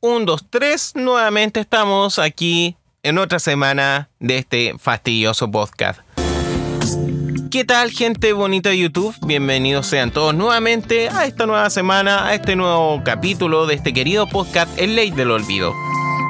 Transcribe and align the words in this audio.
1, 0.00 0.24
2, 0.24 0.46
3. 0.50 0.92
Nuevamente 0.96 1.60
estamos 1.60 2.18
aquí 2.18 2.76
en 3.02 3.18
otra 3.18 3.38
semana 3.38 4.08
de 4.20 4.38
este 4.38 4.74
fastidioso 4.78 5.50
podcast. 5.50 6.00
¿Qué 7.50 7.64
tal 7.64 7.90
gente 7.90 8.32
bonita 8.34 8.70
de 8.70 8.78
YouTube? 8.78 9.14
Bienvenidos 9.26 9.86
sean 9.86 10.10
todos 10.10 10.34
nuevamente 10.34 11.08
a 11.08 11.24
esta 11.24 11.46
nueva 11.46 11.70
semana, 11.70 12.26
a 12.26 12.34
este 12.34 12.56
nuevo 12.56 13.02
capítulo 13.04 13.66
de 13.66 13.74
este 13.74 13.94
querido 13.94 14.26
podcast 14.26 14.70
El 14.78 14.94
Ley 14.96 15.10
del 15.10 15.30
Olvido. 15.30 15.87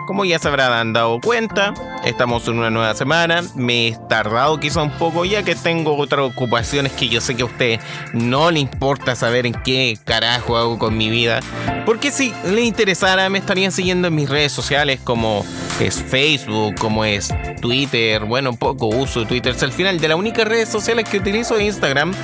Como 0.09 0.25
ya 0.25 0.38
se 0.38 0.48
habrán 0.48 0.95
dado 0.95 1.20
cuenta, 1.20 1.75
estamos 2.02 2.48
en 2.48 2.58
una 2.58 2.70
nueva 2.70 2.95
semana. 2.95 3.43
Me 3.54 3.88
he 3.88 3.96
tardado 4.08 4.58
quizá 4.58 4.82
un 4.82 4.90
poco 4.93 5.27
ya 5.27 5.43
que 5.43 5.54
tengo 5.54 5.98
otras 5.98 6.22
ocupaciones 6.22 6.93
que 6.93 7.11
yo 7.11 7.20
sé 7.20 7.36
que 7.36 7.43
a 7.43 7.45
usted 7.45 7.79
no 8.14 8.50
le 8.50 8.58
importa 8.58 9.14
saber 9.14 9.44
en 9.44 9.52
qué 9.52 9.98
carajo 10.04 10.57
hago 10.57 10.79
con 10.79 10.96
mi 10.96 11.11
vida. 11.11 11.40
Porque 11.84 12.11
si 12.11 12.32
le 12.46 12.62
interesara 12.62 13.29
me 13.29 13.36
estarían 13.39 13.71
siguiendo 13.71 14.08
en 14.08 14.14
mis 14.14 14.30
redes 14.30 14.50
sociales 14.50 14.98
como 15.04 15.44
es 15.79 16.03
Facebook, 16.03 16.76
como 16.76 17.04
es 17.04 17.29
Twitter. 17.61 18.25
Bueno, 18.25 18.56
poco 18.56 18.86
uso 18.86 19.26
Twitter. 19.26 19.54
al 19.61 19.72
final 19.72 20.00
de 20.00 20.09
las 20.09 20.17
únicas 20.17 20.48
redes 20.48 20.70
sociales 20.70 21.06
que 21.06 21.18
utilizo 21.18 21.59
es 21.59 21.64
Instagram 21.64 22.14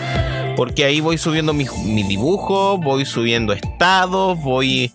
porque 0.56 0.84
ahí 0.84 1.00
voy 1.00 1.18
subiendo 1.18 1.52
mi, 1.52 1.66
dibujo, 2.02 2.78
voy 2.78 3.04
subiendo 3.04 3.52
estados, 3.52 4.38
voy, 4.42 4.92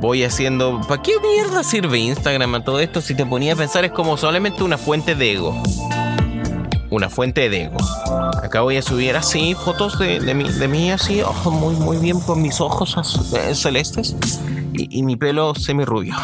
voy 0.00 0.24
haciendo... 0.24 0.80
¿Para 0.88 1.02
qué 1.02 1.12
mierda 1.20 1.62
sirve 1.62 1.98
Instagram 1.98 2.56
a 2.56 2.64
todo 2.64 2.80
esto? 2.80 3.00
Si 3.00 3.14
te 3.14 3.26
ponía 3.26 3.52
a 3.54 3.56
pensar 3.56 3.84
es 3.84 3.92
como 3.92 4.16
solamente 4.16 4.62
una 4.62 4.78
fuente 4.78 5.14
de 5.14 5.32
ego. 5.32 5.62
Una 6.90 7.08
fuente 7.08 7.48
de 7.48 7.64
ego. 7.64 7.78
Acá 8.42 8.60
voy 8.62 8.76
a 8.76 8.82
subir 8.82 9.16
así 9.16 9.54
fotos 9.54 9.98
de, 9.98 10.20
de, 10.20 10.34
mí, 10.68 10.90
así, 10.90 11.22
muy, 11.44 11.74
muy 11.74 11.96
bien 11.98 12.20
con 12.20 12.42
mis 12.42 12.60
ojos 12.60 12.96
celestes 13.54 14.16
y, 14.72 14.98
y 14.98 15.02
mi 15.02 15.16
pelo 15.16 15.54
semirrubio. 15.54 16.14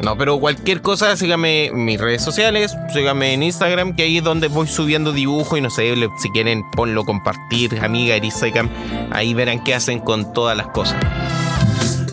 No, 0.00 0.16
pero 0.16 0.38
cualquier 0.38 0.82
cosa, 0.82 1.16
sígame 1.16 1.66
en 1.66 1.84
mis 1.84 2.00
redes 2.00 2.22
sociales, 2.22 2.76
sígame 2.92 3.32
en 3.32 3.42
Instagram, 3.42 3.96
que 3.96 4.02
ahí 4.02 4.18
es 4.18 4.24
donde 4.24 4.48
voy 4.48 4.68
subiendo 4.68 5.12
dibujo 5.12 5.56
y 5.56 5.60
no 5.60 5.70
sé, 5.70 5.94
si 6.18 6.30
quieren 6.30 6.62
ponlo 6.72 7.04
compartir, 7.04 7.80
amiga 7.82 8.14
Erisecam, 8.14 8.68
ahí 9.10 9.32
verán 9.34 9.64
qué 9.64 9.74
hacen 9.74 10.00
con 10.00 10.32
todas 10.32 10.56
las 10.56 10.66
cosas. 10.68 10.96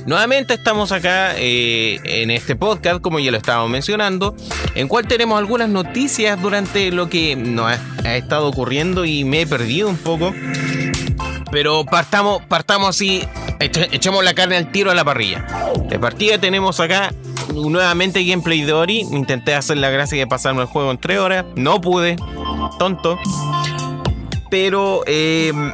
Nuevamente 0.05 0.53
estamos 0.53 0.91
acá 0.91 1.33
eh, 1.37 1.99
en 2.03 2.29
este 2.29 2.55
podcast, 2.55 2.99
como 2.99 3.19
ya 3.19 3.31
lo 3.31 3.37
estábamos 3.37 3.69
mencionando, 3.69 4.35
en 4.75 4.89
cual 4.89 5.07
tenemos 5.07 5.39
algunas 5.39 5.69
noticias 5.69 6.41
durante 6.41 6.91
lo 6.91 7.09
que 7.09 7.37
nos 7.37 7.71
ha, 7.71 8.15
estado 8.15 8.47
ocurriendo 8.47 9.05
y 9.05 9.23
me 9.23 9.41
he 9.41 9.47
perdido 9.47 9.87
un 9.87 9.97
poco. 9.97 10.33
Pero 11.51 11.85
partamos, 11.85 12.41
partamos 12.47 12.89
así, 12.89 13.23
echemos 13.59 14.25
la 14.25 14.33
carne 14.33 14.57
al 14.57 14.71
tiro 14.71 14.91
a 14.91 14.95
la 14.95 15.05
parrilla. 15.05 15.45
De 15.87 15.97
partida 15.99 16.37
tenemos 16.37 16.79
acá 16.81 17.13
nuevamente 17.53 18.23
gameplay 18.23 18.61
de 18.61 18.73
Ori. 18.73 18.99
Intenté 18.99 19.55
hacer 19.55 19.77
la 19.77 19.89
gracia 19.89 20.17
de 20.17 20.27
pasarme 20.27 20.61
el 20.61 20.67
juego 20.67 20.91
en 20.91 20.97
3 20.97 21.19
horas. 21.19 21.45
No 21.55 21.81
pude. 21.81 22.15
Tonto. 22.79 23.17
Pero 24.49 25.01
em, 25.07 25.73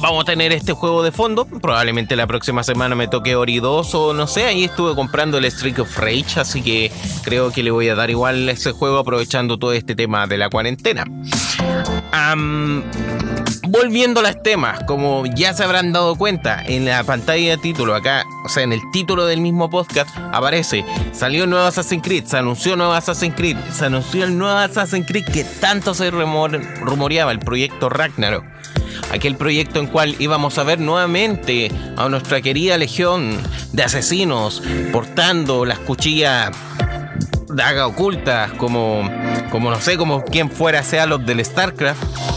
vamos 0.00 0.22
a 0.22 0.24
tener 0.24 0.52
este 0.52 0.72
juego 0.72 1.02
de 1.02 1.12
fondo. 1.12 1.44
Probablemente 1.44 2.16
la 2.16 2.26
próxima 2.26 2.62
semana 2.62 2.94
me 2.94 3.08
toque 3.08 3.36
Ori 3.36 3.58
2 3.58 3.94
o 3.94 4.14
no 4.14 4.26
sé. 4.26 4.44
Ahí 4.44 4.64
estuve 4.64 4.94
comprando 4.94 5.38
el 5.38 5.50
Streak 5.50 5.78
of 5.80 5.98
Rage. 5.98 6.40
Así 6.40 6.62
que 6.62 6.90
creo 7.22 7.50
que 7.50 7.62
le 7.62 7.70
voy 7.70 7.88
a 7.88 7.94
dar 7.94 8.10
igual 8.10 8.48
ese 8.48 8.72
juego 8.72 8.98
aprovechando 8.98 9.58
todo 9.58 9.72
este 9.72 9.94
tema 9.94 10.26
de 10.26 10.38
la 10.38 10.48
cuarentena 10.48 11.04
volviendo 13.68 14.20
a 14.20 14.22
los 14.22 14.42
temas, 14.42 14.82
como 14.84 15.24
ya 15.26 15.54
se 15.54 15.64
habrán 15.64 15.92
dado 15.92 16.16
cuenta, 16.16 16.62
en 16.64 16.84
la 16.84 17.02
pantalla 17.04 17.50
de 17.50 17.58
título, 17.58 17.94
acá, 17.94 18.24
o 18.44 18.48
sea, 18.48 18.62
en 18.62 18.72
el 18.72 18.80
título 18.92 19.26
del 19.26 19.40
mismo 19.40 19.70
podcast, 19.70 20.10
aparece, 20.32 20.84
salió 21.12 21.46
nuevo 21.46 21.66
Assassin's 21.66 22.02
Creed, 22.02 22.24
se 22.24 22.36
anunció 22.36 22.76
nuevo 22.76 22.92
Assassin's 22.92 23.34
Creed, 23.34 23.56
se 23.72 23.86
anunció 23.86 24.24
el 24.24 24.36
nuevo 24.36 24.58
Assassin's 24.58 25.06
Creed 25.06 25.24
que 25.26 25.44
tanto 25.44 25.94
se 25.94 26.10
rumoreaba, 26.10 27.32
el 27.32 27.40
proyecto 27.40 27.88
Ragnarok. 27.88 28.44
Aquel 29.12 29.36
proyecto 29.36 29.80
en 29.80 29.86
cual 29.86 30.16
íbamos 30.18 30.58
a 30.58 30.62
ver 30.62 30.78
nuevamente 30.78 31.70
a 31.96 32.08
nuestra 32.08 32.40
querida 32.40 32.76
legión 32.76 33.36
de 33.72 33.82
asesinos 33.82 34.62
portando 34.92 35.64
las 35.64 35.78
cuchillas 35.78 36.50
daga 37.48 37.86
ocultas, 37.86 38.52
como, 38.52 39.08
como 39.50 39.70
no 39.70 39.80
sé, 39.80 39.96
como 39.96 40.24
quien 40.24 40.50
fuera 40.50 40.82
sea 40.82 41.06
los 41.06 41.24
del 41.24 41.44
StarCraft 41.44 42.29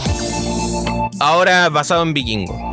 ahora 1.24 1.68
basado 1.70 2.02
en 2.02 2.12
vikingo. 2.12 2.70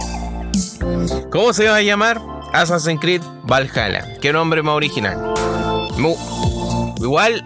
¿Cómo 1.31 1.53
se 1.53 1.67
va 1.67 1.77
a 1.77 1.81
llamar? 1.81 2.21
Assassin's 2.51 2.99
Creed 2.99 3.21
Valhalla. 3.43 4.19
Qué 4.21 4.33
nombre 4.33 4.61
más 4.61 4.75
original. 4.75 5.33
igual 6.97 7.45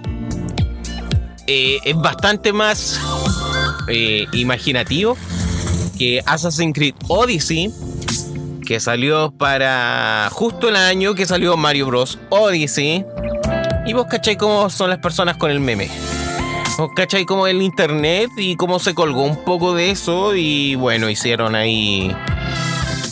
eh, 1.47 1.77
es 1.85 1.95
bastante 1.95 2.51
más 2.51 2.99
eh, 3.87 4.25
imaginativo 4.33 5.15
que 5.97 6.23
Assassin's 6.25 6.73
Creed 6.73 6.95
Odyssey, 7.07 7.71
que 8.65 8.79
salió 8.79 9.31
para 9.31 10.29
justo 10.31 10.69
el 10.69 10.75
año 10.75 11.13
que 11.13 11.27
salió 11.27 11.55
Mario 11.55 11.85
Bros. 11.85 12.17
Odyssey. 12.29 13.05
Y 13.85 13.93
vos 13.93 14.07
cacháis 14.09 14.39
cómo 14.39 14.71
son 14.71 14.89
las 14.89 14.97
personas 14.97 15.37
con 15.37 15.51
el 15.51 15.59
meme. 15.59 15.87
¿Cachai? 16.95 17.25
Como 17.25 17.47
el 17.47 17.61
internet 17.61 18.31
y 18.37 18.57
cómo 18.57 18.79
se 18.79 18.93
colgó 18.93 19.23
un 19.23 19.43
poco 19.45 19.73
de 19.73 19.91
eso 19.91 20.35
y 20.35 20.75
bueno, 20.75 21.09
hicieron 21.09 21.55
ahí 21.55 22.13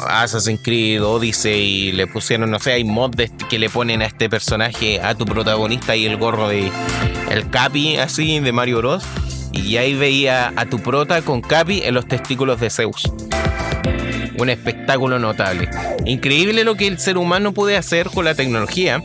Assassin's 0.05 0.59
Creed 0.61 1.01
Odyssey 1.01 1.61
y 1.61 1.91
le 1.93 2.05
pusieron, 2.07 2.51
no 2.51 2.59
sé, 2.59 2.73
hay 2.73 2.83
mods 2.83 3.31
que 3.49 3.59
le 3.59 3.69
ponen 3.69 4.01
a 4.01 4.05
este 4.05 4.29
personaje, 4.29 5.01
a 5.01 5.15
tu 5.15 5.25
protagonista 5.25 5.95
y 5.95 6.05
el 6.05 6.17
gorro 6.17 6.49
de 6.49 6.71
el 7.31 7.49
Capi 7.49 7.95
así 7.97 8.39
de 8.39 8.51
Mario 8.51 8.79
Bros. 8.79 9.03
Y 9.53 9.77
ahí 9.77 9.93
veía 9.93 10.51
a 10.55 10.65
tu 10.65 10.79
prota 10.79 11.21
con 11.21 11.41
Capi 11.41 11.83
en 11.83 11.93
los 11.93 12.05
testículos 12.07 12.59
de 12.59 12.69
Zeus. 12.69 13.03
Un 14.37 14.49
espectáculo 14.49 15.19
notable. 15.19 15.69
Increíble 16.05 16.63
lo 16.63 16.75
que 16.75 16.87
el 16.87 16.99
ser 16.99 17.17
humano 17.17 17.53
puede 17.53 17.77
hacer 17.77 18.09
con 18.09 18.25
la 18.25 18.35
tecnología. 18.35 19.01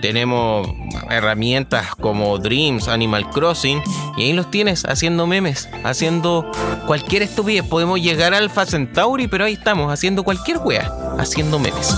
Tenemos 0.00 0.68
herramientas 1.10 1.94
como 1.96 2.38
Dreams, 2.38 2.88
Animal 2.88 3.28
Crossing, 3.30 3.82
y 4.16 4.24
ahí 4.24 4.32
los 4.32 4.50
tienes 4.50 4.84
haciendo 4.84 5.26
memes, 5.26 5.68
haciendo 5.84 6.50
cualquier 6.86 7.22
estupidez. 7.22 7.64
Podemos 7.64 8.00
llegar 8.00 8.34
al 8.34 8.44
Alpha 8.44 8.66
Centauri, 8.66 9.28
pero 9.28 9.44
ahí 9.44 9.54
estamos, 9.54 9.92
haciendo 9.92 10.22
cualquier 10.22 10.58
wea, 10.58 10.90
haciendo 11.18 11.58
memes. 11.58 11.94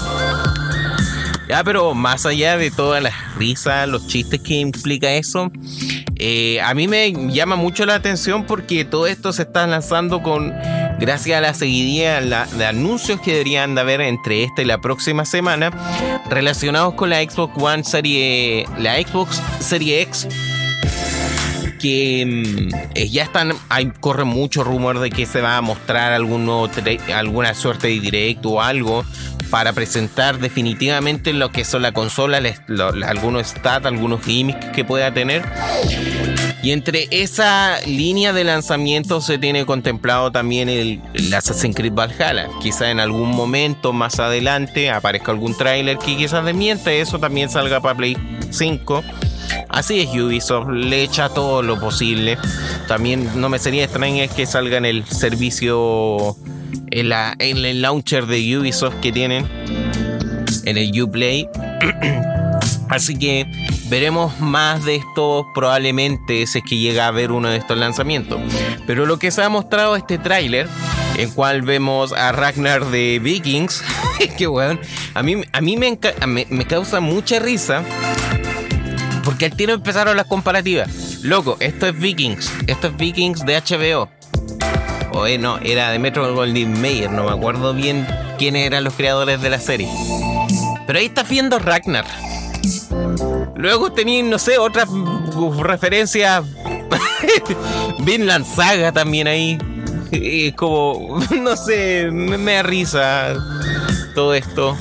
Ya, 1.48 1.62
pero 1.64 1.94
más 1.94 2.24
allá 2.24 2.56
de 2.56 2.70
todas 2.70 3.02
las 3.02 3.14
risas, 3.36 3.86
los 3.88 4.06
chistes 4.06 4.40
que 4.40 4.54
implica 4.54 5.12
eso, 5.12 5.50
eh, 6.16 6.60
a 6.62 6.72
mí 6.72 6.88
me 6.88 7.12
llama 7.32 7.56
mucho 7.56 7.84
la 7.84 7.94
atención 7.94 8.44
porque 8.44 8.84
todo 8.84 9.06
esto 9.06 9.32
se 9.32 9.42
está 9.42 9.66
lanzando 9.66 10.22
con 10.22 10.54
gracias 11.02 11.36
a 11.36 11.40
la 11.40 11.52
seguidilla 11.52 12.20
de 12.20 12.64
anuncios 12.64 13.20
que 13.20 13.32
deberían 13.32 13.74
de 13.74 13.80
haber 13.80 14.00
entre 14.02 14.44
esta 14.44 14.62
y 14.62 14.64
la 14.64 14.80
próxima 14.80 15.24
semana 15.24 15.72
relacionados 16.30 16.94
con 16.94 17.10
la 17.10 17.20
Xbox 17.20 17.60
One 17.60 17.82
Serie, 17.82 18.66
la 18.78 18.94
Xbox 19.02 19.42
Serie 19.58 20.02
X 20.02 20.28
que 21.80 22.24
mm, 22.24 22.74
eh, 22.94 23.08
ya 23.08 23.24
están, 23.24 23.52
hay, 23.68 23.90
corre 23.98 24.22
mucho 24.22 24.62
rumor 24.62 25.00
de 25.00 25.10
que 25.10 25.26
se 25.26 25.40
va 25.40 25.56
a 25.56 25.60
mostrar 25.60 26.12
algún 26.12 26.48
alguna 27.12 27.54
suerte 27.54 27.88
de 27.88 27.98
directo 27.98 28.50
o 28.50 28.60
algo 28.60 29.04
para 29.50 29.72
presentar 29.72 30.38
definitivamente 30.38 31.32
lo 31.32 31.50
que 31.50 31.64
son 31.64 31.82
la 31.82 31.90
consola, 31.90 32.40
algunos 33.04 33.48
stats, 33.48 33.86
algunos 33.86 34.24
gimmicks 34.24 34.66
que 34.66 34.84
pueda 34.84 35.12
tener. 35.12 35.42
Y 36.62 36.70
entre 36.70 37.08
esa 37.10 37.80
línea 37.86 38.32
de 38.32 38.44
lanzamiento 38.44 39.20
se 39.20 39.36
tiene 39.36 39.66
contemplado 39.66 40.30
también 40.30 40.68
el, 40.68 41.00
Assassin's 41.34 41.74
Creed 41.74 41.92
Valhalla. 41.92 42.48
Quizá 42.60 42.90
en 42.90 43.00
algún 43.00 43.30
momento 43.30 43.92
más 43.92 44.20
adelante 44.20 44.88
aparezca 44.88 45.32
algún 45.32 45.56
tráiler 45.56 45.98
que 45.98 46.16
quizás 46.16 46.44
desmiente 46.44 47.00
eso, 47.00 47.18
también 47.18 47.50
salga 47.50 47.80
para 47.80 47.96
Play 47.96 48.16
5. 48.50 49.02
Así 49.68 50.00
es 50.00 50.10
Ubisoft, 50.10 50.68
le 50.68 51.02
echa 51.02 51.28
todo 51.28 51.62
lo 51.62 51.80
posible. 51.80 52.38
También 52.86 53.28
no 53.34 53.48
me 53.48 53.58
sería 53.58 53.82
extraño 53.82 54.24
que 54.34 54.46
salga 54.46 54.76
en 54.76 54.84
el 54.84 55.04
servicio, 55.04 56.36
en, 56.92 57.08
la, 57.08 57.34
en 57.40 57.64
el 57.64 57.82
launcher 57.82 58.26
de 58.26 58.56
Ubisoft 58.56 58.94
que 59.00 59.10
tienen, 59.10 59.48
en 60.64 60.78
el 60.78 61.02
Uplay. 61.02 61.48
Así 62.88 63.18
que 63.18 63.46
veremos 63.92 64.40
más 64.40 64.86
de 64.86 64.96
esto 64.96 65.50
probablemente 65.54 66.46
si 66.46 66.60
es 66.60 66.64
que 66.64 66.78
llega 66.78 67.08
a 67.08 67.10
ver 67.10 67.30
uno 67.30 67.50
de 67.50 67.58
estos 67.58 67.76
lanzamientos. 67.76 68.40
Pero 68.86 69.04
lo 69.04 69.18
que 69.18 69.30
se 69.30 69.42
ha 69.42 69.50
mostrado 69.50 69.96
este 69.96 70.16
tráiler, 70.16 70.66
en 71.18 71.30
cual 71.32 71.60
vemos 71.60 72.14
a 72.14 72.32
Ragnar 72.32 72.86
de 72.86 73.18
Vikings, 73.22 73.84
que 74.38 74.46
bueno, 74.46 74.80
a 75.12 75.22
mí, 75.22 75.42
a 75.52 75.60
mí 75.60 75.76
me, 75.76 75.98
me, 76.26 76.64
causa 76.64 77.00
mucha 77.00 77.38
risa. 77.38 77.84
Porque 79.24 79.44
al 79.44 79.56
tiro 79.56 79.74
empezaron 79.74 80.16
las 80.16 80.24
comparativas. 80.24 81.22
Loco, 81.22 81.58
esto 81.60 81.86
es 81.86 81.98
Vikings. 81.98 82.50
Esto 82.68 82.86
es 82.86 82.96
Vikings 82.96 83.44
de 83.44 83.60
HBO. 83.60 84.08
O 85.12 85.26
eh, 85.26 85.36
no, 85.36 85.58
era 85.58 85.90
de 85.90 85.98
Metro 85.98 86.34
Goldwyn 86.34 86.80
Mayer. 86.80 87.10
No 87.10 87.24
me 87.24 87.32
acuerdo 87.32 87.74
bien 87.74 88.06
quiénes 88.38 88.66
eran 88.66 88.84
los 88.84 88.94
creadores 88.94 89.42
de 89.42 89.50
la 89.50 89.60
serie. 89.60 89.88
Pero 90.86 90.98
ahí 90.98 91.04
estás 91.04 91.28
viendo 91.28 91.58
Ragnar. 91.58 92.06
Luego 93.62 93.92
tenéis, 93.92 94.24
no 94.24 94.40
sé, 94.40 94.58
otras 94.58 94.88
referencias. 95.60 96.42
Vinland 98.00 98.44
Saga 98.44 98.90
también 98.90 99.28
ahí. 99.28 99.56
Como, 100.56 101.20
no 101.40 101.56
sé, 101.56 102.10
me 102.10 102.54
da 102.54 102.64
risa 102.64 103.34
todo 104.16 104.34
esto. 104.34 104.76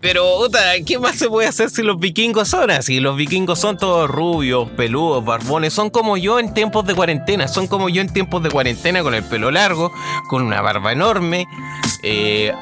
Pero, 0.00 0.24
¿qué 0.86 1.00
más 1.00 1.16
se 1.16 1.28
puede 1.28 1.48
hacer 1.48 1.68
si 1.68 1.82
los 1.82 1.98
vikingos 1.98 2.48
son 2.48 2.70
así? 2.70 3.00
Los 3.00 3.16
vikingos 3.16 3.58
son 3.58 3.76
todos 3.76 4.08
rubios, 4.08 4.70
peludos, 4.70 5.24
barbones. 5.24 5.74
Son 5.74 5.90
como 5.90 6.16
yo 6.16 6.38
en 6.38 6.54
tiempos 6.54 6.86
de 6.86 6.94
cuarentena. 6.94 7.48
Son 7.48 7.66
como 7.66 7.88
yo 7.88 8.00
en 8.00 8.12
tiempos 8.12 8.40
de 8.44 8.50
cuarentena 8.50 9.02
con 9.02 9.14
el 9.14 9.24
pelo 9.24 9.50
largo, 9.50 9.92
con 10.28 10.42
una 10.44 10.60
barba 10.62 10.92
enorme. 10.92 11.48
Eh, 12.02 12.52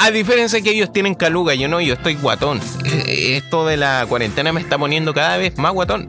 a 0.00 0.10
diferencia 0.10 0.60
que 0.60 0.70
ellos 0.70 0.92
tienen 0.92 1.14
caluga, 1.14 1.54
yo 1.54 1.68
no, 1.68 1.80
yo 1.80 1.94
estoy 1.94 2.14
guatón. 2.14 2.60
Eh, 2.84 3.36
esto 3.36 3.66
de 3.66 3.76
la 3.76 4.06
cuarentena 4.08 4.52
me 4.52 4.60
está 4.60 4.78
poniendo 4.78 5.12
cada 5.14 5.36
vez 5.36 5.56
más 5.58 5.72
guatón. 5.72 6.08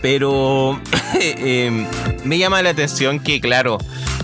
Pero 0.00 0.80
em, 1.20 1.86
me 2.24 2.38
llama 2.38 2.62
la 2.62 2.70
atención 2.70 3.20
que, 3.20 3.40
claro, 3.40 3.78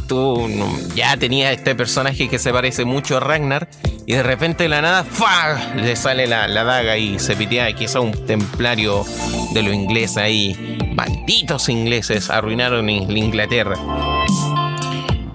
tú 0.06 0.48
ya 0.94 1.16
tenías 1.16 1.52
este 1.52 1.74
personaje 1.74 2.28
que 2.28 2.38
se 2.38 2.52
parece 2.52 2.84
mucho 2.84 3.16
a 3.16 3.20
Ragnar 3.20 3.68
y 4.06 4.12
de 4.12 4.22
repente 4.22 4.64
de 4.64 4.68
la 4.68 4.82
nada 4.82 5.04
¡fua! 5.04 5.72
le 5.76 5.96
sale 5.96 6.26
la, 6.26 6.46
daga 6.46 6.98
y 6.98 7.18
se 7.18 7.36
pitea 7.36 7.74
que 7.74 7.86
es 7.86 7.94
un 7.94 8.12
templario 8.26 9.04
de 9.52 9.62
los 9.62 9.74
ingleses 9.74 10.16
ahí. 10.16 10.78
Malditos 10.94 11.68
ingleses 11.68 12.30
arruinaron 12.30 12.88
Inglaterra. 12.88 13.76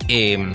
Em, 0.07 0.53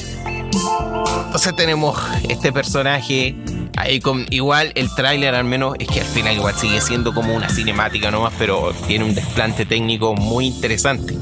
entonces 1.26 1.56
tenemos 1.56 1.98
este 2.28 2.52
personaje 2.52 3.34
ahí 3.76 4.00
con 4.00 4.26
igual 4.30 4.72
el 4.74 4.92
tráiler 4.94 5.34
al 5.34 5.44
menos 5.44 5.74
es 5.78 5.88
que 5.88 6.00
al 6.00 6.06
final 6.06 6.36
igual 6.36 6.54
sigue 6.54 6.80
siendo 6.80 7.12
como 7.12 7.34
una 7.34 7.48
cinemática 7.48 8.10
nomás, 8.10 8.32
pero 8.38 8.72
tiene 8.86 9.04
un 9.04 9.14
desplante 9.14 9.66
técnico 9.66 10.14
muy 10.14 10.46
interesante. 10.46 11.16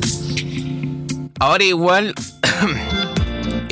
Ahora 1.38 1.64
igual 1.64 2.14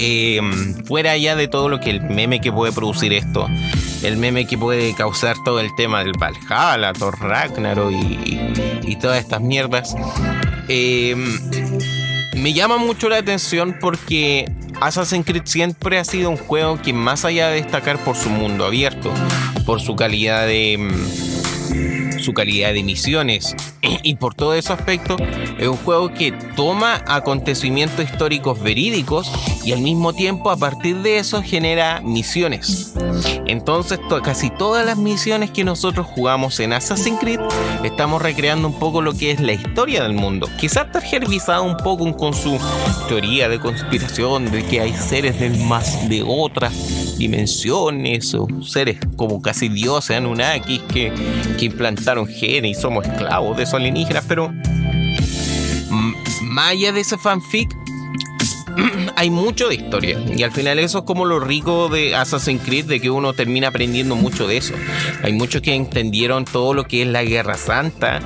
Em, 0.02 0.82
fuera 0.86 1.14
ya 1.18 1.36
de 1.36 1.46
todo 1.46 1.68
lo 1.68 1.78
que 1.78 1.90
el 1.90 2.00
meme 2.00 2.40
que 2.40 2.50
puede 2.50 2.72
producir 2.72 3.12
esto, 3.12 3.46
el 4.02 4.16
meme 4.16 4.46
que 4.46 4.56
puede 4.56 4.94
causar 4.94 5.36
todo 5.44 5.60
el 5.60 5.74
tema 5.76 6.02
del 6.02 6.12
Valhalla, 6.12 6.94
Thor 6.94 7.20
Ragnarok 7.20 7.92
y, 7.92 8.96
todas 8.96 9.18
estas 9.18 9.42
mierdas, 9.42 9.94
em, 10.68 11.38
me 12.34 12.54
llama 12.54 12.78
mucho 12.78 13.10
la 13.10 13.18
atención 13.18 13.76
porque 13.78 14.50
Assassin's 14.80 15.26
Creed 15.26 15.42
siempre 15.44 15.98
ha 15.98 16.04
sido 16.04 16.30
un 16.30 16.36
juego 16.36 16.80
que 16.80 16.92
más 16.92 17.24
allá 17.24 17.48
de 17.48 17.56
destacar 17.56 17.98
por 17.98 18.16
su 18.16 18.30
mundo 18.30 18.64
abierto, 18.64 19.12
por 19.66 19.80
su 19.80 19.94
calidad 19.94 20.46
de 20.46 20.72
em, 20.72 20.90
su 22.20 22.32
calidad 22.32 22.72
de 22.72 22.82
misiones, 22.82 23.54
y 24.02 24.14
por 24.16 24.34
todo 24.34 24.54
ese 24.54 24.72
aspecto 24.72 25.16
es 25.58 25.68
un 25.68 25.76
juego 25.76 26.12
que 26.12 26.32
toma 26.56 27.02
acontecimientos 27.06 28.04
históricos 28.04 28.60
verídicos 28.60 29.30
y 29.64 29.72
al 29.72 29.80
mismo 29.80 30.12
tiempo 30.12 30.50
a 30.50 30.56
partir 30.56 30.96
de 30.98 31.18
eso 31.18 31.42
genera 31.42 32.00
misiones. 32.02 32.94
Entonces 33.46 33.98
casi 34.22 34.50
todas 34.50 34.86
las 34.86 34.96
misiones 34.96 35.50
que 35.50 35.64
nosotros 35.64 36.06
jugamos 36.06 36.60
en 36.60 36.72
Assassin's 36.72 37.18
Creed 37.20 37.40
estamos 37.82 38.22
recreando 38.22 38.68
un 38.68 38.78
poco 38.78 39.02
lo 39.02 39.12
que 39.12 39.32
es 39.32 39.40
la 39.40 39.52
historia 39.52 40.02
del 40.02 40.12
mundo. 40.12 40.48
Quizás 40.58 40.86
gervisado 41.02 41.64
un 41.64 41.76
poco 41.78 42.16
con 42.16 42.34
su 42.34 42.58
teoría 43.08 43.48
de 43.48 43.58
conspiración 43.58 44.50
de 44.50 44.64
que 44.64 44.80
hay 44.80 44.92
seres 44.92 45.38
de 45.40 45.50
más 45.50 46.08
de 46.08 46.22
otras 46.26 46.99
dimensiones 47.20 48.34
o 48.34 48.48
seres 48.62 48.98
como 49.16 49.42
casi 49.42 49.68
dioses 49.68 50.16
Anunnakis 50.16 50.80
que, 50.92 51.12
que 51.58 51.66
implantaron 51.66 52.26
genes 52.26 52.78
y 52.78 52.80
somos 52.80 53.06
esclavos 53.06 53.56
de 53.56 53.64
alienígenas, 53.76 54.24
pero 54.26 54.50
más 56.42 56.72
allá 56.72 56.92
de 56.92 57.00
ese 57.00 57.18
fanfic, 57.18 57.70
hay 59.16 59.30
mucho 59.30 59.68
de 59.68 59.74
historia. 59.76 60.18
Y 60.34 60.42
al 60.42 60.50
final 60.50 60.78
eso 60.78 60.98
es 60.98 61.04
como 61.04 61.24
lo 61.24 61.40
rico 61.40 61.88
de 61.88 62.14
Assassin's 62.14 62.62
Creed, 62.64 62.86
de 62.86 63.00
que 63.00 63.10
uno 63.10 63.34
termina 63.34 63.68
aprendiendo 63.68 64.16
mucho 64.16 64.48
de 64.48 64.56
eso. 64.56 64.74
Hay 65.22 65.32
muchos 65.32 65.62
que 65.62 65.74
entendieron 65.74 66.44
todo 66.46 66.74
lo 66.74 66.84
que 66.84 67.02
es 67.02 67.08
la 67.08 67.22
Guerra 67.22 67.56
Santa 67.56 68.20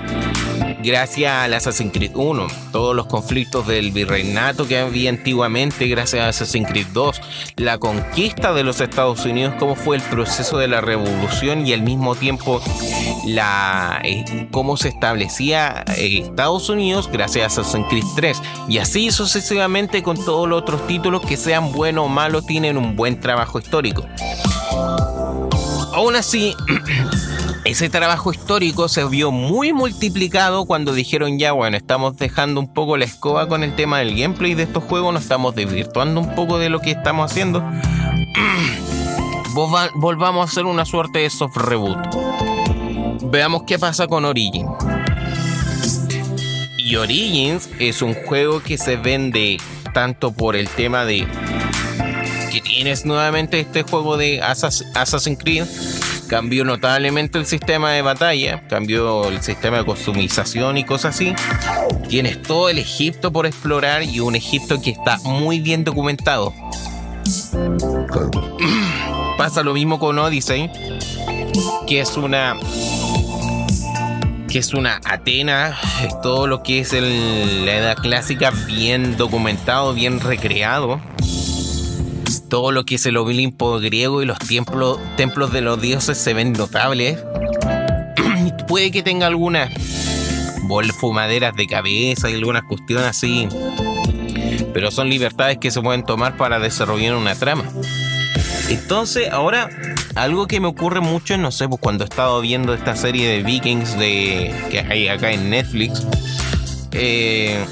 gracias 0.84 1.32
al 1.32 1.54
Assassin's 1.54 1.92
Creed 1.92 2.12
1, 2.14 2.46
todos 2.70 2.94
los 2.94 3.06
conflictos 3.06 3.66
del 3.66 3.90
virreinato 3.90 4.68
que 4.68 4.78
había 4.78 5.08
antiguamente 5.08 5.88
gracias 5.88 6.22
a 6.22 6.28
Assassin's 6.28 6.68
Creed 6.68 6.86
2, 6.92 7.20
la 7.56 7.78
conquista 7.78 8.52
de 8.52 8.64
los 8.64 8.80
Estados 8.80 9.24
Unidos, 9.24 9.54
cómo 9.58 9.74
fue 9.74 9.96
el 9.96 10.02
proceso 10.02 10.58
de 10.58 10.68
la 10.68 10.80
revolución 10.82 11.66
y 11.66 11.72
al 11.72 11.82
mismo 11.82 12.14
tiempo 12.14 12.60
la 13.26 14.00
eh, 14.04 14.48
cómo 14.50 14.76
se 14.76 14.88
establecía 14.88 15.84
eh, 15.96 16.20
Estados 16.24 16.68
Unidos 16.68 17.08
gracias 17.10 17.44
a 17.44 17.62
Assassin's 17.62 17.88
Creed 17.88 18.04
3 18.14 18.42
y 18.68 18.78
así 18.78 19.10
sucesivamente 19.10 20.02
con 20.02 20.22
todos 20.22 20.48
los 20.48 20.60
otros 20.60 20.86
títulos 20.86 21.22
que 21.22 21.36
sean 21.36 21.72
buenos 21.72 22.04
o 22.04 22.08
malos 22.08 22.46
tienen 22.46 22.76
un 22.76 22.94
buen 22.94 23.18
trabajo 23.18 23.58
histórico. 23.58 24.04
Aún 25.94 26.16
así 26.16 26.56
ese 27.64 27.88
trabajo 27.88 28.32
histórico 28.32 28.88
se 28.88 29.04
vio 29.04 29.30
muy 29.30 29.72
multiplicado 29.72 30.66
cuando 30.66 30.92
dijeron 30.92 31.38
ya, 31.38 31.52
bueno, 31.52 31.76
estamos 31.76 32.16
dejando 32.16 32.58
un 32.60 32.74
poco 32.74 32.96
la 32.96 33.04
escoba 33.04 33.46
con 33.46 33.62
el 33.62 33.76
tema 33.76 34.00
del 34.00 34.18
gameplay 34.18 34.54
de 34.54 34.64
estos 34.64 34.82
juegos, 34.82 35.14
nos 35.14 35.22
estamos 35.22 35.54
desvirtuando 35.54 36.20
un 36.20 36.34
poco 36.34 36.58
de 36.58 36.68
lo 36.68 36.80
que 36.80 36.90
estamos 36.90 37.30
haciendo. 37.30 37.62
Volvamos 39.94 40.48
a 40.48 40.50
hacer 40.50 40.64
una 40.66 40.84
suerte 40.84 41.20
de 41.20 41.30
soft 41.30 41.56
reboot. 41.58 41.98
Veamos 43.30 43.62
qué 43.64 43.78
pasa 43.78 44.08
con 44.08 44.24
Origins. 44.24 44.68
Y 46.76 46.96
Origins 46.96 47.70
es 47.78 48.02
un 48.02 48.14
juego 48.14 48.60
que 48.60 48.78
se 48.78 48.96
vende 48.96 49.58
tanto 49.92 50.32
por 50.32 50.56
el 50.56 50.68
tema 50.68 51.04
de 51.04 51.28
tienes 52.60 53.04
nuevamente 53.04 53.60
este 53.60 53.82
juego 53.82 54.16
de 54.16 54.42
Assassin's 54.42 55.38
Creed 55.38 55.66
cambió 56.28 56.64
notablemente 56.64 57.38
el 57.38 57.46
sistema 57.46 57.92
de 57.92 58.02
batalla, 58.02 58.66
cambió 58.68 59.28
el 59.28 59.40
sistema 59.42 59.78
de 59.78 59.84
customización 59.84 60.78
y 60.78 60.84
cosas 60.84 61.14
así. 61.14 61.34
Tienes 62.08 62.42
todo 62.42 62.68
el 62.68 62.78
Egipto 62.78 63.32
por 63.32 63.46
explorar 63.46 64.02
y 64.02 64.20
un 64.20 64.34
Egipto 64.34 64.80
que 64.80 64.90
está 64.90 65.18
muy 65.18 65.60
bien 65.60 65.84
documentado. 65.84 66.52
Pasa 69.38 69.62
lo 69.62 69.74
mismo 69.74 69.98
con 69.98 70.18
Odyssey, 70.18 70.70
que 71.86 72.00
es 72.00 72.16
una 72.16 72.56
que 74.48 74.58
es 74.60 74.72
una 74.72 75.00
Atena, 75.04 75.76
es 76.04 76.20
todo 76.20 76.46
lo 76.46 76.62
que 76.62 76.78
es 76.78 76.92
la 76.92 77.74
edad 77.74 77.96
clásica 77.96 78.50
bien 78.50 79.16
documentado, 79.16 79.94
bien 79.94 80.20
recreado 80.20 81.00
todo 82.48 82.72
lo 82.72 82.84
que 82.84 82.96
es 82.96 83.06
el 83.06 83.16
Olimpo 83.16 83.78
griego 83.80 84.22
y 84.22 84.26
los 84.26 84.38
templos, 84.38 84.98
templos 85.16 85.52
de 85.52 85.60
los 85.60 85.80
dioses 85.80 86.18
se 86.18 86.34
ven 86.34 86.52
notables. 86.52 87.18
Puede 88.68 88.90
que 88.90 89.02
tenga 89.02 89.26
algunas 89.26 89.70
fumaderas 90.98 91.54
de 91.54 91.66
cabeza 91.66 92.30
y 92.30 92.34
algunas 92.34 92.64
cuestiones 92.64 93.06
así. 93.06 93.48
Pero 94.72 94.90
son 94.90 95.08
libertades 95.08 95.58
que 95.58 95.70
se 95.70 95.80
pueden 95.80 96.04
tomar 96.04 96.36
para 96.36 96.58
desarrollar 96.58 97.14
una 97.14 97.34
trama. 97.34 97.64
Entonces, 98.68 99.30
ahora, 99.30 99.68
algo 100.16 100.46
que 100.46 100.60
me 100.60 100.66
ocurre 100.66 101.00
mucho, 101.00 101.36
no 101.38 101.52
sé, 101.52 101.68
pues 101.68 101.80
cuando 101.80 102.04
he 102.04 102.08
estado 102.08 102.40
viendo 102.40 102.74
esta 102.74 102.96
serie 102.96 103.28
de 103.28 103.42
Vikings 103.42 103.98
de, 103.98 104.54
que 104.70 104.80
hay 104.80 105.08
acá 105.08 105.32
en 105.32 105.50
Netflix, 105.50 106.04
eh, 106.92 107.64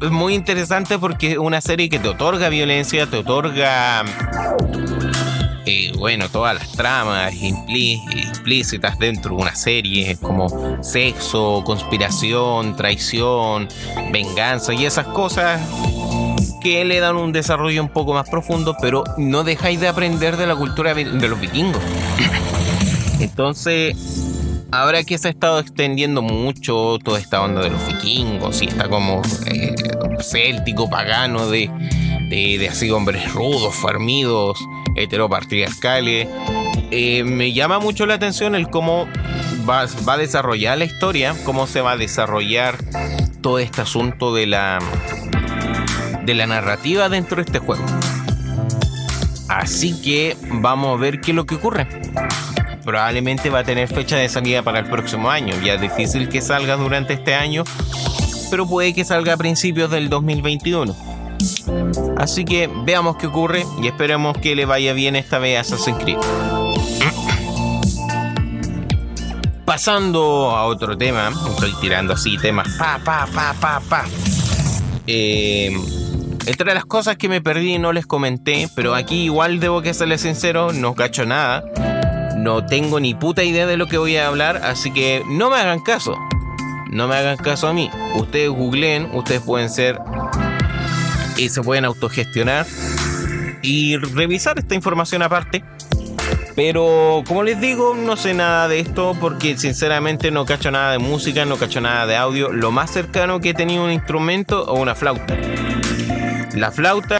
es 0.00 0.10
muy 0.10 0.34
interesante 0.34 0.98
porque 0.98 1.32
es 1.32 1.38
una 1.38 1.60
serie 1.60 1.88
que 1.88 1.98
te 1.98 2.08
otorga 2.08 2.48
violencia, 2.48 3.06
te 3.06 3.18
otorga, 3.18 4.04
eh, 5.66 5.92
bueno, 5.96 6.28
todas 6.28 6.54
las 6.54 6.72
tramas 6.72 7.34
implícitas 7.34 8.98
dentro 8.98 9.36
de 9.36 9.42
una 9.42 9.54
serie, 9.54 10.16
como 10.20 10.82
sexo, 10.82 11.62
conspiración, 11.64 12.76
traición, 12.76 13.68
venganza 14.12 14.72
y 14.72 14.86
esas 14.86 15.06
cosas 15.06 15.60
que 16.60 16.84
le 16.84 17.00
dan 17.00 17.16
un 17.16 17.32
desarrollo 17.32 17.82
un 17.82 17.88
poco 17.88 18.14
más 18.14 18.28
profundo, 18.28 18.76
pero 18.80 19.04
no 19.16 19.44
dejáis 19.44 19.80
de 19.80 19.88
aprender 19.88 20.36
de 20.36 20.46
la 20.46 20.56
cultura 20.56 20.94
de 20.94 21.28
los 21.28 21.40
vikingos. 21.40 21.82
Entonces, 23.20 23.96
ahora 24.70 25.04
que 25.04 25.18
se 25.18 25.28
ha 25.28 25.30
estado 25.30 25.58
extendiendo 25.58 26.22
mucho 26.22 26.98
toda 27.02 27.18
esta 27.18 27.42
onda 27.42 27.62
de 27.62 27.70
los 27.70 27.86
vikingos 27.86 28.62
y 28.62 28.66
está 28.66 28.88
como 28.88 29.22
eh, 29.46 29.74
céltico, 30.20 30.90
pagano, 30.90 31.48
de, 31.48 31.70
de, 32.30 32.68
así 32.68 32.90
hombres 32.90 33.32
rudos, 33.32 33.74
farmidos, 33.74 34.58
heteropatriarcales, 34.96 36.28
eh, 36.90 37.24
me 37.24 37.52
llama 37.52 37.78
mucho 37.78 38.06
la 38.06 38.14
atención 38.14 38.54
el 38.54 38.68
cómo 38.68 39.08
va, 39.68 39.86
va, 40.08 40.14
a 40.14 40.18
desarrollar 40.18 40.78
la 40.78 40.84
historia, 40.84 41.34
cómo 41.44 41.66
se 41.66 41.80
va 41.80 41.92
a 41.92 41.96
desarrollar 41.96 42.76
todo 43.40 43.58
este 43.58 43.82
asunto 43.82 44.34
de 44.34 44.46
la, 44.46 44.78
de 46.24 46.34
la 46.34 46.46
narrativa 46.46 47.08
dentro 47.08 47.36
de 47.36 47.42
este 47.42 47.58
juego. 47.58 47.84
Así 49.48 50.00
que 50.02 50.36
vamos 50.50 50.96
a 50.96 51.00
ver 51.00 51.20
qué 51.20 51.30
es 51.30 51.34
lo 51.34 51.46
que 51.46 51.54
ocurre. 51.54 51.88
Probablemente 52.88 53.50
va 53.50 53.58
a 53.58 53.64
tener 53.64 53.86
fecha 53.86 54.16
de 54.16 54.30
salida 54.30 54.62
para 54.62 54.78
el 54.78 54.86
próximo 54.86 55.30
año. 55.30 55.54
Ya 55.62 55.74
es 55.74 55.80
difícil 55.82 56.30
que 56.30 56.40
salga 56.40 56.74
durante 56.76 57.12
este 57.12 57.34
año, 57.34 57.62
pero 58.50 58.66
puede 58.66 58.94
que 58.94 59.04
salga 59.04 59.34
a 59.34 59.36
principios 59.36 59.90
del 59.90 60.08
2021. 60.08 60.96
Así 62.16 62.46
que 62.46 62.66
veamos 62.86 63.18
qué 63.18 63.26
ocurre 63.26 63.66
y 63.82 63.88
esperemos 63.88 64.38
que 64.38 64.56
le 64.56 64.64
vaya 64.64 64.94
bien 64.94 65.16
esta 65.16 65.38
vez 65.38 65.58
a 65.58 65.60
Assassin's 65.60 65.98
Creed. 66.02 66.16
Pasando 69.66 70.56
a 70.56 70.64
otro 70.64 70.96
tema, 70.96 71.30
estoy 71.50 71.74
tirando 71.82 72.14
así 72.14 72.38
temas 72.38 72.68
pa 72.78 72.98
pa 73.04 73.26
pa 73.26 73.52
pa 73.60 73.80
pa. 73.86 74.04
Eh, 75.06 75.76
entre 76.46 76.72
las 76.72 76.86
cosas 76.86 77.18
que 77.18 77.28
me 77.28 77.42
perdí 77.42 77.74
y 77.74 77.78
no 77.78 77.92
les 77.92 78.06
comenté, 78.06 78.66
pero 78.74 78.94
aquí 78.94 79.24
igual 79.24 79.60
debo 79.60 79.82
que 79.82 79.92
serles 79.92 80.22
sincero, 80.22 80.72
no 80.72 80.94
cacho 80.94 81.26
nada. 81.26 81.64
No 82.38 82.64
tengo 82.64 83.00
ni 83.00 83.14
puta 83.14 83.42
idea 83.42 83.66
de 83.66 83.76
lo 83.76 83.88
que 83.88 83.98
voy 83.98 84.16
a 84.16 84.28
hablar, 84.28 84.58
así 84.58 84.92
que 84.92 85.24
no 85.26 85.50
me 85.50 85.56
hagan 85.56 85.80
caso. 85.80 86.16
No 86.88 87.08
me 87.08 87.16
hagan 87.16 87.36
caso 87.36 87.66
a 87.66 87.72
mí. 87.72 87.90
Ustedes 88.14 88.48
googleen, 88.48 89.10
ustedes 89.12 89.40
pueden 89.40 89.68
ser 89.68 89.98
y 91.36 91.48
se 91.48 91.62
pueden 91.62 91.84
autogestionar 91.84 92.64
y 93.60 93.96
revisar 93.96 94.56
esta 94.56 94.76
información 94.76 95.22
aparte. 95.22 95.64
Pero 96.54 97.24
como 97.26 97.42
les 97.42 97.60
digo, 97.60 97.96
no 97.96 98.16
sé 98.16 98.34
nada 98.34 98.68
de 98.68 98.78
esto 98.78 99.16
porque 99.20 99.58
sinceramente 99.58 100.30
no 100.30 100.46
cacho 100.46 100.70
nada 100.70 100.92
de 100.92 100.98
música, 100.98 101.44
no 101.44 101.56
cacho 101.56 101.80
nada 101.80 102.06
de 102.06 102.16
audio. 102.16 102.52
Lo 102.52 102.70
más 102.70 102.92
cercano 102.92 103.40
que 103.40 103.50
he 103.50 103.54
tenido 103.54 103.84
un 103.84 103.90
instrumento 103.90 104.64
o 104.64 104.80
una 104.80 104.94
flauta. 104.94 105.36
La 106.54 106.70
flauta 106.70 107.17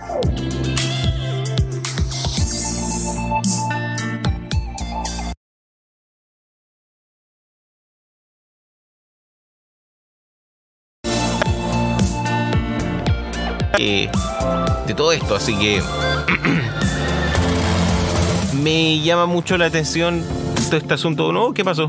de 13.78 14.94
todo 14.96 15.12
esto, 15.12 15.36
así 15.36 15.56
que 15.56 15.80
me 18.62 19.00
llama 19.00 19.26
mucho 19.26 19.56
la 19.56 19.66
atención 19.66 20.24
todo 20.66 20.76
este 20.76 20.94
asunto. 20.94 21.32
¿No? 21.32 21.54
¿Qué 21.54 21.64
pasó? 21.64 21.88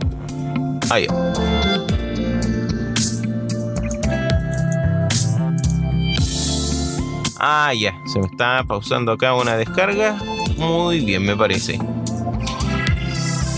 Ahí. 0.90 1.08
Ah, 7.42 7.74
ya, 7.74 7.94
se 8.12 8.20
me 8.20 8.26
está 8.26 8.64
pausando 8.68 9.14
acá 9.14 9.34
una 9.34 9.56
descarga. 9.56 10.18
Muy 10.58 11.00
bien, 11.00 11.24
me 11.24 11.36
parece. 11.36 11.80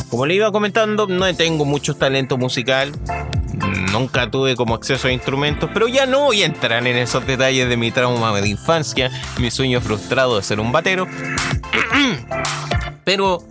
Como 0.10 0.26
le 0.26 0.36
iba 0.36 0.52
comentando, 0.52 1.08
no 1.08 1.34
tengo 1.36 1.66
mucho 1.66 1.96
talento 1.96 2.38
musical. 2.38 2.92
Nunca 3.92 4.30
tuve 4.30 4.56
como 4.56 4.76
acceso 4.76 5.08
a 5.08 5.12
instrumentos, 5.12 5.70
pero 5.74 5.88
ya 5.88 6.06
no 6.06 6.22
voy 6.22 6.44
a 6.44 6.46
entrar 6.46 6.86
en 6.86 6.98
esos 6.98 7.26
detalles 7.26 7.68
de 7.70 7.78
mi 7.78 7.92
trauma 7.92 8.40
de 8.40 8.48
infancia, 8.48 9.12
mi 9.40 9.52
sueño 9.52 9.82
frustrado 9.82 10.38
de 10.38 10.44
ser 10.44 10.60
un 10.60 10.72
batero. 10.72 11.08
Pero 13.04 13.44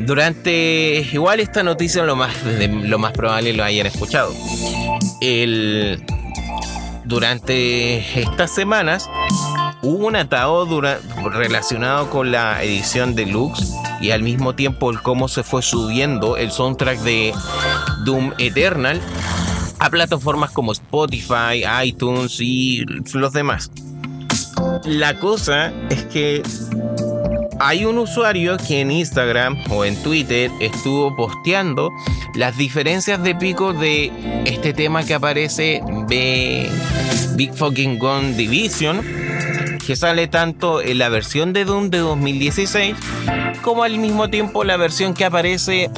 durante 0.00 1.06
igual 1.12 1.40
esta 1.40 1.62
noticia 1.62 2.04
lo 2.04 2.16
más 2.16 2.32
lo 2.44 2.98
más 2.98 3.12
probable 3.12 3.52
lo 3.52 3.64
hayan 3.64 3.86
escuchado. 3.86 4.32
Durante 7.04 8.20
estas 8.20 8.54
semanas 8.54 9.10
hubo 9.82 10.06
un 10.06 10.16
atado 10.16 10.80
relacionado 11.30 12.08
con 12.08 12.30
la 12.30 12.62
edición 12.62 13.14
deluxe 13.14 13.72
y 14.00 14.10
al 14.10 14.22
mismo 14.22 14.54
tiempo 14.54 14.90
el 14.90 15.02
cómo 15.02 15.28
se 15.28 15.42
fue 15.42 15.62
subiendo 15.62 16.36
el 16.36 16.50
soundtrack 16.50 16.98
de 17.00 17.34
Doom 18.04 18.32
Eternal 18.38 19.00
a 19.78 19.90
plataformas 19.90 20.50
como 20.52 20.72
Spotify, 20.72 21.64
iTunes 21.84 22.38
y 22.40 22.84
los 23.14 23.32
demás. 23.32 23.70
La 24.84 25.18
cosa 25.18 25.72
es 25.90 26.04
que 26.04 26.42
hay 27.58 27.84
un 27.84 27.98
usuario 27.98 28.56
que 28.56 28.80
en 28.80 28.90
Instagram 28.90 29.56
o 29.70 29.84
en 29.84 29.96
Twitter 30.02 30.50
estuvo 30.60 31.14
posteando 31.16 31.90
las 32.34 32.56
diferencias 32.56 33.22
de 33.22 33.34
pico 33.34 33.72
de 33.72 34.12
este 34.44 34.72
tema 34.72 35.04
que 35.04 35.14
aparece 35.14 35.80
de 36.08 36.68
Big 37.36 37.54
Fucking 37.54 37.98
Gun 37.98 38.36
Division, 38.36 39.02
que 39.84 39.96
sale 39.96 40.28
tanto 40.28 40.80
en 40.80 40.98
la 40.98 41.08
versión 41.08 41.52
de 41.52 41.64
Doom 41.64 41.90
de 41.90 41.98
2016 41.98 42.96
como 43.62 43.84
al 43.84 43.98
mismo 43.98 44.28
tiempo 44.28 44.64
la 44.64 44.76
versión 44.76 45.14
que 45.14 45.24
aparece 45.24 45.90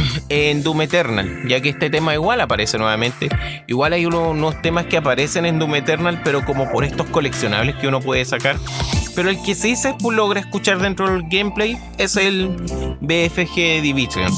en 0.28 0.62
Doom 0.62 0.82
Eternal, 0.82 1.48
ya 1.48 1.60
que 1.60 1.70
este 1.70 1.90
tema 1.90 2.14
igual 2.14 2.40
aparece 2.40 2.78
nuevamente. 2.78 3.28
Igual 3.66 3.92
hay 3.92 4.06
unos 4.06 4.60
temas 4.62 4.86
que 4.86 4.96
aparecen 4.96 5.46
en 5.46 5.58
Doom 5.58 5.74
Eternal, 5.76 6.20
pero 6.24 6.44
como 6.44 6.70
por 6.70 6.84
estos 6.84 7.06
coleccionables 7.08 7.76
que 7.76 7.88
uno 7.88 8.00
puede 8.00 8.24
sacar. 8.24 8.56
Pero 9.14 9.28
el 9.28 9.42
que 9.42 9.54
sí 9.54 9.76
se 9.76 9.94
logra 10.10 10.40
escuchar 10.40 10.78
dentro 10.78 11.10
del 11.10 11.24
gameplay 11.28 11.78
es 11.98 12.16
el 12.16 12.48
BFG 13.00 13.82
Division. 13.82 14.32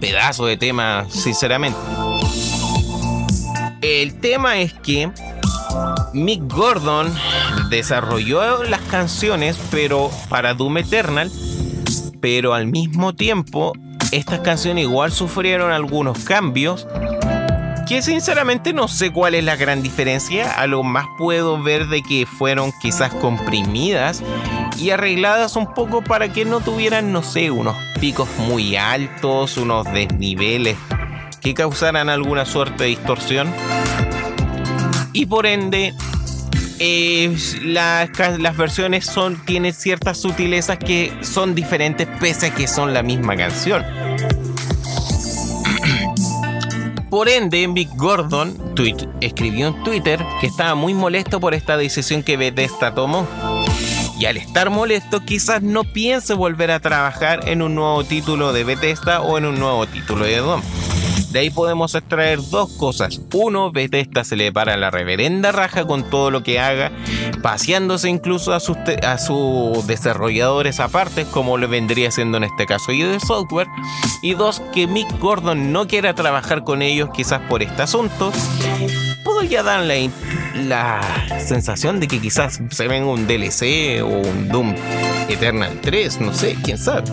Pedazo 0.00 0.46
de 0.46 0.56
tema, 0.56 1.06
sinceramente. 1.10 1.78
El 3.82 4.18
tema 4.20 4.58
es 4.58 4.72
que 4.72 5.10
Mick 6.14 6.42
Gordon 6.50 7.12
desarrolló 7.68 8.64
las 8.64 8.80
canciones, 8.82 9.58
pero 9.70 10.10
para 10.28 10.54
Doom 10.54 10.78
Eternal, 10.78 11.30
pero 12.20 12.54
al 12.54 12.66
mismo 12.66 13.14
tiempo 13.14 13.74
estas 14.16 14.40
canciones 14.40 14.84
igual 14.84 15.10
sufrieron 15.10 15.72
algunos 15.72 16.20
cambios 16.20 16.86
que 17.88 18.00
sinceramente 18.00 18.72
no 18.72 18.86
sé 18.86 19.12
cuál 19.12 19.34
es 19.34 19.42
la 19.42 19.56
gran 19.56 19.82
diferencia. 19.82 20.52
A 20.52 20.66
lo 20.68 20.84
más 20.84 21.06
puedo 21.18 21.60
ver 21.60 21.88
de 21.88 22.02
que 22.02 22.24
fueron 22.24 22.72
quizás 22.80 23.12
comprimidas 23.12 24.22
y 24.78 24.90
arregladas 24.90 25.56
un 25.56 25.74
poco 25.74 26.00
para 26.02 26.32
que 26.32 26.44
no 26.44 26.60
tuvieran, 26.60 27.12
no 27.12 27.22
sé, 27.22 27.50
unos 27.50 27.76
picos 28.00 28.28
muy 28.38 28.76
altos, 28.76 29.56
unos 29.56 29.84
desniveles 29.92 30.76
que 31.40 31.52
causaran 31.52 32.08
alguna 32.08 32.46
suerte 32.46 32.84
de 32.84 32.90
distorsión. 32.90 33.52
Y 35.12 35.26
por 35.26 35.46
ende, 35.46 35.92
eh, 36.78 37.36
las, 37.62 38.56
versiones 38.56 39.06
son, 39.06 39.44
tienen 39.44 39.72
ciertas 39.72 40.18
sutilezas 40.18 40.78
que 40.78 41.12
son 41.22 41.54
diferentes 41.54 42.08
pese 42.20 42.46
a 42.46 42.54
que 42.54 42.66
son 42.66 42.92
la 42.92 43.02
misma 43.02 43.36
canción. 43.36 43.84
Por 47.10 47.28
ende, 47.28 47.68
Mick 47.68 47.90
Gordon 47.96 48.74
escribió 49.20 49.68
en 49.68 49.84
Twitter 49.84 50.24
que 50.40 50.48
estaba 50.48 50.74
muy 50.74 50.94
molesto 50.94 51.38
por 51.38 51.54
esta 51.54 51.76
decisión 51.76 52.24
que 52.24 52.36
Bethesda 52.36 52.92
tomó. 52.92 53.28
Y 54.18 54.26
al 54.26 54.36
estar 54.36 54.70
molesto, 54.70 55.24
quizás 55.24 55.62
no 55.62 55.84
piense 55.84 56.34
volver 56.34 56.72
a 56.72 56.80
trabajar 56.80 57.48
en 57.48 57.62
un 57.62 57.74
nuevo 57.74 58.04
título 58.04 58.52
de 58.52 58.64
Bethesda 58.64 59.22
o 59.22 59.38
en 59.38 59.44
un 59.44 59.60
nuevo 59.60 59.86
título 59.86 60.24
de 60.24 60.38
Doom. 60.38 60.62
De 61.34 61.40
ahí 61.40 61.50
podemos 61.50 61.96
extraer 61.96 62.38
dos 62.48 62.70
cosas. 62.74 63.20
Uno, 63.32 63.72
Bethesda 63.72 64.22
se 64.22 64.36
le 64.36 64.52
para 64.52 64.76
la 64.76 64.92
reverenda 64.92 65.50
raja 65.50 65.84
con 65.84 66.08
todo 66.08 66.30
lo 66.30 66.44
que 66.44 66.60
haga, 66.60 66.92
paseándose 67.42 68.08
incluso 68.08 68.52
a 68.52 68.60
sus, 68.60 68.76
desarrolladores 69.88 70.78
aparte, 70.78 71.24
como 71.24 71.58
lo 71.58 71.66
vendría 71.66 72.12
siendo 72.12 72.36
en 72.36 72.44
este 72.44 72.66
caso 72.66 72.92
de 72.92 73.18
software. 73.18 73.66
Y 74.22 74.34
dos, 74.34 74.62
que 74.72 74.86
Mick 74.86 75.18
Gordon 75.18 75.72
no 75.72 75.88
quiera 75.88 76.14
trabajar 76.14 76.62
con 76.62 76.82
ellos 76.82 77.10
quizás 77.12 77.40
por 77.48 77.64
este 77.64 77.82
asunto. 77.82 78.30
Podría 79.24 79.64
dar 79.64 79.82
la, 79.82 79.96
la 80.54 81.40
sensación 81.40 81.98
de 81.98 82.06
que 82.06 82.20
quizás 82.20 82.60
se 82.70 82.86
venga 82.86 83.08
un 83.08 83.26
DLC 83.26 84.04
o 84.04 84.06
un 84.06 84.46
Doom 84.46 84.76
Eternal 85.28 85.80
3, 85.82 86.20
no 86.20 86.32
sé, 86.32 86.56
quién 86.62 86.78
sabe. 86.78 87.10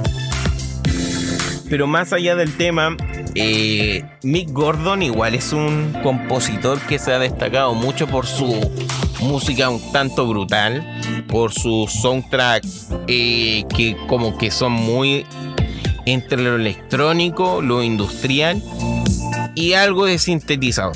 Pero 1.72 1.88
más 1.88 2.13
allá 2.13 2.36
del 2.36 2.56
tema, 2.56 2.98
eh, 3.35 4.03
Mick 4.23 4.51
Gordon 4.51 5.03
igual 5.03 5.35
es 5.35 5.53
un 5.53 5.95
compositor 6.03 6.79
que 6.81 7.00
se 7.00 7.13
ha 7.13 7.19
destacado 7.19 7.73
mucho 7.73 8.07
por 8.07 8.25
su 8.25 8.59
música 9.21 9.69
un 9.69 9.91
tanto 9.91 10.27
brutal, 10.27 10.85
por 11.27 11.53
su 11.53 11.88
soundtrack 11.88 12.65
eh, 13.07 13.63
que 13.75 13.95
como 14.07 14.38
que 14.38 14.51
son 14.51 14.73
muy 14.73 15.25
entre 16.05 16.41
lo 16.41 16.55
electrónico, 16.55 17.61
lo 17.61 17.83
industrial 17.83 18.61
y 19.55 19.73
algo 19.73 20.05
de 20.05 20.17
sintetizador, 20.17 20.95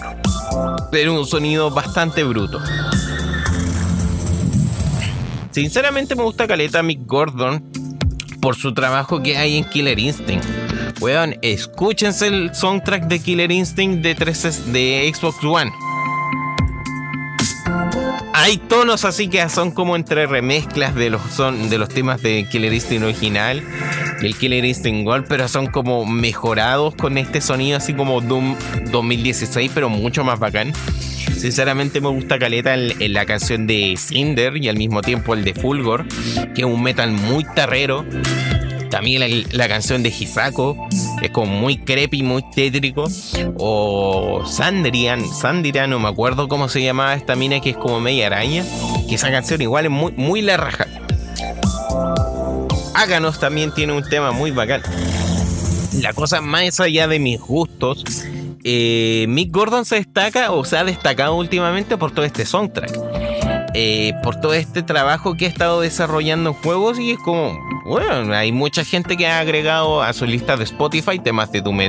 pero 0.92 1.14
un 1.14 1.26
sonido 1.26 1.70
bastante 1.72 2.24
bruto. 2.24 2.60
Sinceramente 5.52 6.16
me 6.16 6.24
gusta 6.24 6.48
Caleta 6.48 6.84
Mick 6.84 7.06
Gordon 7.06 7.85
por 8.46 8.56
su 8.56 8.76
trabajo 8.76 9.24
que 9.24 9.38
hay 9.38 9.58
en 9.58 9.64
Killer 9.64 9.98
Instinct 9.98 10.46
Weón, 11.02 11.36
escúchense 11.42 12.28
el 12.28 12.54
soundtrack 12.54 13.08
de 13.08 13.20
Killer 13.20 13.52
Instinct 13.52 14.04
de, 14.04 14.14
3, 14.14 14.72
de 14.72 15.12
Xbox 15.12 15.44
One. 15.44 15.72
Hay 18.38 18.58
tonos 18.58 19.06
así 19.06 19.30
que 19.30 19.48
son 19.48 19.72
como 19.72 19.96
entre 19.96 20.28
remezclas 20.28 20.94
de 20.94 21.10
los, 21.10 21.22
son, 21.32 21.70
de 21.70 21.78
los 21.78 21.88
temas 21.88 22.22
de 22.22 22.46
Killer 22.52 22.74
Instinct 22.74 23.06
original 23.06 23.64
y 24.22 24.26
el 24.26 24.36
Killer 24.36 24.66
Instinct 24.66 25.06
Gold, 25.06 25.26
pero 25.30 25.48
son 25.48 25.68
como 25.68 26.06
mejorados 26.06 26.96
con 26.96 27.18
este 27.18 27.40
sonido 27.40 27.78
así 27.78 27.94
como 27.94 28.20
Doom 28.20 28.58
2016, 28.92 29.72
pero 29.74 29.88
mucho 29.88 30.26
más 30.26 30.38
bacán. 30.38 30.74
Sinceramente 31.38 32.02
me 32.02 32.10
gusta 32.10 32.38
Caleta 32.38 32.74
en, 32.74 33.14
la 33.14 33.26
canción 33.26 33.68
de 33.68 33.96
Cinder 33.98 34.58
y 34.58 34.68
al 34.68 34.78
mismo 34.78 35.02
tiempo 35.02 35.34
el 35.34 35.46
de 35.46 35.54
Fulgor, 35.54 36.06
que 36.54 36.62
es 36.62 36.66
un 36.66 36.84
metal 36.84 37.12
muy 37.12 37.46
tarrero. 37.46 38.04
También 38.90 39.46
la, 39.52 39.68
canción 39.68 40.04
de 40.04 40.10
Hisako 40.10 40.88
es 41.22 41.32
como 41.32 41.52
muy 41.52 41.78
creepy, 41.78 42.24
muy 42.24 42.44
tétrico. 42.54 43.08
O 43.58 44.44
Sandrian, 44.46 45.26
Sandrian, 45.28 45.90
no 45.90 46.00
me 46.00 46.10
acuerdo 46.10 46.48
cómo 46.48 46.70
se 46.70 46.82
llamaba 46.82 47.14
esta 47.14 47.36
mina 47.36 47.60
que 47.60 47.72
es 47.72 47.78
como 47.78 48.00
media 48.00 48.28
araña. 48.28 48.64
Que 49.08 49.16
esa 49.16 49.30
canción 49.32 49.62
igual 49.62 49.86
es 49.86 49.92
muy, 49.92 50.12
muy 50.14 50.42
la 50.42 50.58
raja. 50.58 50.88
Áganos 52.94 53.40
también 53.40 53.74
tiene 53.74 53.94
un 53.94 54.04
tema 54.04 54.32
muy 54.32 54.52
bacán. 54.52 54.82
La 56.02 56.14
cosa 56.14 56.42
más 56.42 56.80
allá 56.80 57.08
de 57.08 57.20
mis 57.20 57.40
gustos 57.40 58.04
eh, 58.68 59.28
Mick 59.30 59.52
Gordon 59.52 59.86
se 59.86 59.98
destaca 59.98 60.52
o 60.52 60.66
se 60.66 60.76
ha 60.76 60.84
destacado 60.84 61.36
últimamente 61.36 61.98
por 61.98 62.12
todo 62.12 62.26
este 62.26 62.48
soundtrack. 62.48 62.92
Eh, 63.76 64.14
por 64.24 64.38
todo 64.38 64.56
este 64.56 64.82
trabajo 64.82 65.36
que 65.36 65.46
ha 65.46 65.50
estado 65.50 65.82
desarrollando 65.82 66.50
en 66.50 66.56
juegos 66.56 66.98
y 66.98 67.12
es 67.12 67.20
como, 67.20 67.56
bueno, 67.86 68.34
hay 68.34 68.52
mucha 68.52 68.84
gente 68.84 69.16
que 69.16 69.28
ha 69.28 69.40
agregado 69.40 70.02
a 70.02 70.12
su 70.12 70.26
lista 70.26 70.58
de 70.58 70.64
Spotify 70.64 71.20
temas 71.20 71.52
de 71.52 71.62
Doom, 71.62 71.80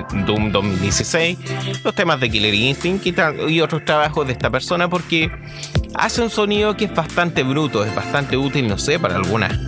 2016, 0.52 1.38
los 1.82 1.94
temas 1.94 2.20
de 2.20 2.30
Killer 2.30 2.54
Instinct 2.54 3.06
y, 3.06 3.14
y 3.48 3.60
otros 3.62 3.84
trabajos 3.84 4.26
de 4.26 4.34
esta 4.34 4.50
persona 4.50 4.88
porque 4.88 5.30
hace 5.94 6.20
un 6.20 6.28
sonido 6.28 6.76
que 6.76 6.84
es 6.84 6.94
bastante 6.94 7.42
bruto, 7.42 7.82
es 7.82 7.94
bastante 7.94 8.36
útil, 8.36 8.68
no 8.68 8.76
sé, 8.76 8.98
para 8.98 9.16
algunas 9.16 9.58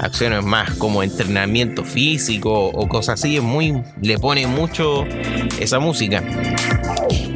acciones 0.00 0.42
más 0.44 0.74
como 0.74 1.02
entrenamiento 1.02 1.84
físico 1.84 2.66
o 2.68 2.88
cosas 2.88 3.20
así, 3.20 3.36
es 3.36 3.42
muy, 3.42 3.82
le 4.00 4.18
pone 4.18 4.46
mucho 4.46 5.04
esa 5.58 5.78
música. 5.78 6.22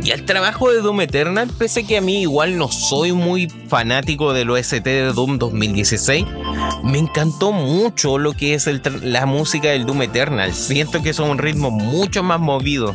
Y 0.02 0.10
al 0.10 0.24
trabajo 0.24 0.70
de 0.70 0.80
Doom 0.80 1.00
Eternal, 1.00 1.48
pese 1.58 1.84
que 1.84 1.96
a 1.96 2.00
mí 2.02 2.22
igual 2.22 2.58
no 2.58 2.68
soy 2.68 3.12
muy 3.12 3.48
fanático 3.68 4.34
del 4.34 4.50
OST 4.50 4.84
de 4.84 5.12
Doom 5.12 5.38
2016, 5.38 6.26
me 6.82 6.98
encantó 6.98 7.52
mucho 7.52 8.18
lo 8.18 8.34
que 8.34 8.52
es 8.54 8.68
la 9.02 9.24
música 9.24 9.70
del 9.70 9.86
Doom 9.86 10.02
Eternal. 10.02 10.52
Siento 10.52 11.02
que 11.02 11.10
es 11.10 11.18
un 11.18 11.38
ritmo 11.38 11.70
mucho 11.70 12.22
más 12.22 12.38
movido, 12.38 12.94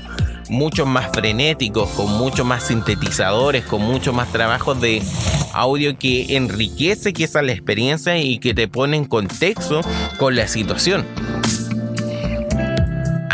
mucho 0.50 0.86
más 0.86 1.10
frenéticos, 1.14 1.90
con 1.92 2.18
mucho 2.18 2.44
más 2.44 2.64
sintetizadores, 2.64 3.64
con 3.66 3.82
mucho 3.82 4.14
más 4.14 4.32
trabajos 4.32 4.82
de 4.82 5.02
audio 5.54 5.98
que 5.98 6.36
enriquece 6.36 7.14
quizás 7.14 7.44
la 7.44 7.52
experiencia 7.52 8.18
y 8.18 8.40
que 8.40 8.54
te 8.54 8.68
pone 8.68 8.98
en 8.98 9.06
contexto 9.06 9.82
con 10.18 10.36
la 10.36 10.48
situación. 10.48 11.06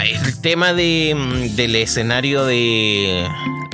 El 0.03 0.41
tema 0.41 0.73
de, 0.73 1.15
mm, 1.15 1.55
del 1.55 1.75
escenario 1.75 2.45
de 2.45 3.27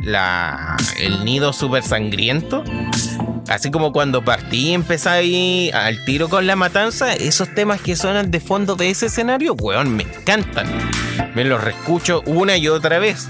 la, 0.03 0.77
el 0.99 1.25
nido 1.25 1.53
super 1.53 1.83
sangriento. 1.83 2.63
Así 3.51 3.69
como 3.69 3.91
cuando 3.91 4.23
partí 4.23 4.77
ahí 5.07 5.69
al 5.73 6.05
tiro 6.05 6.29
con 6.29 6.47
la 6.47 6.55
matanza, 6.55 7.13
esos 7.13 7.53
temas 7.53 7.81
que 7.81 7.97
suenan 7.97 8.31
de 8.31 8.39
fondo 8.39 8.77
de 8.77 8.89
ese 8.89 9.07
escenario, 9.07 9.55
weón, 9.55 9.93
me 9.93 10.03
encantan. 10.03 10.67
Me 11.35 11.43
los 11.43 11.61
reescucho 11.61 12.21
una 12.25 12.55
y 12.55 12.69
otra 12.69 12.99
vez. 12.99 13.27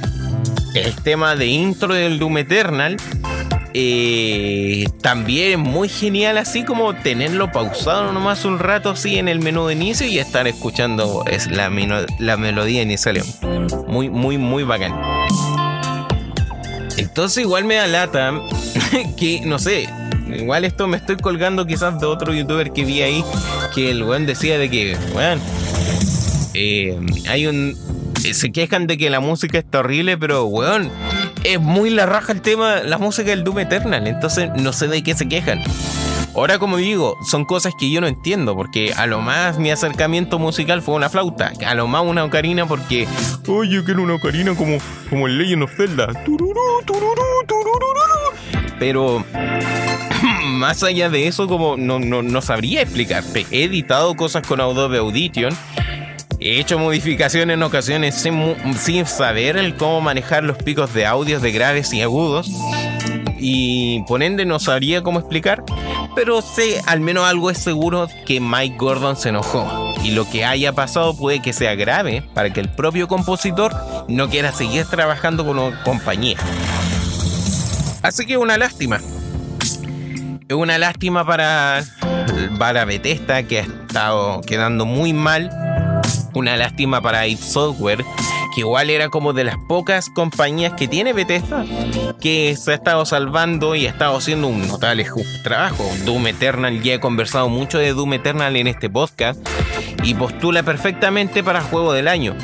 El 0.76 0.94
tema 0.98 1.36
de 1.36 1.48
intro 1.48 1.96
del 1.96 2.20
Doom 2.20 2.38
Eternal 2.38 2.98
eh, 3.74 4.88
también 5.02 5.54
es 5.54 5.58
muy 5.58 5.90
genial 5.90 6.38
así 6.38 6.64
como 6.66 6.94
tenerlo 6.94 7.52
pausado 7.52 8.14
nomás 8.14 8.46
un 8.46 8.60
rato 8.60 8.92
así 8.92 9.18
en 9.18 9.28
el 9.28 9.40
menú 9.40 9.66
de 9.66 9.74
inicio 9.74 10.06
y 10.06 10.20
estar 10.20 10.48
escuchando 10.48 11.24
es 11.26 11.50
la, 11.50 11.72
la 12.20 12.38
melodía 12.38 12.84
inicial. 12.84 13.24
Muy, 13.88 14.08
muy, 14.12 14.38
muy 14.38 14.64
bacán. 14.64 14.94
Entonces 16.98 17.44
igual 17.44 17.66
me 17.66 17.76
da 17.76 17.88
lata 17.88 18.34
que, 19.18 19.42
no 19.44 19.58
sé, 19.58 19.90
igual 20.36 20.66
esto 20.66 20.88
me 20.88 20.98
estoy 20.98 21.18
colgando 21.18 21.66
quizás 21.66 22.00
de 22.00 22.06
otro 22.06 22.34
youtuber 22.34 22.72
que 22.72 22.86
vi 22.86 23.02
ahí, 23.02 23.24
que 23.74 23.92
el 23.92 24.04
weón 24.04 24.26
decía 24.26 24.58
de 24.58 24.70
que, 24.70 24.98
weón, 25.14 25.40
eh, 26.54 27.00
hay 27.30 27.48
un... 27.48 27.76
Se 28.22 28.52
quejan 28.52 28.86
de 28.86 28.98
que 29.00 29.10
la 29.10 29.20
música 29.20 29.58
está 29.58 29.80
horrible, 29.80 30.18
pero 30.18 30.46
weón, 30.46 30.92
es 31.44 31.60
muy 31.60 31.90
la 31.90 32.06
raja 32.06 32.34
el 32.34 32.42
tema, 32.42 32.82
la 32.82 32.98
música 32.98 33.32
del 33.32 33.44
Doom 33.44 33.60
Eternal, 33.60 34.06
entonces 34.06 34.50
no 34.58 34.74
sé 34.74 34.88
de 34.88 35.02
qué 35.04 35.16
se 35.16 35.28
quejan. 35.28 35.64
Ahora, 36.34 36.60
como 36.60 36.78
digo, 36.78 37.18
son 37.30 37.44
cosas 37.44 37.74
que 37.78 37.92
yo 37.92 38.00
no 38.00 38.08
entiendo, 38.08 38.56
porque 38.56 38.94
a 38.96 39.06
lo 39.06 39.20
más 39.20 39.60
mi 39.60 39.70
acercamiento 39.70 40.40
musical 40.40 40.82
fue 40.82 40.96
una 40.96 41.10
flauta, 41.10 41.52
a 41.66 41.76
lo 41.76 41.88
más 41.88 42.04
una 42.04 42.24
ocarina, 42.24 42.66
porque, 42.66 43.06
oye, 43.48 43.76
yo 43.76 43.84
quiero 43.84 44.02
una 44.02 44.16
ocarina 44.16 44.56
como, 44.56 44.78
como 45.10 45.28
el 45.28 45.38
Legend 45.38 45.64
of 45.64 45.76
Zelda. 45.76 46.08
Pero 48.80 49.26
más 50.62 50.84
allá 50.84 51.10
de 51.10 51.28
eso, 51.28 51.48
como 51.48 51.76
no, 51.76 52.00
no, 52.00 52.22
no 52.22 52.42
sabría 52.42 52.84
explicarte. 52.84 53.48
He 53.50 53.64
editado 53.64 54.16
cosas 54.16 54.46
con 54.46 54.62
Adobe 54.62 55.00
Audition 55.00 55.58
He 56.44 56.60
hecho 56.60 56.80
modificaciones 56.80 57.54
en 57.54 57.62
ocasiones 57.62 58.16
sin, 58.16 59.06
saber 59.06 59.58
el 59.58 59.76
cómo 59.76 60.02
manejar 60.02 60.44
los 60.44 60.58
picos 60.58 60.92
de 60.92 61.06
audios 61.06 61.44
de 61.44 61.52
graves 61.52 61.94
y 61.94 62.02
agudos. 62.02 62.50
Y 63.40 64.02
por 64.08 64.24
ende 64.24 64.44
no 64.46 64.58
sabría 64.58 65.04
cómo 65.04 65.20
explicar. 65.20 65.64
Pero 66.16 66.42
sé, 66.42 66.82
al 66.88 67.00
menos 67.00 67.26
algo 67.26 67.52
es 67.52 67.60
seguro, 67.60 68.08
que 68.26 68.40
Mike 68.40 68.76
Gordon 68.80 69.18
se 69.18 69.30
enojó. 69.30 69.94
Y 70.04 70.12
lo 70.12 70.28
que 70.28 70.44
haya 70.44 70.74
pasado 70.74 71.16
puede 71.16 71.44
que 71.44 71.54
sea 71.54 71.76
grave 71.76 72.24
para 72.34 72.52
que 72.52 72.60
el 72.60 72.70
propio 72.70 73.08
compositor 73.08 73.76
no 74.08 74.28
quiera 74.28 74.52
seguir 74.52 74.86
trabajando 74.86 75.46
con 75.46 75.60
una 75.60 75.84
compañía. 75.84 76.38
Así 78.02 78.26
que 78.26 78.38
una 78.38 78.58
lástima. 78.58 79.00
Es 80.52 80.56
una 80.56 80.78
lástima 80.78 81.26
para, 81.26 81.82
para 82.60 82.84
Bethesda 82.84 83.42
que 83.44 83.60
ha 83.60 83.62
estado 83.62 84.42
quedando 84.42 84.86
muy 84.86 85.14
mal 85.14 85.50
una 86.34 86.58
lástima 86.58 87.02
para 87.02 87.26
id 87.26 87.38
Software, 87.38 88.04
que 88.54 88.60
igual 88.60 88.90
era 88.90 89.08
como 89.08 89.32
de 89.32 89.46
las 89.46 89.56
pocas 89.70 90.10
compañías 90.10 90.74
que 90.74 90.90
tiene 90.90 91.14
Bethesda, 91.14 91.64
que 92.20 92.58
se 92.58 92.74
ha 92.74 92.76
estado 92.76 93.06
salvando 93.06 93.76
y 93.76 93.86
ha 93.86 93.92
estado 93.92 94.18
haciendo 94.18 94.50
un 94.50 94.68
notable 94.68 95.08
trabajo. 95.42 95.90
Doom 96.04 96.28
Eternal, 96.28 96.82
ya 96.82 96.96
he 96.96 97.00
conversado 97.00 97.48
mucho 97.48 97.78
de 97.78 97.94
Doom 97.94 98.16
Eternal 98.16 98.54
en 98.58 98.68
este 98.68 98.90
podcast 98.90 99.40
y 100.04 100.16
postula 100.16 100.64
perfectamente 100.64 101.46
para 101.46 101.62
juego 101.62 101.94
del 101.94 102.10
año. 102.10 102.36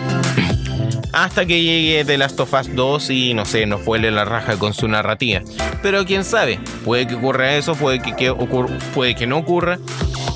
Hasta 1.13 1.46
que 1.46 1.62
llegue 1.62 2.06
The 2.06 2.17
Last 2.17 2.39
of 2.39 2.54
Us 2.54 2.76
2 2.76 3.10
y 3.10 3.34
no 3.34 3.46
sé, 3.46 3.65
nos 3.65 3.84
vuelve 3.86 4.12
la 4.12 4.26
raja 4.26 4.58
con 4.58 4.74
su 4.74 4.88
narrativa. 4.88 5.41
Pero 5.82 6.06
quién 6.06 6.24
sabe, 6.24 6.60
puede 6.86 7.08
que 7.08 7.15
ocurra 7.15 7.56
eso, 7.56 7.76
puede 7.76 8.00
que, 8.00 8.34
puede 8.93 9.15
que 9.15 9.28
no 9.28 9.38
ocurra. 9.38 9.80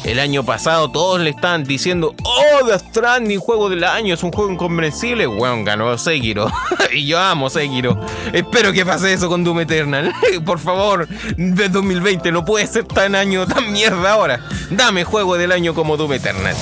El 0.03 0.19
año 0.19 0.43
pasado 0.43 0.89
todos 0.91 1.21
le 1.21 1.29
estaban 1.29 1.63
diciendo, 1.63 2.15
oh, 2.23 2.65
The 2.65 2.79
Stranding, 2.79 3.39
juego 3.39 3.69
del 3.69 3.83
año, 3.83 4.15
es 4.15 4.23
un 4.23 4.31
juego 4.31 4.51
incomprensible. 4.51 5.27
Bueno, 5.27 5.63
ganó 5.63 5.95
Sekiro. 5.97 6.51
y 6.93 7.05
yo 7.05 7.19
amo 7.19 7.51
Sekiro. 7.51 7.99
Espero 8.33 8.73
que 8.73 8.83
pase 8.83 9.13
eso 9.13 9.29
con 9.29 9.43
Doom 9.43 9.59
Eternal. 9.59 10.11
Por 10.45 10.57
favor, 10.57 11.07
de 11.37 11.69
2020 11.69 12.31
no 12.31 12.43
puede 12.43 12.65
ser 12.65 12.85
tan 12.85 13.13
año, 13.13 13.45
tan 13.45 13.71
mierda 13.71 14.13
ahora. 14.13 14.39
Dame 14.71 15.03
juego 15.03 15.37
del 15.37 15.51
año 15.51 15.75
como 15.75 15.97
Doom 15.97 16.13
Eternal. 16.13 16.55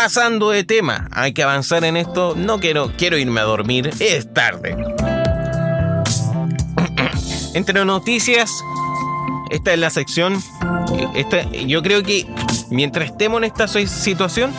Pasando 0.00 0.50
de 0.50 0.62
tema, 0.62 1.08
hay 1.10 1.32
que 1.32 1.42
avanzar 1.42 1.84
en 1.84 1.96
esto. 1.96 2.36
No 2.36 2.60
quiero, 2.60 2.92
quiero 2.96 3.18
irme 3.18 3.40
a 3.40 3.42
dormir. 3.42 3.90
Es 3.98 4.32
tarde. 4.32 4.76
Entre 7.54 7.84
noticias, 7.84 8.48
esta 9.50 9.72
es 9.72 9.78
la 9.80 9.90
sección. 9.90 10.40
Esta, 11.16 11.50
yo 11.50 11.82
creo 11.82 12.04
que 12.04 12.28
mientras 12.70 13.10
estemos 13.10 13.38
en 13.38 13.44
esta 13.44 13.66
situación, 13.66 14.52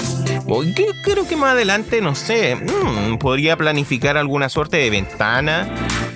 creo 1.06 1.26
que 1.26 1.38
más 1.38 1.54
adelante, 1.54 2.02
no 2.02 2.16
sé, 2.16 2.58
mm, 2.58 3.20
podría 3.20 3.56
planificar 3.56 4.18
alguna 4.18 4.50
suerte 4.50 4.76
de 4.76 4.90
ventana 4.90 5.70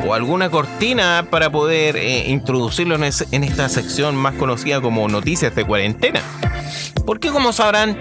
o 0.05 0.13
alguna 0.13 0.49
cortina 0.49 1.27
para 1.31 1.49
poder 1.49 1.95
eh, 1.95 2.25
introducirlo 2.27 2.95
en, 2.95 3.09
en 3.31 3.43
esta 3.45 3.69
sección 3.69 4.17
más 4.17 4.33
conocida 4.33 4.81
como 4.81 5.07
noticias 5.07 5.55
de 5.55 5.63
cuarentena. 5.63 6.21
Porque 7.05 7.29
como 7.29 7.53
sabrán, 7.53 7.97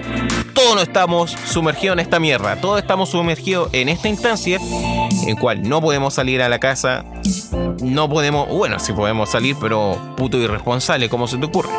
todos 0.63 0.77
no 0.77 0.83
estamos 0.83 1.37
sumergidos 1.47 1.95
en 1.95 2.01
esta 2.01 2.21
mierda. 2.21 2.55
Todos 2.61 2.79
estamos 2.79 3.11
sumergidos 3.11 3.69
en 3.73 3.89
esta 3.89 4.09
instancia 4.09 4.61
en 5.27 5.37
cual 5.37 5.69
no 5.69 5.81
podemos 5.81 6.15
salir 6.15 6.41
a 6.41 6.49
la 6.49 6.61
casa. 6.61 7.05
No 7.83 8.09
podemos, 8.09 8.49
bueno, 8.49 8.79
sí 8.79 8.93
podemos 8.93 9.31
salir, 9.31 9.57
pero 9.61 9.99
puto 10.17 10.39
irresponsable, 10.39 11.09
como 11.09 11.27
se 11.27 11.39
te 11.39 11.47
ocurre. 11.47 11.71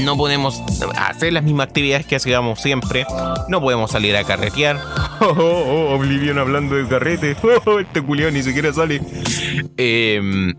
No 0.00 0.16
podemos 0.16 0.60
hacer 0.96 1.32
las 1.32 1.44
mismas 1.44 1.68
actividades 1.68 2.04
que 2.04 2.16
hacíamos 2.16 2.60
siempre. 2.60 3.06
No 3.46 3.60
podemos 3.60 3.92
salir 3.92 4.16
a 4.16 4.24
carretear. 4.24 4.80
Oh, 5.24 5.26
oh, 5.38 5.90
oh 5.92 5.94
Oblivion 5.94 6.36
hablando 6.36 6.74
de 6.74 6.88
carrete. 6.88 7.36
Oh, 7.64 7.78
este 7.78 8.02
culiao 8.02 8.32
ni 8.32 8.42
siquiera 8.42 8.72
sale. 8.72 9.00
Em, 9.76 10.52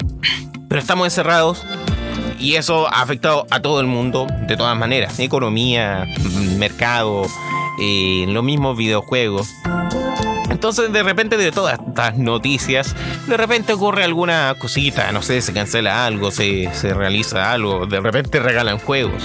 pero 0.70 0.80
estamos 0.80 1.06
encerrados 1.06 1.66
y 2.40 2.56
eso 2.56 2.88
ha 2.88 3.02
afectado 3.02 3.46
a 3.50 3.62
todo 3.62 3.80
el 3.80 3.88
mundo 3.88 4.28
de 4.48 4.58
todas 4.58 4.78
maneras. 4.78 5.20
Economía, 5.20 6.06
mercado, 6.58 7.28
eh, 7.80 8.26
los 8.28 8.44
mismos 8.44 8.78
videojuegos. 8.78 9.50
Entonces, 10.50 10.94
de 10.94 11.04
repente, 11.04 11.36
de 11.36 11.52
todas 11.52 11.80
estas 11.80 12.18
noticias, 12.18 12.96
de 13.28 13.38
repente 13.38 13.74
ocurre 13.74 14.04
alguna 14.04 14.56
cosita, 14.60 15.12
no 15.12 15.22
sé, 15.22 15.42
se 15.42 15.52
cancela 15.52 16.06
algo, 16.06 16.32
se, 16.32 16.70
realiza 16.94 17.52
algo, 17.52 17.86
de 17.86 18.00
repente 18.00 18.40
regalan 18.40 18.78
juegos. 18.78 19.24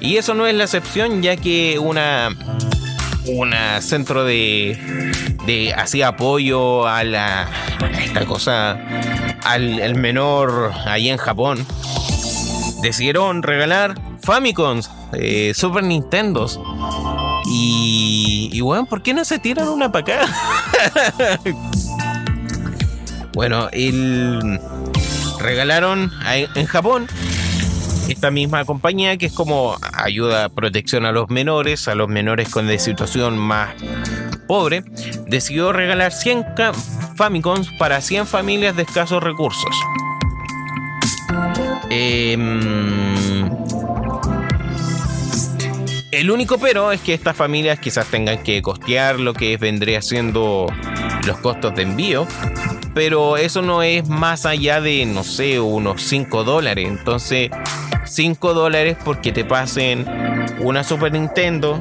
Y 0.00 0.16
eso 0.16 0.34
no 0.34 0.46
es 0.46 0.54
la 0.54 0.64
excepción, 0.64 1.22
ya 1.22 1.36
que 1.36 1.78
una, 1.78 2.30
una 3.26 3.80
centro 3.80 4.24
de, 4.24 5.12
de 5.46 5.74
así 5.74 6.02
apoyo 6.02 6.86
a 6.88 7.04
la 7.04 7.48
esta 8.02 8.24
cosa 8.24 8.80
al 9.44 9.94
menor 9.94 10.72
ahí 10.86 11.08
en 11.08 11.18
Japón 11.18 11.66
decidieron 12.82 13.42
regalar 13.42 13.94
Famicom, 14.22 14.80
eh, 15.12 15.52
Super 15.54 15.84
Nintendos 15.84 16.60
y, 17.46 18.60
bueno, 18.60 18.86
¿por 18.86 19.02
qué 19.02 19.14
no 19.14 19.24
se 19.24 19.38
tiran 19.38 19.68
una 19.68 19.90
para 19.90 20.24
acá? 20.24 21.40
bueno, 23.34 23.68
regalaron 25.38 26.10
en 26.26 26.66
Japón 26.66 27.06
esta 28.08 28.30
misma 28.30 28.64
compañía 28.64 29.16
que 29.16 29.26
es 29.26 29.32
como 29.32 29.76
ayuda 29.92 30.48
protección 30.48 31.06
a 31.06 31.12
los 31.12 31.30
menores, 31.30 31.88
a 31.88 31.94
los 31.94 32.08
menores 32.08 32.48
con 32.48 32.66
de 32.66 32.78
situación 32.78 33.38
más 33.38 33.70
pobre, 34.46 34.84
decidió 35.26 35.72
regalar 35.72 36.12
100 36.12 36.46
Famicoms 37.16 37.68
para 37.78 38.00
100 38.00 38.26
familias 38.26 38.76
de 38.76 38.82
escasos 38.82 39.22
recursos. 39.22 39.74
Eh, 41.94 42.38
el 46.10 46.30
único 46.30 46.56
pero 46.56 46.90
es 46.90 47.02
que 47.02 47.12
estas 47.12 47.36
familias 47.36 47.78
quizás 47.80 48.06
tengan 48.06 48.42
que 48.42 48.62
costear 48.62 49.20
lo 49.20 49.34
que 49.34 49.58
vendría 49.58 50.00
siendo 50.00 50.68
los 51.26 51.38
costos 51.38 51.74
de 51.74 51.82
envío. 51.82 52.26
Pero 52.94 53.36
eso 53.36 53.60
no 53.60 53.82
es 53.82 54.08
más 54.08 54.46
allá 54.46 54.80
de, 54.80 55.04
no 55.04 55.22
sé, 55.22 55.60
unos 55.60 56.02
5 56.02 56.44
dólares. 56.44 56.88
Entonces, 56.88 57.50
5 58.06 58.54
dólares 58.54 58.96
porque 59.04 59.32
te 59.32 59.44
pasen 59.44 60.06
una 60.60 60.84
Super 60.84 61.12
Nintendo 61.12 61.78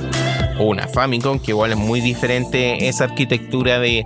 o 0.60 0.63
una 0.65 0.89
Famicom, 0.89 1.39
que 1.39 1.52
igual 1.52 1.71
es 1.71 1.78
muy 1.78 2.02
diferente 2.02 2.89
esa 2.89 3.06
arquitectura 3.06 3.80
de 3.80 4.06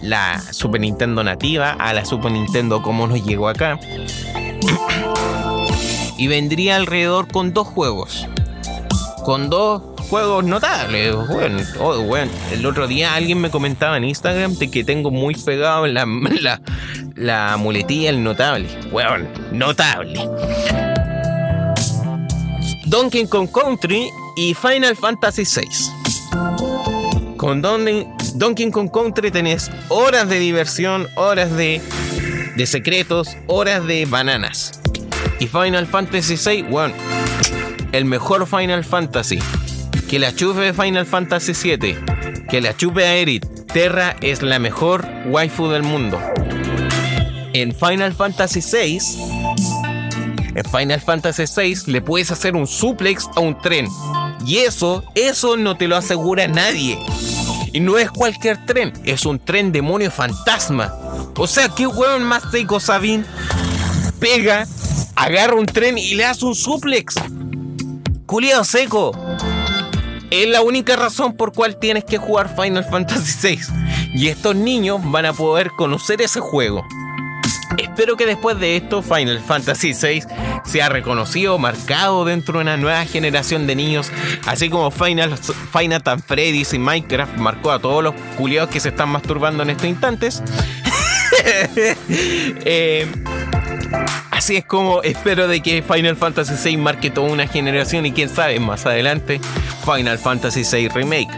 la 0.00 0.40
Super 0.52 0.80
Nintendo 0.80 1.24
nativa 1.24 1.72
a 1.72 1.92
la 1.92 2.04
Super 2.04 2.30
Nintendo 2.30 2.82
como 2.82 3.06
nos 3.08 3.24
llegó 3.24 3.48
acá. 3.48 3.78
Y 6.20 6.28
vendría 6.28 6.76
alrededor 6.76 7.26
con 7.26 7.52
dos 7.52 7.66
juegos 7.66 8.28
con 9.24 9.50
dos 9.50 9.82
juegos 10.08 10.44
notables. 10.44 11.14
Bueno, 11.14 11.62
oh, 11.78 12.16
el 12.52 12.66
otro 12.66 12.86
día 12.88 13.14
alguien 13.14 13.40
me 13.40 13.50
comentaba 13.50 13.96
en 13.96 14.04
Instagram 14.04 14.54
de 14.56 14.70
que 14.70 14.84
tengo 14.84 15.10
muy 15.10 15.34
pegado 15.34 15.86
la, 15.86 16.06
la, 16.40 16.60
la 17.14 17.56
muletilla 17.56 18.10
el 18.10 18.22
notable. 18.22 18.66
Bueno, 18.90 19.28
notable. 19.52 20.28
Donkey 22.86 23.26
Kong 23.26 23.48
Country 23.52 24.08
y 24.36 24.54
Final 24.54 24.96
Fantasy 24.96 25.44
VI. 25.44 25.68
Con 27.36 27.62
Donkey 27.62 28.70
Kong 28.70 28.90
Country 28.92 29.30
tenés 29.30 29.70
horas 29.88 30.28
de 30.28 30.38
diversión, 30.40 31.06
horas 31.14 31.56
de, 31.56 31.80
de 32.56 32.66
secretos, 32.66 33.36
horas 33.46 33.86
de 33.86 34.06
bananas. 34.06 34.79
Y 35.38 35.46
Final 35.46 35.86
Fantasy 35.86 36.36
VI, 36.36 36.62
bueno 36.62 36.94
el 37.92 38.04
mejor 38.04 38.46
Final 38.46 38.84
Fantasy. 38.84 39.38
Que 40.08 40.18
la 40.18 40.34
chupe 40.34 40.72
Final 40.72 41.06
Fantasy 41.06 41.54
7. 41.54 41.98
Que 42.48 42.60
la 42.60 42.76
chupe 42.76 43.04
a 43.04 43.14
Erit. 43.16 43.46
Terra 43.72 44.16
es 44.20 44.42
la 44.42 44.58
mejor 44.58 45.06
waifu 45.26 45.68
del 45.68 45.82
mundo. 45.82 46.20
En 47.52 47.74
Final 47.74 48.14
Fantasy 48.14 48.60
6. 48.60 49.18
En 50.54 50.64
Final 50.64 51.00
Fantasy 51.00 51.46
6 51.46 51.88
le 51.88 52.00
puedes 52.00 52.30
hacer 52.30 52.56
un 52.56 52.66
suplex 52.66 53.28
a 53.36 53.40
un 53.40 53.60
tren. 53.60 53.88
Y 54.44 54.58
eso, 54.58 55.04
eso 55.14 55.56
no 55.56 55.76
te 55.76 55.86
lo 55.86 55.96
asegura 55.96 56.48
nadie. 56.48 56.98
Y 57.72 57.78
no 57.80 57.98
es 57.98 58.10
cualquier 58.10 58.64
tren, 58.66 58.92
es 59.04 59.24
un 59.26 59.38
tren 59.38 59.70
demonio 59.70 60.10
fantasma. 60.10 60.92
O 61.36 61.46
sea, 61.46 61.68
¿qué 61.68 61.86
hueón 61.86 62.24
más 62.24 62.42
seco 62.50 62.80
Sabin? 62.80 63.24
Pega, 64.18 64.66
agarra 65.20 65.54
un 65.54 65.66
tren 65.66 65.98
y 65.98 66.14
le 66.14 66.24
hace 66.24 66.46
un 66.46 66.54
suplex. 66.54 67.14
Culiado 68.24 68.64
seco. 68.64 69.12
Es 70.30 70.48
la 70.48 70.62
única 70.62 70.96
razón 70.96 71.36
por 71.36 71.52
cual 71.52 71.78
tienes 71.78 72.04
que 72.04 72.16
jugar 72.16 72.54
Final 72.54 72.84
Fantasy 72.84 73.48
VI. 73.56 73.60
Y 74.14 74.28
estos 74.28 74.56
niños 74.56 75.00
van 75.04 75.26
a 75.26 75.32
poder 75.32 75.70
conocer 75.76 76.22
ese 76.22 76.40
juego. 76.40 76.86
Espero 77.76 78.16
que 78.16 78.26
después 78.26 78.58
de 78.58 78.76
esto 78.76 79.02
Final 79.02 79.40
Fantasy 79.40 79.92
VI 79.92 80.22
sea 80.64 80.88
reconocido, 80.88 81.58
marcado 81.58 82.24
dentro 82.24 82.54
de 82.58 82.62
una 82.62 82.76
nueva 82.76 83.04
generación 83.04 83.66
de 83.66 83.76
niños, 83.76 84.10
así 84.46 84.68
como 84.68 84.90
Final, 84.90 85.36
Final 85.38 86.02
Fan 86.02 86.22
Freddy's 86.22 86.72
y 86.74 86.78
Minecraft 86.78 87.36
marcó 87.36 87.70
a 87.70 87.78
todos 87.78 88.02
los 88.02 88.14
culiados 88.36 88.70
que 88.70 88.80
se 88.80 88.88
están 88.88 89.10
masturbando 89.10 89.62
en 89.62 89.70
estos 89.70 89.86
instantes. 89.86 90.42
eh, 92.64 93.06
Así 94.30 94.56
es 94.56 94.64
como 94.64 95.02
espero 95.02 95.48
de 95.48 95.60
que 95.60 95.82
Final 95.82 96.16
Fantasy 96.16 96.54
VI 96.70 96.76
marque 96.78 97.10
toda 97.10 97.30
una 97.30 97.46
generación 97.46 98.06
y 98.06 98.12
quién 98.12 98.28
sabe 98.28 98.58
más 98.58 98.86
adelante 98.86 99.40
Final 99.84 100.18
Fantasy 100.18 100.62
VI 100.62 100.88
Remake. 100.88 101.28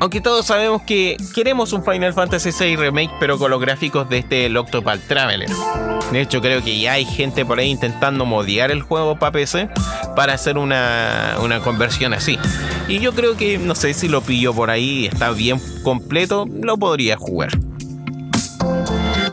Aunque 0.00 0.20
todos 0.20 0.46
sabemos 0.46 0.82
que 0.82 1.16
queremos 1.34 1.72
un 1.72 1.84
Final 1.84 2.12
Fantasy 2.12 2.50
VI 2.50 2.76
Remake 2.76 3.12
pero 3.20 3.38
con 3.38 3.50
los 3.50 3.60
gráficos 3.60 4.08
de 4.08 4.18
este 4.18 4.58
Octopath 4.58 5.06
Traveler. 5.06 5.48
De 6.10 6.20
hecho 6.20 6.40
creo 6.40 6.64
que 6.64 6.80
ya 6.80 6.94
hay 6.94 7.04
gente 7.04 7.46
por 7.46 7.60
ahí 7.60 7.70
intentando 7.70 8.24
modiar 8.26 8.72
el 8.72 8.82
juego 8.82 9.18
para 9.18 9.30
PC 9.30 9.68
para 10.16 10.34
hacer 10.34 10.58
una, 10.58 11.36
una 11.40 11.60
conversión 11.60 12.12
así. 12.12 12.38
Y 12.88 12.98
yo 12.98 13.12
creo 13.12 13.36
que 13.36 13.58
no 13.58 13.76
sé 13.76 13.94
si 13.94 14.08
lo 14.08 14.20
pillo 14.20 14.52
por 14.52 14.70
ahí, 14.70 15.06
está 15.06 15.30
bien 15.30 15.60
completo, 15.84 16.46
lo 16.50 16.76
podría 16.76 17.16
jugar. 17.16 17.50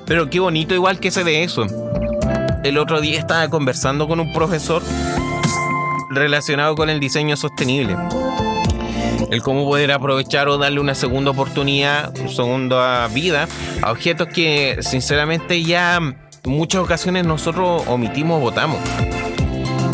Pero 0.05 0.29
qué 0.29 0.39
bonito 0.39 0.75
igual 0.75 0.99
que 0.99 1.09
se 1.09 1.23
ve 1.23 1.43
eso 1.43 1.65
el 2.63 2.77
otro 2.77 3.01
día 3.01 3.19
estaba 3.19 3.47
conversando 3.49 4.07
con 4.07 4.19
un 4.19 4.33
profesor 4.33 4.81
relacionado 6.09 6.75
con 6.75 6.89
el 6.89 6.99
diseño 6.99 7.37
sostenible. 7.37 7.95
El 9.31 9.41
cómo 9.43 9.65
poder 9.65 9.91
aprovechar 9.91 10.47
o 10.47 10.57
darle 10.57 10.79
una 10.79 10.95
segunda 10.95 11.31
oportunidad, 11.31 12.13
segunda 12.27 13.07
vida 13.07 13.47
a 13.81 13.91
objetos 13.91 14.27
que 14.27 14.77
sinceramente 14.81 15.61
ya 15.63 15.99
muchas 16.45 16.81
ocasiones 16.81 17.25
nosotros 17.25 17.83
omitimos 17.87 18.37
o 18.37 18.41
votamos. 18.41 18.79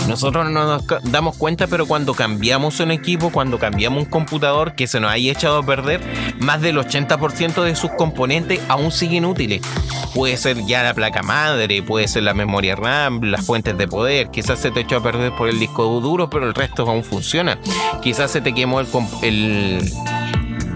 Nosotros 0.07 0.49
no 0.49 0.65
nos 0.65 0.85
damos 1.03 1.35
cuenta, 1.35 1.67
pero 1.67 1.85
cuando 1.85 2.13
cambiamos 2.13 2.79
un 2.79 2.91
equipo, 2.91 3.31
cuando 3.31 3.57
cambiamos 3.57 4.03
un 4.03 4.09
computador 4.09 4.75
que 4.75 4.87
se 4.87 4.99
nos 4.99 5.11
haya 5.11 5.31
echado 5.31 5.59
a 5.59 5.65
perder, 5.65 6.01
más 6.39 6.61
del 6.61 6.77
80% 6.77 7.63
de 7.63 7.75
sus 7.75 7.91
componentes 7.91 8.59
aún 8.67 8.91
siguen 8.91 9.25
útiles. 9.25 9.61
Puede 10.13 10.37
ser 10.37 10.65
ya 10.65 10.83
la 10.83 10.93
placa 10.93 11.23
madre, 11.23 11.81
puede 11.83 12.07
ser 12.07 12.23
la 12.23 12.33
memoria 12.33 12.75
RAM, 12.75 13.21
las 13.23 13.45
fuentes 13.45 13.77
de 13.77 13.87
poder. 13.87 14.29
Quizás 14.29 14.59
se 14.59 14.71
te 14.71 14.81
echó 14.81 14.97
a 14.97 15.03
perder 15.03 15.35
por 15.35 15.49
el 15.49 15.59
disco 15.59 15.83
duro, 15.99 16.29
pero 16.29 16.47
el 16.47 16.53
resto 16.53 16.83
aún 16.89 17.03
funciona. 17.03 17.59
Quizás 18.01 18.31
se 18.31 18.41
te 18.41 18.53
quemó 18.53 18.79
el, 18.79 18.87
el 19.23 19.91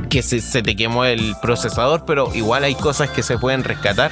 que 0.10 0.24
se, 0.24 0.62
te 0.62 0.76
quemó 0.76 1.06
el 1.06 1.36
procesador, 1.42 2.04
pero 2.06 2.34
igual 2.36 2.64
hay 2.64 2.76
cosas 2.76 3.10
que 3.10 3.24
se 3.24 3.38
pueden 3.38 3.64
rescatar. 3.64 4.12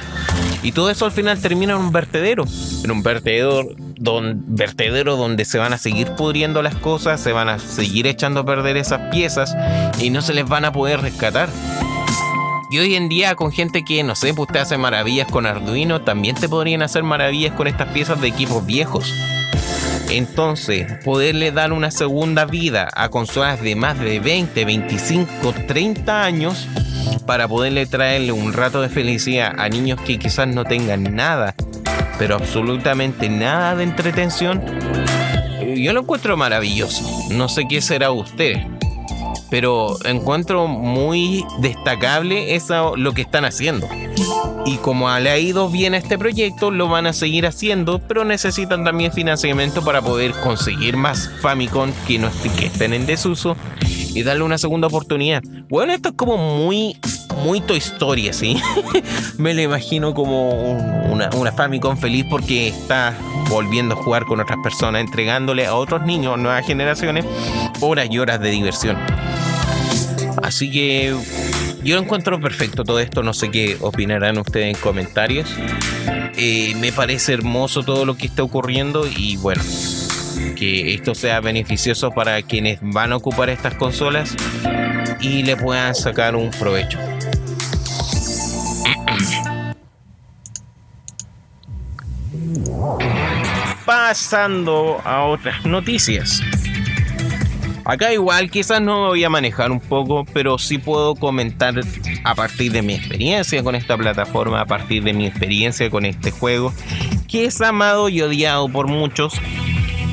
Y 0.62 0.72
todo 0.72 0.90
eso 0.90 1.04
al 1.04 1.12
final 1.12 1.40
termina 1.40 1.74
en 1.74 1.80
un 1.80 1.92
vertedero. 1.92 2.44
En 2.84 2.90
un 2.90 3.02
vertedero, 3.02 3.68
don, 3.98 4.44
vertedero 4.46 5.16
donde 5.16 5.44
se 5.44 5.58
van 5.58 5.72
a 5.72 5.78
seguir 5.78 6.12
pudriendo 6.12 6.62
las 6.62 6.74
cosas, 6.74 7.20
se 7.20 7.32
van 7.32 7.48
a 7.48 7.58
seguir 7.58 8.06
echando 8.06 8.40
a 8.40 8.46
perder 8.46 8.76
esas 8.76 9.10
piezas 9.10 9.56
y 10.00 10.10
no 10.10 10.22
se 10.22 10.34
les 10.34 10.46
van 10.46 10.64
a 10.64 10.72
poder 10.72 11.00
rescatar. 11.00 11.48
Y 12.70 12.78
hoy 12.78 12.94
en 12.96 13.08
día 13.08 13.34
con 13.34 13.50
gente 13.50 13.82
que, 13.82 14.02
no 14.02 14.14
sé, 14.14 14.34
pues 14.34 14.50
te 14.52 14.58
hace 14.58 14.76
maravillas 14.76 15.28
con 15.30 15.46
Arduino, 15.46 16.02
también 16.02 16.36
te 16.36 16.48
podrían 16.48 16.82
hacer 16.82 17.02
maravillas 17.02 17.54
con 17.54 17.66
estas 17.66 17.88
piezas 17.88 18.20
de 18.20 18.28
equipos 18.28 18.66
viejos. 18.66 19.12
Entonces, 20.10 20.86
poderle 21.04 21.52
dar 21.52 21.72
una 21.72 21.90
segunda 21.90 22.44
vida 22.44 22.88
a 22.94 23.08
consolas 23.08 23.62
de 23.62 23.74
más 23.74 23.98
de 23.98 24.20
20, 24.20 24.64
25, 24.64 25.54
30 25.66 26.24
años 26.24 26.66
para 27.26 27.46
poderle 27.46 27.86
traerle 27.86 28.32
un 28.32 28.52
rato 28.52 28.80
de 28.80 28.88
felicidad 28.88 29.54
a 29.58 29.68
niños 29.68 30.00
que 30.00 30.18
quizás 30.18 30.48
no 30.48 30.64
tengan 30.64 31.14
nada, 31.14 31.54
pero 32.18 32.34
absolutamente 32.34 33.28
nada 33.28 33.76
de 33.76 33.84
entretención, 33.84 34.62
yo 35.76 35.92
lo 35.92 36.00
encuentro 36.00 36.36
maravilloso. 36.36 37.04
No 37.30 37.48
sé 37.48 37.64
qué 37.68 37.80
será 37.80 38.10
usted, 38.10 38.56
pero 39.50 39.96
encuentro 40.04 40.66
muy 40.66 41.44
destacable 41.60 42.54
eso, 42.54 42.96
lo 42.96 43.12
que 43.12 43.22
están 43.22 43.44
haciendo. 43.44 43.88
Y 44.68 44.76
como 44.76 45.08
ha 45.08 45.38
ido 45.38 45.70
bien 45.70 45.94
este 45.94 46.18
proyecto, 46.18 46.70
lo 46.70 46.88
van 46.88 47.06
a 47.06 47.14
seguir 47.14 47.46
haciendo, 47.46 48.00
pero 48.00 48.26
necesitan 48.26 48.84
también 48.84 49.14
financiamiento 49.14 49.82
para 49.82 50.02
poder 50.02 50.32
conseguir 50.32 50.94
más 50.94 51.30
Famicom 51.40 51.90
que, 52.06 52.18
no 52.18 52.28
estén 52.28 52.92
en 52.92 53.06
desuso 53.06 53.56
y 54.14 54.22
darle 54.22 54.42
una 54.42 54.58
segunda 54.58 54.88
oportunidad. 54.88 55.42
Bueno, 55.70 55.94
esto 55.94 56.10
es 56.10 56.16
como 56.16 56.36
muy 56.36 56.98
muy 57.42 57.62
Toy 57.62 57.78
Story, 57.78 58.30
¿sí? 58.34 58.60
Me 59.38 59.54
lo 59.54 59.62
imagino 59.62 60.12
como 60.12 60.72
una 61.12 61.52
Famicom 61.52 61.96
feliz 61.96 62.26
porque 62.28 62.68
está 62.68 63.16
volviendo 63.48 63.94
a 63.94 63.96
jugar 63.96 64.26
con 64.26 64.38
otras 64.38 64.58
personas, 64.62 65.00
entregándole 65.00 65.64
a 65.64 65.74
otros 65.76 66.02
niños, 66.02 66.38
nuevas 66.38 66.66
generaciones, 66.66 67.24
horas 67.80 68.08
y 68.10 68.18
horas 68.18 68.38
de 68.38 68.50
diversión. 68.50 68.98
Así 70.42 70.70
que 70.70 71.16
yo 71.82 71.96
lo 71.96 72.02
encuentro 72.02 72.40
perfecto 72.40 72.84
todo 72.84 73.00
esto, 73.00 73.22
no 73.22 73.32
sé 73.32 73.50
qué 73.50 73.76
opinarán 73.80 74.38
ustedes 74.38 74.74
en 74.74 74.80
comentarios. 74.80 75.48
Eh, 76.36 76.74
me 76.76 76.92
parece 76.92 77.32
hermoso 77.32 77.82
todo 77.82 78.04
lo 78.04 78.16
que 78.16 78.26
está 78.26 78.42
ocurriendo 78.42 79.06
y 79.06 79.36
bueno, 79.38 79.62
que 80.56 80.94
esto 80.94 81.14
sea 81.14 81.40
beneficioso 81.40 82.10
para 82.10 82.42
quienes 82.42 82.78
van 82.82 83.12
a 83.12 83.16
ocupar 83.16 83.50
estas 83.50 83.74
consolas 83.74 84.34
y 85.20 85.42
le 85.42 85.56
puedan 85.56 85.94
sacar 85.94 86.36
un 86.36 86.50
provecho. 86.50 86.98
Pasando 93.84 95.00
a 95.04 95.24
otras 95.24 95.64
noticias. 95.64 96.42
Acá 97.88 98.12
igual 98.12 98.50
quizás 98.50 98.82
no 98.82 99.06
voy 99.06 99.24
a 99.24 99.30
manejar 99.30 99.72
un 99.72 99.80
poco, 99.80 100.26
pero 100.34 100.58
sí 100.58 100.76
puedo 100.76 101.14
comentar 101.14 101.74
a 102.22 102.34
partir 102.34 102.70
de 102.70 102.82
mi 102.82 102.92
experiencia 102.92 103.62
con 103.62 103.74
esta 103.74 103.96
plataforma, 103.96 104.60
a 104.60 104.66
partir 104.66 105.02
de 105.04 105.14
mi 105.14 105.24
experiencia 105.24 105.88
con 105.88 106.04
este 106.04 106.30
juego, 106.30 106.70
que 107.28 107.46
es 107.46 107.58
amado 107.62 108.10
y 108.10 108.20
odiado 108.20 108.68
por 108.68 108.88
muchos. 108.88 109.40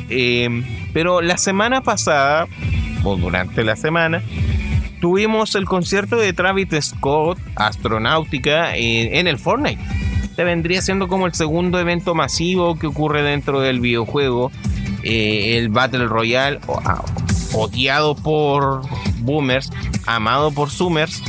Eh, 0.08 0.48
pero 0.94 1.20
la 1.20 1.36
semana 1.36 1.82
pasada, 1.82 2.46
o 3.04 3.14
durante 3.16 3.62
la 3.62 3.76
semana, 3.76 4.22
tuvimos 5.02 5.54
el 5.54 5.66
concierto 5.66 6.16
de 6.16 6.32
Travis 6.32 6.68
Scott, 6.80 7.38
Astronáutica, 7.56 8.74
en, 8.74 9.26
el 9.26 9.38
Fortnite. 9.38 9.82
Este 10.22 10.44
vendría 10.44 10.80
siendo 10.80 11.08
como 11.08 11.26
el 11.26 11.34
segundo 11.34 11.78
evento 11.78 12.14
masivo 12.14 12.78
que 12.78 12.86
ocurre 12.86 13.22
dentro 13.22 13.60
del 13.60 13.80
videojuego. 13.80 14.50
Eh, 15.02 15.58
el 15.58 15.68
Battle 15.68 16.06
Royale, 16.06 16.58
ah, 16.86 17.04
odiado 17.52 18.14
por 18.14 18.82
boomers, 19.18 19.70
amado 20.06 20.50
por 20.52 20.70
zoomers. 20.70 21.22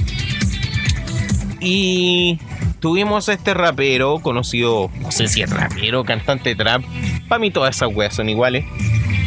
Y 1.59 2.39
tuvimos 2.79 3.29
este 3.29 3.53
rapero, 3.53 4.19
conocido, 4.19 4.89
no 5.01 5.11
sé 5.11 5.27
si 5.27 5.41
es 5.41 5.49
rapero, 5.49 6.03
cantante 6.03 6.55
trap. 6.55 6.83
Para 7.27 7.39
mí 7.39 7.51
todas 7.51 7.75
esas 7.75 7.93
weas 7.93 8.15
son 8.15 8.29
iguales. 8.29 8.65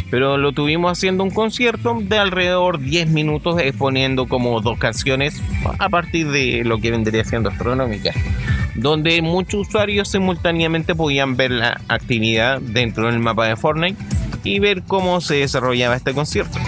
Pero 0.09 0.37
lo 0.37 0.51
tuvimos 0.51 0.91
haciendo 0.91 1.23
un 1.23 1.29
concierto 1.31 1.97
de 2.01 2.17
alrededor 2.17 2.79
10 2.79 3.07
minutos 3.09 3.61
exponiendo 3.61 4.27
como 4.27 4.59
dos 4.59 4.77
canciones 4.77 5.41
a 5.79 5.87
partir 5.87 6.29
de 6.29 6.63
lo 6.65 6.79
que 6.79 6.91
vendría 6.91 7.23
siendo 7.23 7.49
astronómica. 7.49 8.11
Donde 8.75 9.21
muchos 9.21 9.67
usuarios 9.67 10.09
simultáneamente 10.09 10.95
podían 10.95 11.37
ver 11.37 11.51
la 11.51 11.79
actividad 11.87 12.59
dentro 12.59 13.05
del 13.05 13.19
mapa 13.19 13.45
de 13.45 13.55
Fortnite 13.55 13.97
y 14.43 14.59
ver 14.59 14.83
cómo 14.83 15.21
se 15.21 15.35
desarrollaba 15.35 15.95
este 15.95 16.13
concierto. 16.13 16.59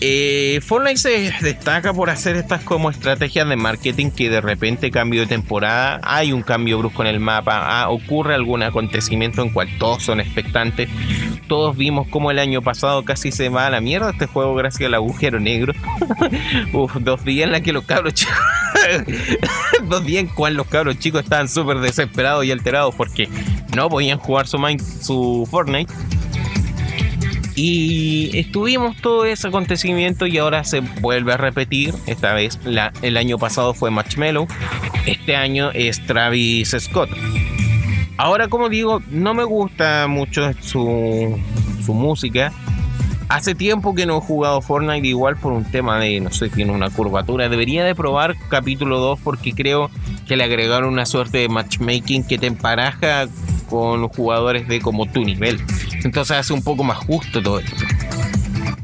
Eh, 0.00 0.60
Fortnite 0.62 0.98
se 0.98 1.32
destaca 1.40 1.94
por 1.94 2.10
hacer 2.10 2.36
estas 2.36 2.62
como 2.62 2.90
estrategias 2.90 3.48
de 3.48 3.56
marketing 3.56 4.10
que 4.10 4.28
de 4.28 4.42
repente 4.42 4.90
cambio 4.90 5.22
de 5.22 5.26
temporada, 5.26 6.00
hay 6.02 6.32
un 6.32 6.42
cambio 6.42 6.78
brusco 6.78 7.02
en 7.02 7.08
el 7.08 7.18
mapa, 7.18 7.80
ah, 7.80 7.88
ocurre 7.88 8.34
algún 8.34 8.62
acontecimiento 8.62 9.40
en 9.40 9.50
cual 9.50 9.68
todos 9.78 10.02
son 10.02 10.20
expectantes. 10.20 10.90
Todos 11.48 11.76
vimos 11.76 12.08
como 12.08 12.30
el 12.30 12.38
año 12.38 12.60
pasado 12.60 13.04
casi 13.04 13.32
se 13.32 13.48
va 13.48 13.66
a 13.66 13.70
la 13.70 13.80
mierda 13.80 14.10
este 14.10 14.26
juego 14.26 14.54
gracias 14.54 14.86
al 14.86 14.94
agujero 14.94 15.40
negro. 15.40 15.72
Dos 17.00 17.24
días 17.24 17.46
en 17.46 17.52
la 17.52 17.60
que 17.62 17.72
los 17.72 17.84
cabros 17.84 18.14
chicos, 18.14 18.34
dos 19.88 20.04
días 20.04 20.24
en 20.24 20.28
cual 20.28 20.54
los 20.54 20.66
cabros 20.66 20.98
chicos 20.98 21.22
estaban 21.22 21.48
súper 21.48 21.78
desesperados 21.78 22.44
y 22.44 22.50
alterados 22.50 22.94
porque 22.94 23.28
no 23.74 23.88
podían 23.88 24.18
jugar 24.18 24.46
su 24.46 25.48
Fortnite 25.50 25.92
y 27.56 28.38
estuvimos 28.38 28.96
todo 28.98 29.24
ese 29.24 29.48
acontecimiento 29.48 30.26
y 30.26 30.36
ahora 30.36 30.62
se 30.62 30.80
vuelve 30.80 31.32
a 31.32 31.38
repetir. 31.38 31.94
Esta 32.06 32.34
vez 32.34 32.60
el 33.02 33.16
año 33.16 33.38
pasado 33.38 33.72
fue 33.72 33.90
Marshmello, 33.90 34.46
este 35.06 35.34
año 35.34 35.70
es 35.72 36.06
Travis 36.06 36.76
Scott. 36.78 37.10
Ahora 38.18 38.48
como 38.48 38.68
digo, 38.68 39.02
no 39.10 39.34
me 39.34 39.44
gusta 39.44 40.06
mucho 40.06 40.52
su, 40.60 41.40
música. 41.88 42.52
Hace 43.28 43.54
tiempo 43.54 43.94
que 43.94 44.06
no 44.06 44.18
he 44.18 44.20
jugado 44.20 44.60
Fortnite 44.60 45.06
igual 45.06 45.36
por 45.36 45.52
un 45.52 45.64
tema 45.64 45.98
de, 45.98 46.20
no 46.20 46.30
sé, 46.30 46.48
tiene 46.48 46.72
una 46.72 46.90
curvatura. 46.90 47.48
Debería 47.48 47.84
de 47.84 47.94
probar 47.94 48.36
capítulo 48.48 48.98
2 48.98 49.20
porque 49.24 49.52
creo 49.52 49.90
que 50.28 50.36
le 50.36 50.44
agregaron 50.44 50.92
una 50.92 51.06
suerte 51.06 51.38
de 51.38 51.48
matchmaking 51.48 52.24
que 52.24 52.38
te 52.38 52.46
emparaja 52.46 53.26
con 53.68 54.06
jugadores 54.08 54.68
de 54.68 54.80
como 54.80 55.06
tu 55.06 55.24
nivel. 55.24 55.60
Entonces 56.06 56.36
hace 56.36 56.52
un 56.52 56.62
poco 56.62 56.84
más 56.84 56.98
justo 56.98 57.42
todo 57.42 57.58
esto. 57.58 57.84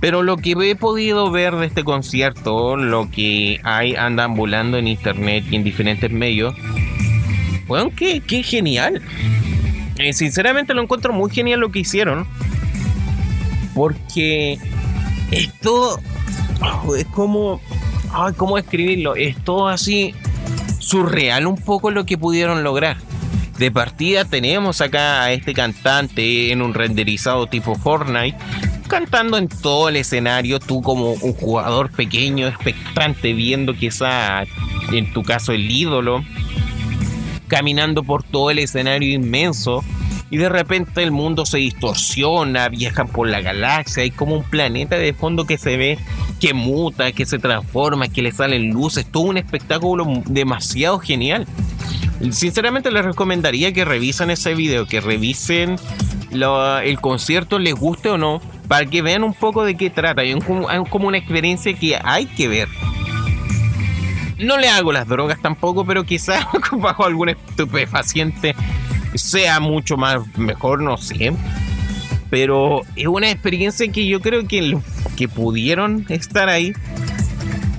Pero 0.00 0.24
lo 0.24 0.36
que 0.36 0.56
he 0.58 0.74
podido 0.74 1.30
ver 1.30 1.54
de 1.54 1.66
este 1.66 1.84
concierto, 1.84 2.76
lo 2.76 3.08
que 3.12 3.60
hay 3.62 3.94
anda 3.94 4.24
ambulando 4.24 4.76
en 4.76 4.88
internet 4.88 5.44
y 5.48 5.54
en 5.54 5.62
diferentes 5.62 6.10
medios, 6.10 6.52
bueno, 7.68 7.92
qué, 7.96 8.20
qué 8.20 8.42
genial. 8.42 9.00
Eh, 9.98 10.12
sinceramente 10.12 10.74
lo 10.74 10.82
encuentro 10.82 11.12
muy 11.12 11.30
genial 11.30 11.60
lo 11.60 11.70
que 11.70 11.78
hicieron. 11.78 12.26
Porque 13.72 14.58
esto 15.30 16.00
oh, 16.60 16.96
es 16.96 17.06
como. 17.06 17.60
Ay, 18.12 18.34
¿Cómo 18.36 18.56
describirlo? 18.56 19.14
Es 19.14 19.36
todo 19.44 19.68
así 19.68 20.12
surreal 20.80 21.46
un 21.46 21.56
poco 21.56 21.92
lo 21.92 22.04
que 22.04 22.18
pudieron 22.18 22.64
lograr. 22.64 22.96
De 23.62 23.70
partida 23.70 24.24
tenemos 24.24 24.80
acá 24.80 25.22
a 25.22 25.32
este 25.32 25.54
cantante 25.54 26.50
en 26.50 26.62
un 26.62 26.74
renderizado 26.74 27.46
tipo 27.46 27.76
Fortnite, 27.76 28.36
cantando 28.88 29.38
en 29.38 29.46
todo 29.46 29.88
el 29.88 29.94
escenario, 29.94 30.58
tú 30.58 30.82
como 30.82 31.12
un 31.12 31.32
jugador 31.32 31.92
pequeño, 31.92 32.48
expectante, 32.48 33.32
viendo 33.34 33.72
quizá 33.72 34.42
en 34.92 35.12
tu 35.12 35.22
caso 35.22 35.52
el 35.52 35.70
ídolo, 35.70 36.24
caminando 37.46 38.02
por 38.02 38.24
todo 38.24 38.50
el 38.50 38.58
escenario 38.58 39.14
inmenso. 39.14 39.84
Y 40.28 40.38
de 40.38 40.48
repente 40.48 41.00
el 41.04 41.12
mundo 41.12 41.46
se 41.46 41.58
distorsiona, 41.58 42.68
viajan 42.68 43.06
por 43.06 43.28
la 43.28 43.42
galaxia, 43.42 44.02
hay 44.02 44.10
como 44.10 44.34
un 44.34 44.42
planeta 44.42 44.96
de 44.96 45.14
fondo 45.14 45.46
que 45.46 45.56
se 45.56 45.76
ve, 45.76 45.98
que 46.40 46.52
muta, 46.52 47.12
que 47.12 47.26
se 47.26 47.38
transforma, 47.38 48.08
que 48.08 48.22
le 48.22 48.32
salen 48.32 48.70
luces, 48.70 49.06
todo 49.06 49.22
un 49.22 49.36
espectáculo 49.36 50.04
demasiado 50.26 50.98
genial. 50.98 51.46
Sinceramente 52.30 52.90
les 52.90 53.04
recomendaría 53.04 53.72
que 53.72 53.84
revisen 53.84 54.30
ese 54.30 54.54
video, 54.54 54.86
que 54.86 55.00
revisen 55.00 55.76
el 56.30 57.00
concierto, 57.00 57.58
les 57.58 57.74
guste 57.74 58.10
o 58.10 58.18
no, 58.18 58.40
para 58.68 58.86
que 58.86 59.02
vean 59.02 59.24
un 59.24 59.34
poco 59.34 59.64
de 59.64 59.76
qué 59.76 59.90
trata. 59.90 60.22
Es 60.22 60.44
como 60.44 61.08
una 61.08 61.18
experiencia 61.18 61.74
que 61.74 61.98
hay 62.02 62.26
que 62.26 62.48
ver. 62.48 62.68
No 64.38 64.56
le 64.56 64.68
hago 64.68 64.92
las 64.92 65.06
drogas 65.06 65.40
tampoco, 65.40 65.84
pero 65.84 66.04
quizás 66.04 66.46
bajo 66.72 67.04
algún 67.04 67.30
estupefaciente 67.30 68.54
sea 69.14 69.60
mucho 69.60 69.96
más 69.96 70.20
mejor, 70.36 70.82
no 70.82 70.96
sé. 70.96 71.32
Pero 72.30 72.82
es 72.96 73.06
una 73.06 73.30
experiencia 73.30 73.90
que 73.90 74.06
yo 74.06 74.20
creo 74.20 74.46
que, 74.46 74.78
que 75.16 75.28
pudieron 75.28 76.06
estar 76.08 76.48
ahí 76.48 76.72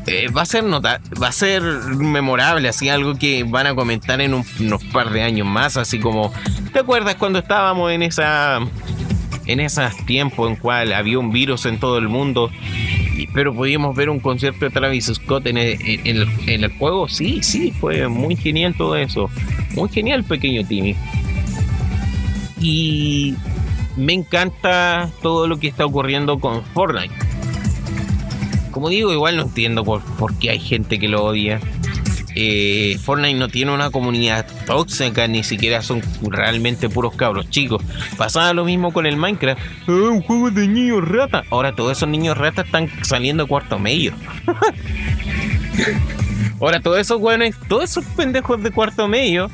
eh, 0.05 0.27
va 0.29 0.41
a 0.41 0.45
ser 0.45 0.63
nota 0.63 0.99
va 1.21 1.29
a 1.29 1.31
ser 1.31 1.61
memorable, 1.63 2.67
así 2.67 2.89
algo 2.89 3.15
que 3.15 3.43
van 3.43 3.67
a 3.67 3.75
comentar 3.75 4.19
en 4.19 4.33
unos 4.33 4.83
par 4.91 5.11
de 5.11 5.21
años 5.21 5.47
más, 5.47 5.77
así 5.77 5.99
como, 5.99 6.33
¿te 6.73 6.79
acuerdas 6.79 7.15
cuando 7.15 7.39
estábamos 7.39 7.91
en 7.91 8.03
esa 8.03 8.59
en 9.45 9.59
esos 9.59 9.95
tiempos 10.05 10.49
en 10.49 10.55
cual 10.55 10.93
había 10.93 11.19
un 11.19 11.31
virus 11.31 11.65
en 11.65 11.79
todo 11.79 11.97
el 11.97 12.09
mundo, 12.09 12.49
pero 13.33 13.53
pudimos 13.53 13.95
ver 13.95 14.09
un 14.09 14.19
concierto 14.19 14.65
de 14.65 14.71
Travis 14.71 15.11
Scott 15.13 15.47
en 15.47 15.57
el, 15.57 15.77
en 15.83 16.63
el, 16.63 16.77
juego? 16.77 17.07
Sí, 17.07 17.41
sí, 17.41 17.71
fue 17.71 18.07
muy 18.07 18.35
genial 18.35 18.73
todo 18.77 18.95
eso, 18.95 19.29
muy 19.75 19.89
genial 19.89 20.23
pequeño 20.23 20.65
Timmy. 20.65 20.95
Y 22.61 23.35
me 23.97 24.13
encanta 24.13 25.09
todo 25.21 25.47
lo 25.47 25.59
que 25.59 25.67
está 25.67 25.85
ocurriendo 25.85 26.39
con 26.39 26.63
Fortnite 26.63 27.22
como 28.73 28.89
digo, 28.89 29.13
igual 29.13 29.37
no 29.37 29.43
entiendo 29.43 29.85
por, 29.85 30.01
qué 30.39 30.49
hay 30.49 30.59
gente 30.59 30.99
que 30.99 31.07
lo 31.07 31.23
odia. 31.23 31.61
eh, 32.35 32.97
Fortnite 33.01 33.37
no 33.37 33.47
tiene 33.47 33.71
una 33.71 33.91
comunidad 33.91 34.45
tóxica, 34.65 35.27
ni 35.27 35.43
siquiera 35.43 35.81
son 35.81 36.01
realmente 36.23 36.89
puros 36.89 37.15
cabros 37.15 37.49
chicos. 37.49 37.81
Pasaba 38.17 38.51
lo 38.53 38.65
mismo 38.65 38.91
con 38.91 39.05
el 39.05 39.15
Minecraft. 39.15 39.61
Un 39.87 40.21
juego 40.21 40.51
de 40.51 40.67
niños 40.67 41.07
rata. 41.07 41.43
Ahora 41.51 41.75
todos 41.75 41.95
esos 41.95 42.09
niños 42.09 42.37
ratas 42.37 42.65
están 42.65 42.89
saliendo 43.03 43.47
cuarto 43.47 43.79
medio. 43.79 44.13
Ahora 46.59 46.79
todos 46.79 46.99
esos 46.99 47.19
buenos, 47.19 47.55
todos 47.67 47.85
esos 47.85 48.05
pendejos 48.05 48.61
de 48.63 48.71
cuarto 48.71 49.07
medio 49.07 49.49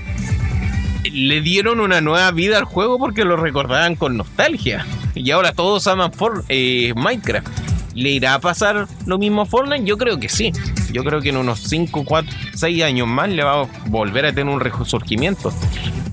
le 1.12 1.42
dieron 1.42 1.80
una 1.80 2.02
nueva 2.02 2.30
vida 2.32 2.58
al 2.58 2.66
juego 2.66 3.00
porque 3.00 3.26
lo 3.26 3.36
recordaban 3.36 3.96
con 3.96 4.18
nostalgia. 4.18 4.86
Y 5.16 5.32
ahora 5.32 5.54
todos 5.54 5.88
aman 5.88 6.14
For 6.14 6.44
eh, 6.50 6.94
Minecraft. 6.96 7.69
¿Le 7.94 8.10
irá 8.10 8.36
a 8.36 8.40
pasar 8.40 8.88
lo 9.06 9.18
mismo 9.18 9.42
a 9.42 9.46
Fortnite? 9.46 9.86
Yo 9.86 9.98
creo 9.98 10.20
que 10.20 10.30
sí. 10.30 10.52
Yo 10.92 11.04
creo 11.04 11.22
que 11.22 11.30
en 11.30 11.38
unos 11.38 11.60
5, 11.62 12.04
4, 12.06 12.36
6 12.56 12.84
años 12.84 13.08
más 13.08 13.30
le 13.30 13.44
va 13.44 13.62
a 13.62 13.68
volver 13.88 14.26
a 14.26 14.34
tener 14.34 14.54
un 14.54 14.60
resurgimiento. 14.60 15.54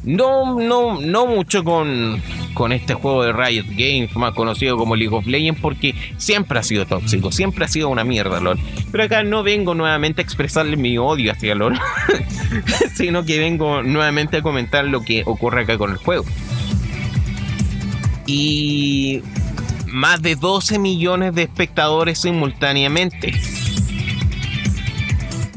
No, 0.04 0.58
no, 0.58 1.00
no 1.00 1.26
mucho 1.26 1.64
con, 1.64 2.22
con 2.54 2.72
este 2.72 2.94
juego 2.94 3.24
de 3.24 3.32
Riot 3.32 3.66
Games, 3.70 4.14
más 4.16 4.34
conocido 4.34 4.76
como 4.76 4.96
League 4.96 5.14
of 5.14 5.26
Legends, 5.26 5.60
porque 5.60 5.94
siempre 6.16 6.58
ha 6.58 6.62
sido 6.62 6.86
tóxico, 6.86 7.30
siempre 7.32 7.64
ha 7.64 7.68
sido 7.68 7.88
una 7.88 8.04
mierda, 8.04 8.40
LOL. 8.40 8.58
Pero 8.92 9.04
acá 9.04 9.22
no 9.24 9.42
vengo 9.42 9.74
nuevamente 9.74 10.22
a 10.22 10.24
expresarle 10.24 10.76
mi 10.76 10.96
odio 10.96 11.32
hacia 11.32 11.54
LOL, 11.54 11.78
sino 12.94 13.24
que 13.24 13.38
vengo 13.38 13.82
nuevamente 13.82 14.38
a 14.38 14.42
comentar 14.42 14.84
lo 14.84 15.02
que 15.02 15.22
ocurre 15.26 15.62
acá 15.62 15.76
con 15.76 15.90
el 15.90 15.96
juego. 15.96 16.24
Y 18.26 19.22
más 19.96 20.20
de 20.20 20.36
12 20.36 20.78
millones 20.78 21.34
de 21.34 21.44
espectadores 21.44 22.18
simultáneamente. 22.18 23.32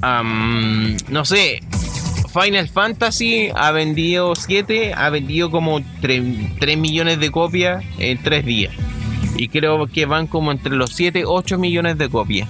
no 0.01 1.25
sé, 1.25 1.59
Final 2.31 2.69
Fantasy 2.69 3.49
ha 3.53 3.71
vendido 3.71 4.33
7, 4.35 4.93
ha 4.95 5.09
vendido 5.09 5.51
como 5.51 5.81
3, 5.99 6.77
millones 6.77 7.19
de 7.19 7.31
copias 7.31 7.83
en 7.97 8.17
3 8.23 8.45
días. 8.45 8.73
Y 9.35 9.49
creo 9.49 9.85
que 9.87 10.05
van 10.05 10.25
como 10.25 10.53
entre 10.53 10.73
los 10.73 10.91
7 10.91 11.23
8 11.25 11.57
millones 11.57 11.97
de 11.97 12.07
copias. 12.07 12.47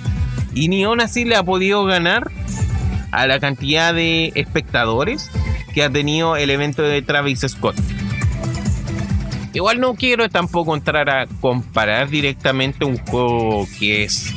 Y 0.53 0.67
ni 0.67 0.83
aún 0.83 1.01
así 1.01 1.25
le 1.25 1.37
ha 1.37 1.43
podido 1.43 1.85
ganar 1.85 2.29
a 3.11 3.25
la 3.25 3.39
cantidad 3.39 3.95
de 3.95 4.31
espectadores 4.35 5.31
que 5.73 5.83
ha 5.83 5.89
tenido 5.89 6.35
el 6.35 6.51
evento 6.51 6.83
de 6.83 7.01
Travis 7.01 7.39
Scott. 7.47 7.75
Igual 9.53 9.79
no 9.79 9.95
quiero 9.95 10.29
tampoco 10.29 10.75
entrar 10.75 11.09
a 11.09 11.27
comparar 11.41 12.09
directamente 12.09 12.85
un 12.85 12.97
juego 12.97 13.67
que 13.79 14.03
es 14.03 14.33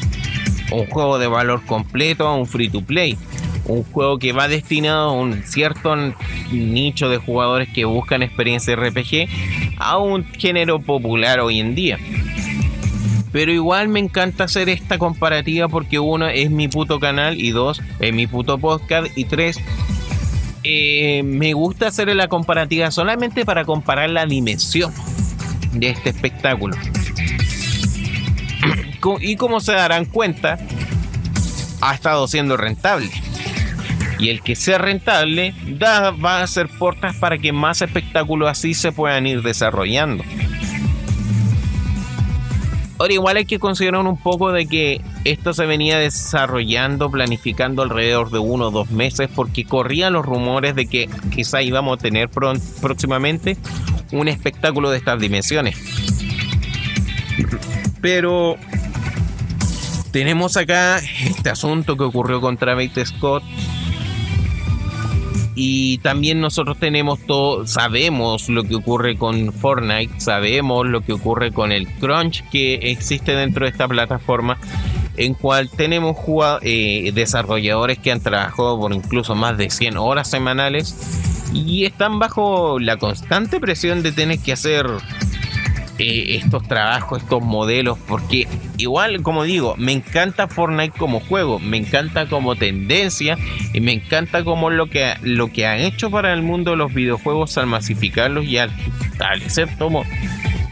un 0.70 0.86
juego 0.86 1.18
de 1.18 1.26
valor 1.26 1.62
completo 1.66 2.26
a 2.26 2.34
un 2.34 2.46
free 2.46 2.70
to 2.70 2.82
play. 2.82 3.18
Un 3.66 3.84
juego 3.84 4.18
que 4.18 4.32
va 4.32 4.48
destinado 4.48 5.10
a 5.10 5.12
un 5.12 5.44
cierto 5.44 5.94
nicho 6.50 7.08
de 7.08 7.18
jugadores 7.18 7.68
que 7.68 7.84
buscan 7.84 8.22
experiencia 8.22 8.74
RPG 8.74 9.28
a 9.78 9.98
un 9.98 10.24
género 10.24 10.80
popular 10.80 11.40
hoy 11.40 11.60
en 11.60 11.74
día. 11.74 11.98
Pero 13.32 13.52
igual 13.52 13.88
me 13.88 14.00
encanta 14.00 14.44
hacer 14.44 14.68
esta 14.68 14.98
comparativa 14.98 15.68
porque 15.68 15.98
uno 15.98 16.26
es 16.28 16.50
mi 16.50 16.68
puto 16.68 17.00
canal 17.00 17.40
y 17.40 17.50
dos 17.50 17.80
es 18.00 18.14
mi 18.14 18.26
puto 18.26 18.58
podcast 18.58 19.16
y 19.16 19.24
tres 19.24 19.58
eh, 20.64 21.22
me 21.24 21.52
gusta 21.52 21.88
hacer 21.88 22.14
la 22.14 22.28
comparativa 22.28 22.90
solamente 22.90 23.44
para 23.44 23.64
comparar 23.64 24.10
la 24.10 24.26
dimensión 24.26 24.92
de 25.72 25.90
este 25.90 26.10
espectáculo. 26.10 26.76
y 29.20 29.36
como 29.36 29.60
se 29.60 29.72
darán 29.72 30.04
cuenta, 30.04 30.58
ha 31.80 31.94
estado 31.94 32.28
siendo 32.28 32.56
rentable. 32.56 33.10
Y 34.18 34.28
el 34.28 34.40
que 34.40 34.54
sea 34.54 34.78
rentable 34.78 35.52
da, 35.66 36.12
va 36.12 36.42
a 36.42 36.46
ser 36.46 36.68
portas 36.68 37.16
para 37.16 37.38
que 37.38 37.52
más 37.52 37.82
espectáculos 37.82 38.48
así 38.48 38.72
se 38.74 38.92
puedan 38.92 39.26
ir 39.26 39.42
desarrollando. 39.42 40.22
Ahora 43.02 43.14
igual 43.14 43.36
hay 43.36 43.46
que 43.46 43.58
considerar 43.58 44.06
un 44.06 44.16
poco 44.16 44.52
de 44.52 44.68
que 44.68 45.00
esto 45.24 45.52
se 45.52 45.66
venía 45.66 45.98
desarrollando, 45.98 47.10
planificando 47.10 47.82
alrededor 47.82 48.30
de 48.30 48.38
uno 48.38 48.68
o 48.68 48.70
dos 48.70 48.92
meses, 48.92 49.28
porque 49.34 49.64
corrían 49.64 50.12
los 50.12 50.24
rumores 50.24 50.76
de 50.76 50.86
que 50.86 51.10
quizá 51.34 51.62
íbamos 51.62 51.98
a 51.98 52.00
tener 52.00 52.28
próximamente 52.28 53.56
un 54.12 54.28
espectáculo 54.28 54.88
de 54.88 54.98
estas 54.98 55.18
dimensiones. 55.18 55.76
Pero 58.00 58.54
tenemos 60.12 60.56
acá 60.56 61.00
este 61.26 61.50
asunto 61.50 61.96
que 61.96 62.04
ocurrió 62.04 62.40
con 62.40 62.56
Travis 62.56 62.92
Scott 63.04 63.42
y 65.54 65.98
también 65.98 66.40
nosotros 66.40 66.78
tenemos 66.78 67.20
todo, 67.26 67.66
sabemos 67.66 68.48
lo 68.48 68.64
que 68.64 68.74
ocurre 68.74 69.16
con 69.16 69.52
Fortnite, 69.52 70.20
sabemos 70.20 70.86
lo 70.86 71.02
que 71.02 71.12
ocurre 71.12 71.52
con 71.52 71.72
el 71.72 71.86
crunch 71.86 72.48
que 72.50 72.74
existe 72.90 73.34
dentro 73.34 73.66
de 73.66 73.70
esta 73.70 73.86
plataforma, 73.86 74.58
en 75.16 75.34
cual 75.34 75.68
tenemos 75.68 76.16
eh, 76.62 77.12
desarrolladores 77.14 77.98
que 77.98 78.12
han 78.12 78.22
trabajado 78.22 78.80
por 78.80 78.92
incluso 78.94 79.34
más 79.34 79.58
de 79.58 79.68
100 79.68 79.98
horas 79.98 80.30
semanales 80.30 80.96
y 81.52 81.84
están 81.84 82.18
bajo 82.18 82.78
la 82.78 82.96
constante 82.96 83.60
presión 83.60 84.02
de 84.02 84.12
tener 84.12 84.38
que 84.38 84.52
hacer 84.52 84.86
eh, 86.02 86.34
estos 86.34 86.66
trabajos, 86.66 87.22
estos 87.22 87.40
modelos, 87.42 87.96
porque 88.08 88.48
igual, 88.76 89.22
como 89.22 89.44
digo, 89.44 89.76
me 89.78 89.92
encanta 89.92 90.48
Fortnite 90.48 90.98
como 90.98 91.20
juego, 91.20 91.60
me 91.60 91.76
encanta 91.76 92.26
como 92.26 92.56
tendencia 92.56 93.38
y 93.72 93.80
me 93.80 93.92
encanta 93.92 94.42
como 94.42 94.68
lo 94.70 94.90
que, 94.90 95.14
lo 95.22 95.52
que 95.52 95.64
han 95.64 95.78
hecho 95.78 96.10
para 96.10 96.32
el 96.32 96.42
mundo 96.42 96.74
los 96.74 96.92
videojuegos 96.92 97.56
al 97.56 97.68
masificarlos 97.68 98.46
y 98.46 98.58
al 98.58 98.72
establecer 99.12 99.68
como 99.78 100.04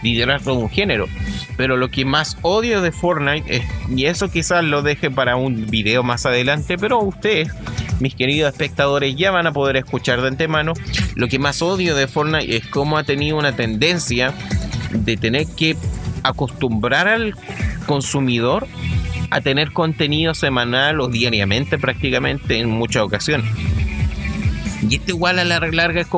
liderazgo 0.02 0.56
de 0.56 0.62
un 0.64 0.70
género. 0.70 1.06
Pero 1.56 1.76
lo 1.76 1.90
que 1.90 2.04
más 2.04 2.36
odio 2.42 2.80
de 2.80 2.90
Fortnite 2.90 3.56
es, 3.56 3.62
y 3.88 4.06
eso 4.06 4.32
quizás 4.32 4.64
lo 4.64 4.82
deje 4.82 5.12
para 5.12 5.36
un 5.36 5.66
video 5.66 6.02
más 6.02 6.26
adelante, 6.26 6.76
pero 6.76 6.98
ustedes, 6.98 7.52
mis 8.00 8.16
queridos 8.16 8.50
espectadores, 8.52 9.14
ya 9.14 9.30
van 9.30 9.46
a 9.46 9.52
poder 9.52 9.76
escuchar 9.76 10.22
de 10.22 10.28
antemano. 10.28 10.72
Lo 11.14 11.28
que 11.28 11.38
más 11.38 11.62
odio 11.62 11.94
de 11.94 12.08
Fortnite 12.08 12.56
es 12.56 12.66
cómo 12.66 12.98
ha 12.98 13.04
tenido 13.04 13.38
una 13.38 13.54
tendencia 13.54 14.34
de 14.90 15.16
tener 15.16 15.46
que 15.46 15.76
acostumbrar 16.22 17.08
al 17.08 17.34
consumidor 17.86 18.66
a 19.30 19.40
tener 19.40 19.72
contenido 19.72 20.34
semanal 20.34 21.00
o 21.00 21.08
diariamente 21.08 21.78
prácticamente 21.78 22.58
en 22.58 22.68
muchas 22.68 23.02
ocasiones. 23.02 23.50
Y 24.88 24.96
esto 24.96 25.12
igual 25.12 25.38
a 25.38 25.44
la 25.44 25.60
larga 25.60 26.00
es 26.00 26.08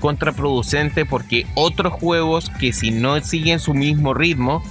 contraproducente 0.00 1.04
porque 1.04 1.46
otros 1.54 1.92
juegos 1.92 2.50
que 2.58 2.72
si 2.72 2.90
no 2.90 3.20
siguen 3.20 3.60
su 3.60 3.74
mismo 3.74 4.14
ritmo, 4.14 4.62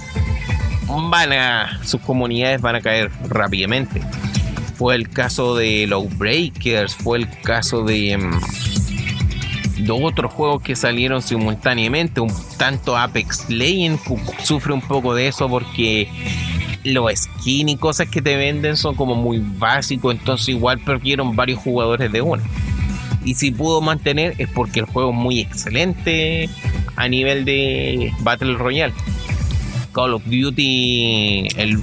van 0.88 1.34
a, 1.34 1.80
sus 1.84 2.02
comunidades 2.02 2.62
van 2.62 2.76
a 2.76 2.82
caer 2.82 3.12
rápidamente. 3.30 4.02
Fue 4.76 4.96
el 4.96 5.10
caso 5.10 5.56
de 5.56 5.88
los 5.88 6.18
Breakers, 6.18 6.96
fue 6.96 7.20
el 7.20 7.30
caso 7.42 7.84
de... 7.84 8.18
Mm, 8.18 8.40
dos 9.80 10.00
otros 10.02 10.34
juegos 10.34 10.62
que 10.62 10.76
salieron 10.76 11.22
simultáneamente. 11.22 12.22
Un 12.22 12.34
tanto 12.58 12.98
Apex 12.98 13.50
Legends 13.50 14.02
sufre 14.44 14.74
un 14.74 14.82
poco 14.82 15.16
de 15.16 15.28
eso 15.28 15.50
porque 15.50 16.10
los 16.84 17.12
skins 17.14 17.72
y 17.72 17.78
cosas 17.78 18.10
que 18.10 18.22
te 18.22 18.36
venden 18.36 18.78
son 18.78 18.96
como 18.96 19.16
muy 19.16 19.42
básicos, 19.44 20.14
entonces 20.14 20.50
igual 20.50 20.80
perdieron 20.80 21.36
varios 21.36 21.60
jugadores 21.60 22.12
de 22.12 22.22
uno. 22.22 22.44
Y 23.24 23.34
si 23.34 23.52
pudo 23.52 23.82
mantener 23.82 24.36
es 24.38 24.48
porque 24.50 24.82
el 24.82 24.86
juego 24.86 25.10
es 25.10 25.16
muy 25.16 25.40
excelente 25.40 26.48
a 26.96 27.08
nivel 27.08 27.44
de 27.44 28.14
Battle 28.20 28.54
Royale. 28.54 28.94
Call 29.92 30.14
of 30.14 30.24
Duty, 30.26 31.48
el 31.56 31.82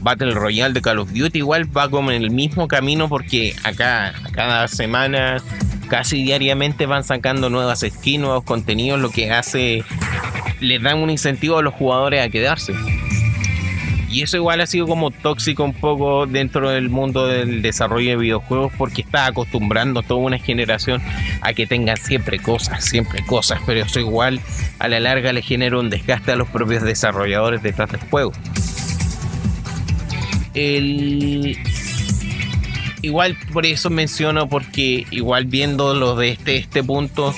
Battle 0.00 0.32
Royale 0.32 0.72
de 0.72 0.80
Call 0.80 1.00
of 1.00 1.12
Duty 1.12 1.38
igual 1.38 1.76
va 1.76 1.90
como 1.90 2.10
en 2.10 2.22
el 2.22 2.30
mismo 2.30 2.68
camino 2.68 3.08
porque 3.08 3.54
acá 3.64 4.14
cada 4.32 4.68
semana 4.68 5.42
casi 5.88 6.22
diariamente 6.22 6.86
van 6.86 7.04
sacando 7.04 7.50
nuevas 7.50 7.80
skins, 7.80 8.20
nuevos 8.20 8.44
contenidos, 8.44 9.00
lo 9.00 9.10
que 9.10 9.30
hace, 9.30 9.84
les 10.60 10.82
dan 10.82 10.98
un 10.98 11.10
incentivo 11.10 11.58
a 11.58 11.62
los 11.62 11.74
jugadores 11.74 12.24
a 12.24 12.28
quedarse. 12.28 12.74
Y 14.10 14.22
eso 14.22 14.38
igual 14.38 14.60
ha 14.62 14.66
sido 14.66 14.86
como 14.86 15.10
tóxico 15.10 15.64
un 15.64 15.74
poco 15.74 16.26
dentro 16.26 16.70
del 16.70 16.88
mundo 16.88 17.26
del 17.26 17.60
desarrollo 17.60 18.10
de 18.10 18.16
videojuegos 18.16 18.72
porque 18.78 19.02
está 19.02 19.26
acostumbrando 19.26 20.00
a 20.00 20.02
toda 20.02 20.20
una 20.20 20.38
generación 20.38 21.02
a 21.42 21.52
que 21.52 21.66
tengan 21.66 21.98
siempre 21.98 22.38
cosas, 22.38 22.84
siempre 22.84 23.22
cosas, 23.26 23.60
pero 23.66 23.80
eso 23.80 24.00
igual 24.00 24.40
a 24.78 24.88
la 24.88 24.98
larga 24.98 25.32
le 25.34 25.42
genera 25.42 25.78
un 25.78 25.90
desgaste 25.90 26.32
a 26.32 26.36
los 26.36 26.48
propios 26.48 26.82
desarrolladores 26.82 27.62
detrás 27.62 27.90
del 27.90 28.00
juego. 28.00 28.32
El, 30.54 31.58
igual 33.02 33.36
por 33.52 33.66
eso 33.66 33.90
menciono, 33.90 34.48
porque 34.48 35.06
igual 35.10 35.46
viendo 35.46 35.94
lo 35.94 36.16
de 36.16 36.30
este, 36.30 36.56
este 36.56 36.82
punto, 36.82 37.34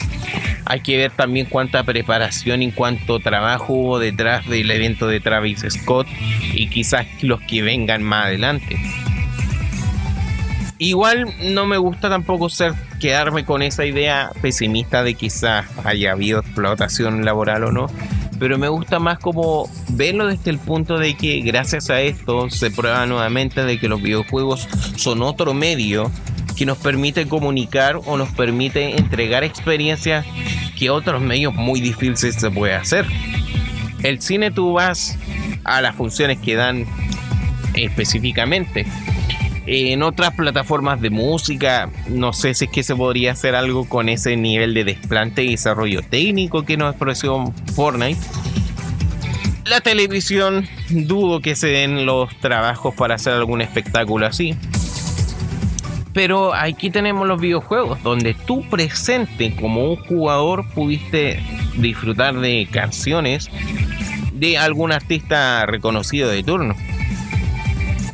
hay 0.64 0.80
que 0.80 0.96
ver 0.96 1.10
también 1.10 1.46
cuánta 1.46 1.82
preparación 1.82 2.62
y 2.62 2.72
cuánto 2.72 3.18
trabajo 3.20 3.72
hubo 3.72 3.98
detrás 3.98 4.48
del 4.48 4.70
evento 4.70 5.06
de 5.06 5.20
Travis 5.20 5.64
Scott 5.68 6.06
y 6.52 6.68
quizás 6.68 7.06
los 7.22 7.40
que 7.40 7.62
vengan 7.62 8.02
más 8.02 8.26
adelante. 8.26 8.76
igual 10.78 11.26
no 11.52 11.66
me 11.66 11.76
gusta 11.76 12.08
tampoco 12.08 12.48
ser 12.48 12.72
quedarme 13.00 13.44
con 13.44 13.62
esa 13.62 13.84
idea 13.84 14.30
pesimista 14.40 15.02
de 15.02 15.14
quizás 15.14 15.66
haya 15.84 16.12
habido 16.12 16.40
explotación 16.40 17.24
laboral 17.24 17.64
o 17.64 17.72
no. 17.72 17.86
Pero 18.40 18.56
me 18.58 18.68
gusta 18.68 18.98
más 18.98 19.18
como 19.18 19.68
verlo 19.90 20.26
desde 20.26 20.50
el 20.50 20.58
punto 20.58 20.98
de 20.98 21.14
que 21.14 21.40
gracias 21.42 21.90
a 21.90 22.00
esto 22.00 22.48
se 22.48 22.70
prueba 22.70 23.04
nuevamente 23.04 23.64
de 23.64 23.78
que 23.78 23.86
los 23.86 24.00
videojuegos 24.00 24.66
son 24.96 25.22
otro 25.22 25.52
medio 25.52 26.10
que 26.56 26.64
nos 26.64 26.78
permite 26.78 27.28
comunicar 27.28 28.00
o 28.06 28.16
nos 28.16 28.30
permite 28.30 28.98
entregar 28.98 29.44
experiencias 29.44 30.24
que 30.78 30.88
otros 30.88 31.20
medios 31.20 31.54
muy 31.54 31.82
difíciles 31.82 32.36
se 32.36 32.50
puede 32.50 32.74
hacer. 32.74 33.06
El 34.02 34.22
cine 34.22 34.50
tú 34.50 34.72
vas 34.72 35.18
a 35.64 35.82
las 35.82 35.94
funciones 35.94 36.38
que 36.38 36.54
dan 36.54 36.86
específicamente 37.74 38.86
en 39.66 40.02
otras 40.02 40.34
plataformas 40.34 41.00
de 41.00 41.10
música, 41.10 41.90
no 42.08 42.32
sé 42.32 42.54
si 42.54 42.64
es 42.64 42.70
que 42.70 42.82
se 42.82 42.96
podría 42.96 43.32
hacer 43.32 43.54
algo 43.54 43.88
con 43.88 44.08
ese 44.08 44.36
nivel 44.36 44.74
de 44.74 44.84
desplante 44.84 45.44
y 45.44 45.52
desarrollo 45.52 46.02
técnico 46.02 46.64
que 46.64 46.76
nos 46.76 46.94
ofreció 46.94 47.52
Fortnite. 47.74 48.20
La 49.66 49.80
televisión, 49.80 50.66
dudo 50.88 51.40
que 51.40 51.54
se 51.54 51.68
den 51.68 52.06
los 52.06 52.34
trabajos 52.36 52.94
para 52.94 53.14
hacer 53.14 53.34
algún 53.34 53.60
espectáculo 53.60 54.26
así. 54.26 54.56
Pero 56.12 56.54
aquí 56.54 56.90
tenemos 56.90 57.28
los 57.28 57.40
videojuegos, 57.40 58.02
donde 58.02 58.34
tú 58.34 58.68
presente 58.68 59.54
como 59.54 59.92
un 59.92 59.96
jugador 59.96 60.68
pudiste 60.70 61.40
disfrutar 61.76 62.40
de 62.40 62.66
canciones 62.70 63.48
de 64.32 64.58
algún 64.58 64.90
artista 64.90 65.66
reconocido 65.66 66.30
de 66.30 66.42
turno. 66.42 66.74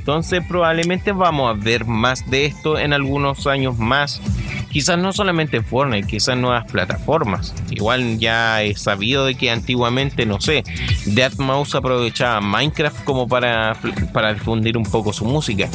Entonces 0.07 0.40
probablemente 0.46 1.11
vamos 1.11 1.50
a 1.50 1.61
ver 1.61 1.84
más 1.84 2.30
de 2.30 2.44
esto 2.44 2.78
en 2.78 2.92
algunos 2.92 3.48
años 3.48 3.76
más. 3.76 4.22
Quizás 4.70 4.96
no 4.96 5.12
solamente 5.12 5.57
en 5.57 5.64
Fortnite, 5.64 6.07
quizás 6.07 6.36
nuevas 6.36 6.70
plataformas. 6.70 7.52
Igual 7.72 8.16
ya 8.20 8.62
he 8.62 8.76
sabido 8.76 9.26
de 9.26 9.34
que 9.34 9.50
antiguamente, 9.50 10.24
no 10.24 10.40
sé, 10.40 10.62
Deadmau5 11.07 11.74
aprovechaba 11.74 12.40
Minecraft 12.40 13.02
como 13.02 13.26
para, 13.26 13.76
para 14.12 14.32
difundir 14.32 14.76
un 14.76 14.84
poco 14.84 15.12
su 15.12 15.24
música. 15.24 15.68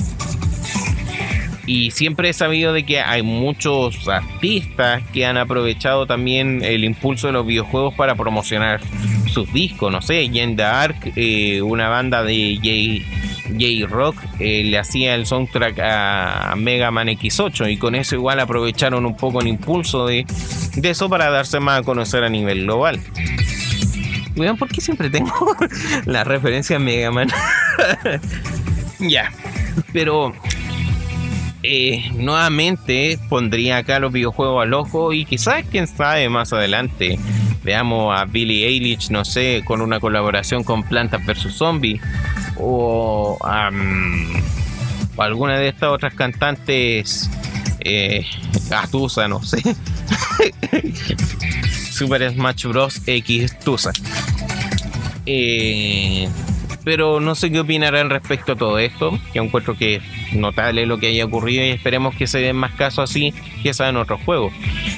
Y 1.65 1.91
siempre 1.91 2.29
he 2.29 2.33
sabido 2.33 2.71
de 2.71 2.85
que 2.85 3.01
hay 3.01 3.23
muchos 3.23 4.07
artistas 4.07 5.03
que 5.11 5.25
han 5.25 5.35
aprovechado 5.35 6.07
también 6.07 6.63
el 6.63 6.85
impulso 6.85 7.27
de 7.27 7.33
los 7.33 7.45
videojuegos 7.45 7.95
para 7.95 8.15
promocionar 8.15 8.79
sus 9.27 9.51
discos. 9.51 9.91
No 9.91 10.01
sé, 10.01 10.29
Jen 10.31 10.55
Dark, 10.55 11.11
eh, 11.17 11.61
una 11.61 11.89
banda 11.89 12.23
de 12.23 12.55
J 12.55 13.20
J-Rock 13.49 14.15
eh, 14.39 14.63
le 14.63 14.77
hacía 14.77 15.15
el 15.15 15.25
soundtrack 15.25 15.79
a 15.79 16.53
Mega 16.57 16.91
Man 16.91 17.07
X8 17.07 17.71
y 17.71 17.77
con 17.77 17.95
eso 17.95 18.15
igual 18.15 18.39
aprovecharon 18.39 19.05
un 19.05 19.15
poco 19.15 19.41
el 19.41 19.47
impulso 19.47 20.05
de, 20.05 20.25
eso 20.81 21.09
para 21.09 21.29
darse 21.29 21.59
más 21.59 21.79
a 21.79 21.83
conocer 21.83 22.23
a 22.23 22.29
nivel 22.29 22.63
global. 22.63 22.99
Por 24.57 24.69
qué 24.69 24.81
siempre 24.81 25.09
tengo 25.09 25.33
la 26.05 26.23
referencia 26.23 26.77
a 26.77 26.79
Mega 26.79 27.11
Man. 27.11 27.29
ya, 28.99 29.31
pero 29.93 30.33
eh, 31.63 32.09
nuevamente 32.15 33.19
pondría 33.29 33.77
acá 33.77 33.99
los 33.99 34.11
videojuegos 34.11 34.63
al 34.63 34.73
ojo 34.73 35.13
y 35.13 35.25
quizás, 35.25 35.63
quién 35.69 35.85
sabe, 35.85 36.27
más 36.29 36.53
adelante 36.53 37.19
veamos 37.63 38.17
a 38.17 38.25
Billy 38.25 38.63
Eilish, 38.63 39.09
no 39.09 39.23
sé, 39.25 39.61
con 39.65 39.81
una 39.81 39.99
colaboración 39.99 40.63
con 40.63 40.83
Plantas 40.83 41.25
vs. 41.25 41.53
Zombies 41.53 42.01
o, 42.61 43.37
alguna 45.17 45.57
de 45.57 45.69
estas 45.69 45.89
otras 45.89 46.13
cantantes 46.13 47.29
eh, 47.83 48.25
no 49.27 49.43
sé. 49.43 49.61
Super 51.91 52.31
Smash 52.31 52.65
Bros. 52.65 53.01
X 53.05 53.57
Tusa. 53.59 53.91
Eh, 55.25 56.29
pero 56.83 57.19
no 57.19 57.35
sé 57.35 57.51
qué 57.51 57.59
opinarán 57.59 58.09
respecto 58.09 58.53
a 58.53 58.55
todo 58.55 58.79
esto. 58.79 59.19
Que 59.33 59.39
encuentro 59.39 59.75
que 59.75 59.95
es 59.95 60.03
notable 60.33 60.85
lo 60.85 60.97
que 60.97 61.07
haya 61.07 61.25
ocurrido 61.25 61.63
y 61.65 61.69
esperemos 61.69 62.15
que 62.15 62.27
se 62.27 62.39
den 62.39 62.55
más 62.55 62.73
casos 62.73 63.09
así 63.09 63.33
que 63.61 63.71
en 63.77 63.97
otros 63.97 64.21
juegos. 64.23 64.53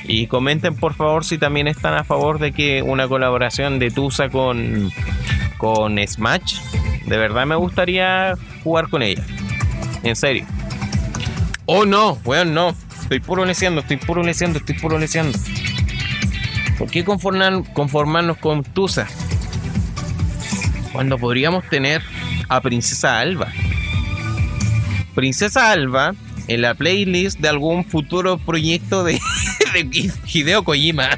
Y 0.06 0.28
comenten 0.28 0.76
por 0.76 0.94
favor 0.94 1.26
si 1.26 1.38
también 1.38 1.68
están 1.68 1.94
a 1.96 2.04
favor 2.04 2.40
de 2.40 2.52
que 2.52 2.82
una 2.82 3.08
colaboración 3.08 3.80
de 3.80 3.92
Tusa 3.92 4.30
con, 4.30 4.92
con 5.58 5.98
Smash 6.06 6.58
de 7.06 7.18
verdad 7.18 7.46
me 7.46 7.56
gustaría 7.56 8.36
jugar 8.64 8.90
con 8.90 9.02
ella. 9.02 9.24
En 10.04 10.16
serio. 10.16 10.46
Oh 11.66 11.86
no, 11.86 12.20
weón, 12.26 12.54
no. 12.54 12.76
Estoy 13.02 13.20
puro 13.20 13.46
estoy 13.46 13.98
puro 13.98 14.24
estoy 14.28 14.76
puro. 14.80 15.00
¿Por 16.78 16.90
qué 16.90 17.04
conformarnos 17.04 18.38
con 18.38 18.64
Tusa? 18.64 19.08
Cuando 20.92 21.18
podríamos 21.18 21.68
tener 21.70 22.02
a 22.50 22.62
Princesa 22.62 23.20
Alba. 23.20 23.48
Princesa 25.16 25.72
Alba 25.72 26.14
en 26.48 26.62
la 26.62 26.74
playlist 26.76 27.40
de 27.40 27.50
algún 27.50 27.86
futuro 27.86 28.38
proyecto 28.38 29.04
de, 29.04 29.20
de 29.74 30.12
Hideo 30.26 30.64
Kojima. 30.64 31.10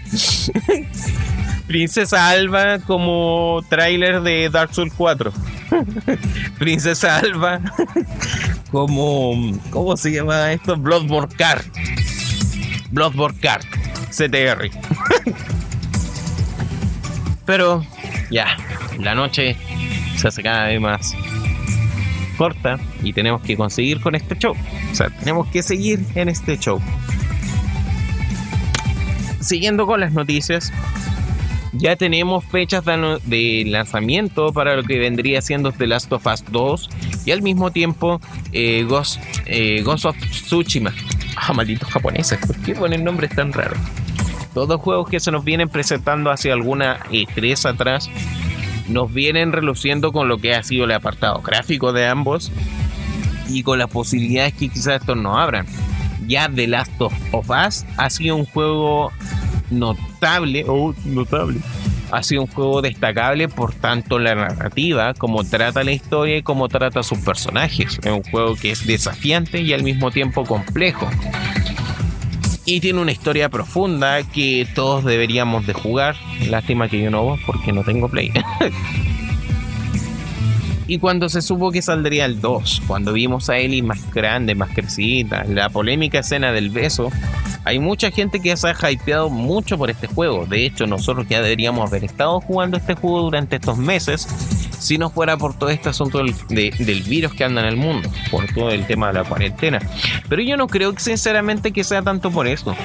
Princesa 1.68 2.30
Alba 2.30 2.80
como 2.80 3.64
tráiler 3.70 4.22
de 4.22 4.50
Dark 4.50 4.74
Souls 4.74 4.94
4. 4.96 5.34
Princesa 6.60 7.18
Alba 7.18 7.60
como 8.72 9.34
¿cómo 9.70 9.96
se 9.98 10.12
llama 10.12 10.52
esto? 10.54 10.76
Bloodborne 10.76 11.34
Card. 11.36 11.66
Bloodborne 12.92 13.40
Card 13.40 13.64
CTR. 14.10 14.70
Pero 17.46 17.86
ya, 18.32 18.58
la 19.00 19.14
noche 19.16 19.56
se 20.18 20.28
hace 20.28 20.42
cada 20.42 20.68
vez 20.68 20.82
más 20.82 21.14
corta 22.38 22.78
y 23.04 23.14
tenemos 23.14 23.42
que 23.42 23.56
conseguir 23.56 24.02
con 24.02 24.16
este 24.16 24.36
show. 24.38 24.56
O 24.92 24.96
sea, 24.96 25.10
tenemos 25.10 25.48
que 25.48 25.64
seguir 25.64 26.04
en 26.16 26.30
este 26.30 26.58
show. 26.58 26.82
Siguiendo 29.40 29.86
con 29.86 30.00
las 30.00 30.12
noticias, 30.14 30.74
ya 31.78 31.96
tenemos 31.96 32.44
fechas 32.46 32.84
de 32.86 33.64
lanzamiento 33.68 34.54
para 34.54 34.76
lo 34.76 34.84
que 34.84 34.98
vendría 34.98 35.42
siendo 35.42 35.72
The 35.72 35.88
Last 35.88 36.12
of 36.14 36.26
Us 36.26 36.44
2 36.50 36.90
y 37.26 37.32
al 37.32 37.42
mismo 37.42 37.72
tiempo 37.72 38.22
eh, 38.52 38.84
Ghost, 38.88 39.22
eh, 39.46 39.82
Ghost 39.84 40.06
of 40.06 40.18
Tsushima. 40.18 40.94
Ah, 41.36 41.54
malditos 41.54 41.90
japoneses, 41.90 42.40
¿por 42.46 42.56
qué 42.62 42.76
ponen 42.76 43.04
nombres 43.04 43.36
tan 43.36 43.52
raros? 43.52 43.78
Todos 44.54 44.80
juegos 44.80 45.10
que 45.10 45.20
se 45.20 45.32
nos 45.32 45.44
vienen 45.44 45.68
presentando 45.68 46.32
hace 46.32 46.52
alguna 46.52 47.00
E3 47.12 47.70
atrás 47.70 48.10
nos 48.88 49.14
vienen 49.14 49.52
reluciendo 49.52 50.12
con 50.12 50.28
lo 50.28 50.38
que 50.38 50.56
ha 50.56 50.64
sido 50.64 50.86
el 50.86 50.92
apartado 50.92 51.42
gráfico 51.42 51.92
de 51.92 52.08
ambos 52.08 52.52
y 53.50 53.64
con 53.64 53.80
las 53.80 53.90
posibilidades 53.90 54.54
que 54.54 54.70
quizás 54.70 55.02
estos 55.02 55.18
nos 55.18 55.38
abran. 55.38 55.66
Ya 56.28 56.50
The 56.50 56.68
Last 56.68 56.94
of 57.00 57.50
Us 57.50 57.86
ha 57.98 58.10
sido 58.10 58.36
un 58.36 58.46
juego 58.46 59.12
notable, 59.70 60.66
oh, 60.68 60.94
notable. 61.06 61.60
Ha 62.12 62.24
sido 62.24 62.44
un 62.44 62.48
juego 62.48 62.82
destacable 62.82 63.48
por 63.48 63.74
tanto 63.74 64.20
la 64.20 64.36
narrativa, 64.36 65.14
como 65.14 65.44
trata 65.44 65.84
la 65.84 65.92
historia 65.92 66.38
y 66.38 66.44
como 66.44 66.70
trata 66.70 67.00
a 67.00 67.04
sus 67.04 67.20
personajes. 67.20 68.00
Es 68.02 68.12
un 68.12 68.24
juego 68.24 68.56
que 68.56 68.72
es 68.72 68.86
desafiante 68.86 69.62
y 69.62 69.74
al 69.74 69.84
mismo 69.84 70.12
tiempo 70.12 70.44
complejo. 70.46 71.10
Y 72.66 72.80
tiene 72.80 73.00
una 73.00 73.12
historia 73.12 73.50
profunda 73.50 74.24
que 74.24 74.68
todos 74.74 75.04
deberíamos 75.04 75.68
de 75.68 75.74
jugar. 75.74 76.16
Lástima 76.50 76.90
que 76.90 77.02
yo 77.02 77.12
no, 77.12 77.38
porque 77.46 77.72
no 77.72 77.84
tengo 77.84 78.10
play. 78.10 78.32
Y 80.88 81.00
cuando 81.00 81.30
se 81.30 81.42
supo 81.42 81.72
que 81.72 81.82
saldría 81.82 82.26
el 82.26 82.42
2, 82.42 82.84
cuando 82.86 83.14
vimos 83.14 83.50
a 83.50 83.58
Ellie 83.58 83.82
más 83.82 84.12
grande, 84.12 84.54
más 84.54 84.70
crecida, 84.70 85.44
la 85.50 85.70
polémica 85.70 86.20
escena 86.20 86.52
del 86.52 86.70
beso, 86.70 87.12
hay 87.66 87.80
mucha 87.80 88.12
gente 88.12 88.40
que 88.40 88.56
se 88.56 88.68
ha 88.68 88.92
hypeado 88.92 89.30
mucho 89.30 89.78
por 89.78 89.90
este 89.90 90.08
juego. 90.08 90.46
De 90.46 90.66
hecho, 90.66 90.86
nosotros 90.88 91.28
ya 91.28 91.42
deberíamos 91.42 91.90
haber 91.90 92.04
estado 92.04 92.40
jugando 92.40 92.78
este 92.78 92.96
juego 92.96 93.24
durante 93.24 93.56
estos 93.56 93.78
meses 93.78 94.28
si 94.80 94.98
no 94.98 95.10
fuera 95.10 95.36
por 95.36 95.58
todo 95.58 95.70
este 95.70 95.90
asunto 95.90 96.20
del, 96.20 96.36
del, 96.50 97.04
virus 97.04 97.34
que 97.34 97.44
anda 97.44 97.62
en 97.62 97.68
el 97.68 97.78
mundo, 97.78 98.10
por 98.30 98.46
todo 98.54 98.70
el 98.70 98.86
tema 98.86 99.08
de 99.08 99.14
la 99.16 99.24
cuarentena. 99.24 99.80
Pero 100.30 100.44
yo 100.44 100.58
no 100.58 100.68
creo 100.68 100.94
que 100.94 101.00
sinceramente 101.00 101.72
que 101.72 101.84
sea 101.84 102.02
tanto 102.04 102.30
por 102.30 102.48
eso. 102.48 102.76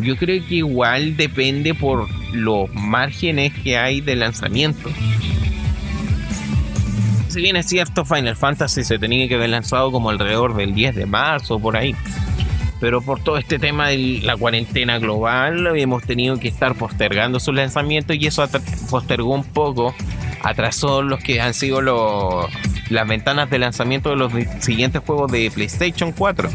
Yo 0.00 0.16
creo 0.16 0.42
que 0.46 0.54
igual 0.56 1.16
depende 1.16 1.74
por 1.74 2.08
los 2.32 2.72
márgenes 2.72 3.52
que 3.62 3.76
hay 3.76 4.00
de 4.00 4.16
lanzamiento 4.16 4.88
si 7.30 7.40
bien 7.40 7.54
es 7.54 7.66
cierto, 7.66 8.04
Final 8.04 8.34
Fantasy 8.34 8.82
se 8.82 8.98
tenía 8.98 9.28
que 9.28 9.36
haber 9.36 9.50
lanzado 9.50 9.92
como 9.92 10.10
alrededor 10.10 10.56
del 10.56 10.74
10 10.74 10.96
de 10.96 11.06
marzo, 11.06 11.60
por 11.60 11.76
ahí 11.76 11.94
pero 12.80 13.02
por 13.02 13.22
todo 13.22 13.36
este 13.36 13.58
tema 13.58 13.88
de 13.88 14.20
la 14.22 14.36
cuarentena 14.36 14.98
global 14.98 15.76
hemos 15.76 16.02
tenido 16.02 16.38
que 16.38 16.48
estar 16.48 16.74
postergando 16.74 17.38
sus 17.38 17.54
lanzamientos 17.54 18.16
y 18.16 18.26
eso 18.26 18.46
postergó 18.88 19.34
un 19.34 19.44
poco, 19.44 19.94
atrasó 20.42 21.02
los 21.02 21.20
que 21.22 21.40
han 21.40 21.52
sido 21.52 21.82
los, 21.82 22.46
las 22.88 23.06
ventanas 23.06 23.50
de 23.50 23.58
lanzamiento 23.58 24.10
de 24.10 24.16
los 24.16 24.32
siguientes 24.60 25.02
juegos 25.04 25.30
de 25.30 25.50
PlayStation 25.50 26.12
4. 26.12 26.48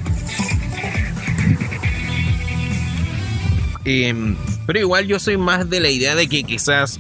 Em, 3.86 4.36
pero 4.66 4.80
igual 4.80 5.06
yo 5.06 5.20
soy 5.20 5.38
más 5.38 5.70
de 5.70 5.80
la 5.80 5.90
idea 5.90 6.16
de 6.16 6.28
que 6.28 6.44
quizás 6.44 7.00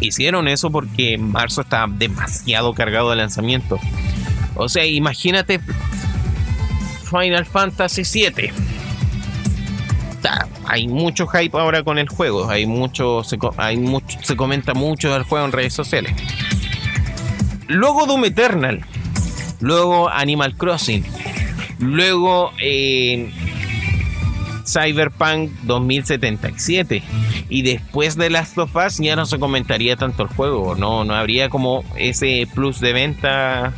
hicieron 0.00 0.48
eso 0.48 0.68
porque 0.70 1.16
marzo 1.16 1.60
está 1.60 1.86
demasiado 1.88 2.74
cargado 2.74 3.10
de 3.10 3.16
lanzamiento. 3.16 3.78
O 4.56 4.68
sea, 4.68 4.84
imagínate 4.84 5.60
Final 7.12 7.44
Fantasy 7.44 8.02
VII. 8.02 8.50
hay 10.66 10.88
mucho 10.88 11.26
hype 11.26 11.56
ahora 11.58 11.82
con 11.82 11.98
el 11.98 12.08
juego. 12.08 12.48
Hay 12.48 12.66
mucho 12.66 13.22
se, 13.22 13.38
hay 13.58 13.76
mucho, 13.76 14.18
se 14.22 14.36
comenta 14.36 14.74
mucho 14.74 15.12
del 15.12 15.24
juego 15.24 15.44
en 15.44 15.52
redes 15.52 15.74
sociales. 15.74 16.14
Luego 17.68 18.06
Doom 18.06 18.24
Eternal. 18.24 18.84
Luego 19.60 20.08
Animal 20.08 20.56
Crossing. 20.56 21.04
Luego 21.78 22.52
eh, 22.60 23.30
Cyberpunk 24.66 25.50
2077. 25.62 27.02
Y 27.48 27.62
después 27.62 28.16
de 28.16 28.30
Last 28.30 28.56
of 28.58 28.74
Us 28.74 28.98
ya 28.98 29.16
no 29.16 29.26
se 29.26 29.38
comentaría 29.38 29.96
tanto 29.96 30.22
el 30.22 30.28
juego. 30.28 30.74
No, 30.74 31.04
no 31.04 31.14
habría 31.14 31.48
como 31.48 31.84
ese 31.96 32.48
plus 32.54 32.80
de 32.80 32.92
venta 32.92 33.72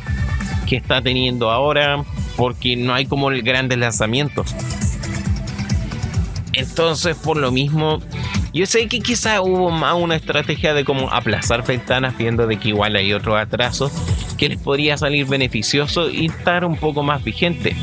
que 0.67 0.77
está 0.77 1.01
teniendo 1.01 1.51
ahora. 1.51 2.03
Porque 2.35 2.75
no 2.75 2.93
hay 2.93 3.05
como 3.05 3.27
grandes 3.27 3.77
lanzamientos. 3.77 4.55
Entonces, 6.53 7.15
por 7.17 7.37
lo 7.37 7.51
mismo, 7.51 8.01
yo 8.53 8.65
sé 8.65 8.87
que 8.87 8.99
quizá 8.99 9.41
hubo 9.41 9.71
más 9.71 9.95
una 9.95 10.15
estrategia 10.15 10.73
de 10.73 10.85
como 10.85 11.09
aplazar 11.11 11.65
ventanas, 11.65 12.17
viendo 12.17 12.47
de 12.47 12.57
que 12.57 12.69
igual 12.69 12.95
hay 12.95 13.13
otros 13.13 13.37
atrasos 13.37 13.91
que 14.37 14.49
les 14.49 14.59
podría 14.59 14.97
salir 14.97 15.25
beneficioso 15.25 16.09
y 16.09 16.27
estar 16.27 16.65
un 16.65 16.77
poco 16.77 17.03
más 17.03 17.23
vigente 17.23 17.75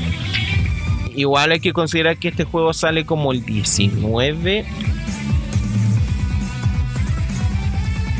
igual 1.15 1.53
hay 1.53 1.61
que 1.61 1.73
considerar 1.73 2.17
que 2.17 2.29
este 2.29 2.45
juego 2.45 2.73
sale 2.73 3.05
como 3.05 3.33
el 3.33 3.45
19. 3.45 4.65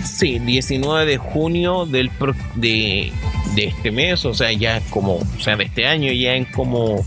Sí, 0.05 0.39
19 0.39 1.07
de 1.07 1.19
junio 1.19 1.87
del 1.87 2.11
de, 2.55 3.13
de 3.55 3.67
este 3.67 3.91
mes, 3.91 4.25
o 4.25 4.35
sea, 4.35 4.53
ya 4.53 4.81
como, 4.91 5.17
o 5.17 5.41
sea, 5.41 5.57
de 5.57 5.65
este 5.65 5.87
año, 5.87 6.13
ya 6.13 6.35
en 6.35 6.45
como 6.47 7.05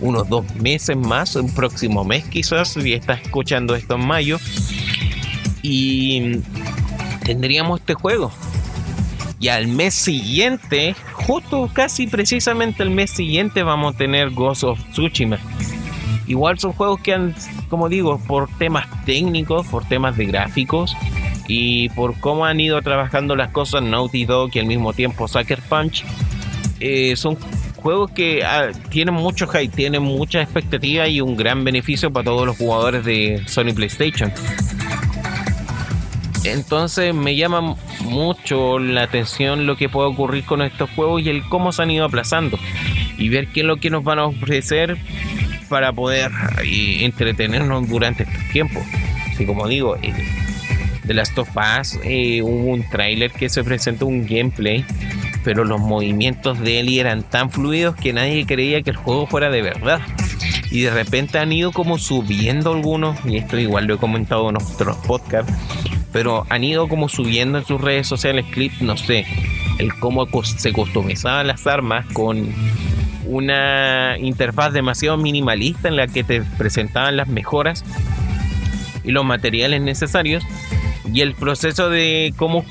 unos 0.00 0.28
dos 0.28 0.54
meses 0.56 0.96
más, 0.96 1.36
un 1.36 1.52
próximo 1.54 2.04
mes 2.04 2.24
quizás, 2.24 2.70
si 2.70 2.92
estás 2.92 3.22
escuchando 3.22 3.74
esto 3.74 3.94
en 3.94 4.06
mayo. 4.06 4.38
Y 5.62 6.40
tendríamos 7.24 7.80
este 7.80 7.94
juego. 7.94 8.32
Y 9.38 9.48
al 9.48 9.66
mes 9.66 9.94
siguiente, 9.94 10.94
justo 11.12 11.68
casi 11.72 12.06
precisamente 12.06 12.82
el 12.82 12.90
mes 12.90 13.10
siguiente, 13.10 13.62
vamos 13.62 13.94
a 13.94 13.98
tener 13.98 14.30
Ghost 14.30 14.64
of 14.64 14.80
Tsushima. 14.92 15.38
Igual 16.26 16.58
son 16.58 16.72
juegos 16.72 17.00
que 17.00 17.12
han, 17.12 17.34
como 17.68 17.88
digo, 17.88 18.18
por 18.26 18.48
temas 18.56 18.86
técnicos, 19.04 19.66
por 19.66 19.84
temas 19.84 20.16
de 20.16 20.26
gráficos 20.26 20.96
y 21.48 21.88
por 21.90 22.18
cómo 22.20 22.44
han 22.44 22.60
ido 22.60 22.80
trabajando 22.82 23.36
las 23.36 23.50
cosas 23.50 23.82
Naughty 23.82 24.24
Dog 24.24 24.50
y 24.54 24.58
al 24.58 24.66
mismo 24.66 24.92
tiempo 24.92 25.28
Sucker 25.28 25.60
Punch, 25.68 26.04
eh, 26.80 27.14
son 27.16 27.36
juegos 27.76 28.10
que 28.12 28.44
ah, 28.44 28.70
tienen 28.90 29.14
mucho 29.14 29.46
hype, 29.48 29.74
tienen 29.74 30.02
mucha 30.02 30.40
expectativa 30.40 31.08
y 31.08 31.20
un 31.20 31.36
gran 31.36 31.64
beneficio 31.64 32.12
para 32.12 32.24
todos 32.24 32.46
los 32.46 32.56
jugadores 32.56 33.04
de 33.04 33.42
Sony 33.46 33.74
PlayStation. 33.74 34.32
Entonces 36.44 37.14
me 37.14 37.36
llama 37.36 37.76
mucho 38.00 38.78
la 38.78 39.04
atención 39.04 39.66
lo 39.66 39.76
que 39.76 39.88
puede 39.88 40.08
ocurrir 40.08 40.44
con 40.44 40.62
estos 40.62 40.90
juegos 40.90 41.22
y 41.22 41.28
el 41.28 41.48
cómo 41.48 41.70
se 41.72 41.82
han 41.82 41.90
ido 41.90 42.04
aplazando. 42.04 42.58
Y 43.16 43.28
ver 43.28 43.48
qué 43.48 43.60
es 43.60 43.66
lo 43.66 43.76
que 43.76 43.90
nos 43.90 44.02
van 44.02 44.18
a 44.18 44.26
ofrecer 44.26 44.96
para 45.68 45.92
poder 45.92 46.30
eh, 46.64 47.04
entretenernos 47.04 47.88
durante 47.88 48.24
estos 48.24 48.48
tiempos. 48.52 48.82
Como 49.46 49.66
digo, 49.66 49.96
eh, 50.02 50.12
de 51.04 51.14
Last 51.14 51.36
of 51.38 51.48
Us 51.56 51.98
eh, 52.04 52.42
hubo 52.42 52.72
un 52.72 52.88
tráiler 52.88 53.32
que 53.32 53.48
se 53.48 53.64
presentó 53.64 54.06
un 54.06 54.26
gameplay, 54.26 54.84
pero 55.44 55.64
los 55.64 55.80
movimientos 55.80 56.60
de 56.60 56.80
él 56.80 56.88
eran 56.88 57.22
tan 57.22 57.50
fluidos 57.50 57.96
que 57.96 58.12
nadie 58.12 58.46
creía 58.46 58.82
que 58.82 58.90
el 58.90 58.96
juego 58.96 59.26
fuera 59.26 59.50
de 59.50 59.62
verdad. 59.62 60.00
Y 60.70 60.82
de 60.82 60.90
repente 60.90 61.38
han 61.38 61.52
ido 61.52 61.72
como 61.72 61.98
subiendo 61.98 62.72
algunos, 62.72 63.18
y 63.26 63.36
esto 63.36 63.58
igual 63.58 63.86
lo 63.86 63.94
he 63.94 63.98
comentado 63.98 64.48
en 64.48 64.56
otros 64.56 64.96
podcasts, 65.06 65.52
pero 66.12 66.46
han 66.48 66.64
ido 66.64 66.88
como 66.88 67.08
subiendo 67.08 67.58
en 67.58 67.64
sus 67.64 67.80
redes 67.80 68.06
sociales 68.06 68.46
clips, 68.50 68.80
no 68.80 68.96
sé, 68.96 69.26
el 69.78 69.94
cómo 69.94 70.26
se 70.42 70.72
customizaban 70.72 71.46
las 71.46 71.66
armas 71.66 72.06
con 72.12 72.54
una 73.26 74.16
interfaz 74.18 74.72
demasiado 74.72 75.16
minimalista 75.16 75.88
en 75.88 75.96
la 75.96 76.06
que 76.06 76.24
te 76.24 76.42
presentaban 76.42 77.16
las 77.16 77.28
mejoras 77.28 77.84
y 79.04 79.10
los 79.10 79.24
materiales 79.24 79.80
necesarios 79.80 80.44
y 81.12 81.20
el 81.20 81.34
proceso 81.34 81.90
de 81.90 82.32
cómo 82.36 82.64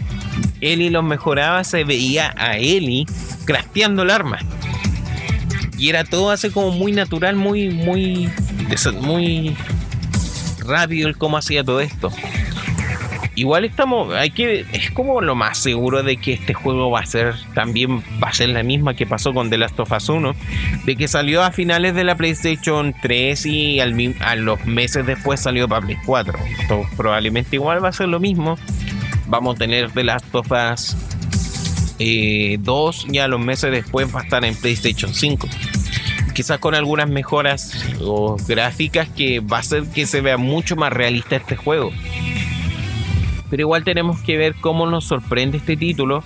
Eli 0.62 0.89
los 0.89 1.04
mejoraba 1.04 1.64
se 1.64 1.84
veía 1.84 2.34
a 2.38 2.58
Eli 2.58 3.06
crafteando 3.46 4.04
el 4.04 4.10
arma. 4.10 4.39
Y 5.78 5.89
era 5.89 6.04
todo 6.04 6.30
así 6.30 6.50
como 6.50 6.72
muy 6.72 6.92
natural 6.92 7.36
muy 7.36 7.70
muy 7.70 8.30
muy 9.02 9.56
rápido 10.60 11.08
el 11.08 11.18
cómo 11.18 11.38
hacía 11.38 11.64
todo 11.64 11.82
esto 11.82 12.12
igual 13.42 13.66
estamos, 13.66 14.14
hay 14.14 14.30
que, 14.30 14.68
es 14.72 14.92
como 14.92 15.20
lo 15.20 15.34
más 15.34 15.58
seguro 15.58 16.04
de 16.04 16.18
que 16.18 16.34
este 16.34 16.54
juego 16.54 16.92
va 16.92 17.00
a 17.00 17.06
ser 17.08 17.34
también, 17.56 18.04
va 18.24 18.30
a 18.30 18.34
ser 18.34 18.50
la 18.50 18.62
misma 18.62 18.94
que 18.94 19.08
pasó 19.08 19.34
con 19.34 19.50
The 19.50 19.58
Last 19.58 19.80
of 19.80 19.92
Us 19.92 20.10
1, 20.10 20.36
de 20.86 20.96
que 20.96 21.08
salió 21.08 21.42
a 21.42 21.52
finales 21.52 21.96
de 21.96 22.04
la 22.04 22.16
PlayStation 22.16 22.94
3 23.02 23.46
y 23.48 23.80
a 23.80 24.36
los 24.36 24.64
meses 24.66 25.08
después 25.08 25.39
salió 25.39 25.68
para 25.68 25.84
Play 25.84 25.98
4. 26.06 26.38
probablemente 26.96 27.56
igual 27.56 27.84
va 27.84 27.89
a 27.89 27.94
ser 27.94 28.10
lo 28.10 28.20
mismo. 28.20 28.60
Vamos 29.26 29.56
a 29.56 29.58
tener 29.58 29.89
The 29.89 30.04
Last 30.04 30.36
of 30.36 30.52
Us 30.52 30.96
2 31.98 31.98
eh, 32.00 32.60
y 33.12 33.18
a 33.18 33.28
los 33.28 33.39
meses 33.39 33.72
después 33.72 34.14
va 34.14 34.20
a 34.20 34.24
estar 34.24 34.46
en 34.46 34.56
PlayStation 34.56 35.14
5 35.14 35.48
quizás 36.34 36.60
con 36.60 36.76
algunas 36.76 37.10
mejoras 37.10 37.74
o 38.00 38.38
gráficas 38.48 39.10
que 39.10 39.42
va 39.42 39.58
a 39.58 39.60
hacer 39.60 39.84
que 39.94 40.06
se 40.06 40.22
vea 40.22 40.38
mucho 40.38 40.76
más 40.76 40.94
realista 40.94 41.36
este 41.36 41.56
juego. 41.56 41.92
Pero 43.52 43.62
igual 43.62 43.84
tenemos 43.84 44.20
que 44.22 44.38
ver 44.38 44.56
cómo 44.56 44.88
nos 44.88 45.06
sorprende 45.06 45.58
este 45.58 45.78
título 45.78 46.24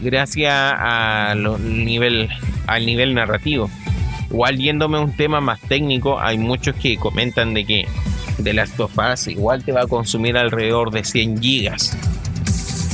gracias 0.00 0.52
a 0.54 1.34
nivel, 1.36 2.28
al 2.66 2.86
nivel 2.86 3.14
narrativo. 3.14 3.70
Igual 4.30 4.58
yéndome 4.58 4.98
a 4.98 5.00
un 5.00 5.12
tema 5.12 5.40
más 5.40 5.60
técnico, 5.60 6.18
hay 6.18 6.38
muchos 6.38 6.74
que 6.76 6.96
comentan 6.96 7.52
de 7.54 7.64
que 7.64 7.86
de 8.38 8.54
Last 8.54 8.78
of 8.80 8.96
Us 8.96 9.26
igual 9.28 9.64
te 9.64 9.72
va 9.72 9.82
a 9.82 9.86
consumir 9.86 10.36
alrededor 10.36 10.90
de 10.90 11.04
100 11.04 11.42
gigas. 11.42 11.96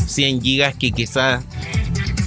100 0.06 0.42
gigas 0.42 0.74
que 0.74 0.92
quizás 0.92 1.44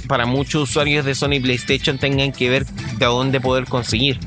para 0.06 0.26
muchos 0.26 0.70
usuarios 0.70 1.04
de 1.04 1.14
Sony 1.14 1.40
PlayStation 1.42 1.98
tengan 1.98 2.32
que 2.32 2.48
ver 2.48 2.66
de 2.66 3.06
dónde 3.06 3.40
poder 3.40 3.66
conseguir. 3.66 4.18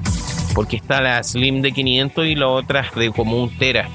Porque 0.53 0.75
está 0.75 1.01
la 1.01 1.23
Slim 1.23 1.61
de 1.61 1.71
500 1.71 2.27
y 2.27 2.35
la 2.35 2.47
otra 2.47 2.85
de 2.95 3.09
como 3.09 3.41
un 3.41 3.49
Tera. 3.57 3.89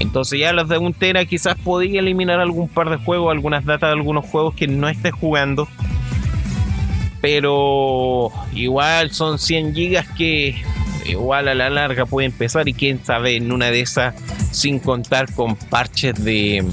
Entonces 0.00 0.40
ya 0.40 0.52
los 0.52 0.68
de 0.68 0.78
un 0.78 0.92
tera 0.92 1.24
quizás 1.24 1.56
podía 1.56 2.00
eliminar 2.00 2.40
algún 2.40 2.68
par 2.68 2.90
de 2.90 2.96
juegos, 2.96 3.30
algunas 3.30 3.64
datas 3.64 3.88
de 3.88 3.94
algunos 3.94 4.26
juegos 4.26 4.54
que 4.54 4.66
no 4.66 4.88
esté 4.88 5.10
jugando. 5.10 5.68
Pero 7.20 8.30
igual 8.52 9.12
son 9.12 9.38
100 9.38 9.74
gigas 9.74 10.06
que 10.16 10.62
igual 11.06 11.48
a 11.48 11.54
la 11.54 11.70
larga 11.70 12.06
puede 12.06 12.26
empezar 12.26 12.68
y 12.68 12.74
quién 12.74 13.04
sabe 13.04 13.36
en 13.36 13.52
una 13.52 13.70
de 13.70 13.80
esas 13.80 14.14
sin 14.50 14.78
contar 14.78 15.32
con 15.34 15.56
parches 15.56 16.22
de... 16.22 16.64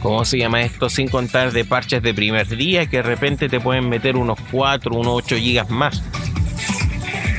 ¿Cómo 0.00 0.24
se 0.24 0.38
llama 0.38 0.62
esto? 0.62 0.88
Sin 0.88 1.08
contar 1.08 1.52
de 1.52 1.64
parches 1.64 2.02
de 2.02 2.14
primer 2.14 2.46
día 2.48 2.86
que 2.86 2.98
de 2.98 3.02
repente 3.02 3.48
te 3.48 3.58
pueden 3.58 3.88
meter 3.88 4.16
unos 4.16 4.38
4, 4.52 4.94
unos 4.94 5.12
8 5.24 5.36
gigas 5.36 5.68
más. 5.70 6.02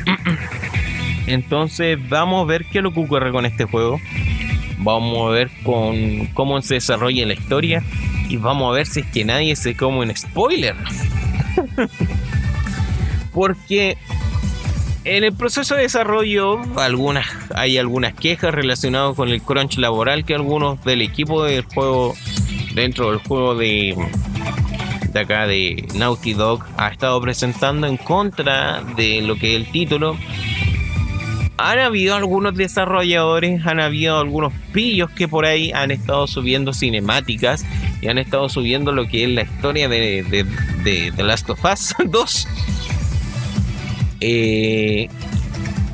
Entonces 1.28 1.98
vamos 2.10 2.44
a 2.44 2.46
ver 2.46 2.66
qué 2.66 2.82
lo 2.82 2.90
ocurre 2.90 3.32
con 3.32 3.46
este 3.46 3.66
juego. 3.66 4.00
Vamos 4.78 5.28
a 5.28 5.32
ver 5.32 5.50
con 5.64 6.28
cómo 6.34 6.62
se 6.62 6.76
desarrolla 6.76 7.26
la 7.26 7.34
historia. 7.34 7.84
Y 8.30 8.38
vamos 8.38 8.70
a 8.70 8.76
ver 8.76 8.88
si 8.88 9.02
es 9.02 9.06
que 9.08 9.26
nadie 9.26 9.56
se 9.56 9.76
come 9.76 10.00
un 10.00 10.16
spoiler. 10.16 10.76
Porque 13.34 13.98
en 15.04 15.24
el 15.24 15.34
proceso 15.34 15.76
de 15.76 15.84
desarrollo 15.84 16.60
algunas, 16.76 17.26
hay 17.56 17.78
algunas 17.78 18.14
quejas 18.14 18.54
relacionadas 18.54 19.16
con 19.16 19.30
el 19.30 19.42
crunch 19.42 19.78
laboral 19.78 20.26
que 20.26 20.36
algunos 20.36 20.84
del 20.84 21.02
equipo 21.02 21.44
del 21.46 21.64
juego, 21.64 22.14
dentro 22.74 23.12
del 23.12 23.20
juego 23.20 23.56
de, 23.56 23.96
de 25.14 25.20
acá 25.20 25.48
de 25.48 25.88
Naughty 25.96 26.34
Dog, 26.34 26.66
ha 26.76 26.90
estado 26.90 27.22
presentando 27.22 27.88
en 27.88 27.96
contra 27.96 28.82
de 28.98 29.22
lo 29.22 29.38
que 29.38 29.56
es 29.56 29.62
el 29.62 29.72
título 29.72 30.18
han 31.58 31.80
habido 31.80 32.16
algunos 32.16 32.56
desarrolladores, 32.56 33.66
han 33.66 33.80
habido 33.80 34.20
algunos 34.20 34.54
pillos 34.74 35.10
que 35.12 35.28
por 35.28 35.46
ahí 35.46 35.72
han 35.72 35.92
estado 35.92 36.28
subiendo 36.28 36.72
cinemáticas 36.72 37.66
y 38.02 38.08
han 38.08 38.20
estado 38.20 38.48
subiendo 38.48 38.92
lo 38.92 39.08
que 39.08 39.24
es 39.24 39.30
la 39.30 39.42
historia 39.42 39.90
de, 39.90 40.46
The 40.84 41.24
Last 41.24 41.50
of 41.50 41.64
Us 41.66 41.96
2. 42.06 42.48
Eh, 44.20 45.10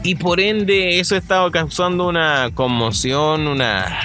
y 0.03 0.16
por 0.16 0.39
ende 0.41 0.99
eso 0.99 1.16
ha 1.16 1.18
estado 1.18 1.49
causando 1.51 2.07
una 2.07 2.51
conmoción, 2.53 3.47
una 3.47 3.99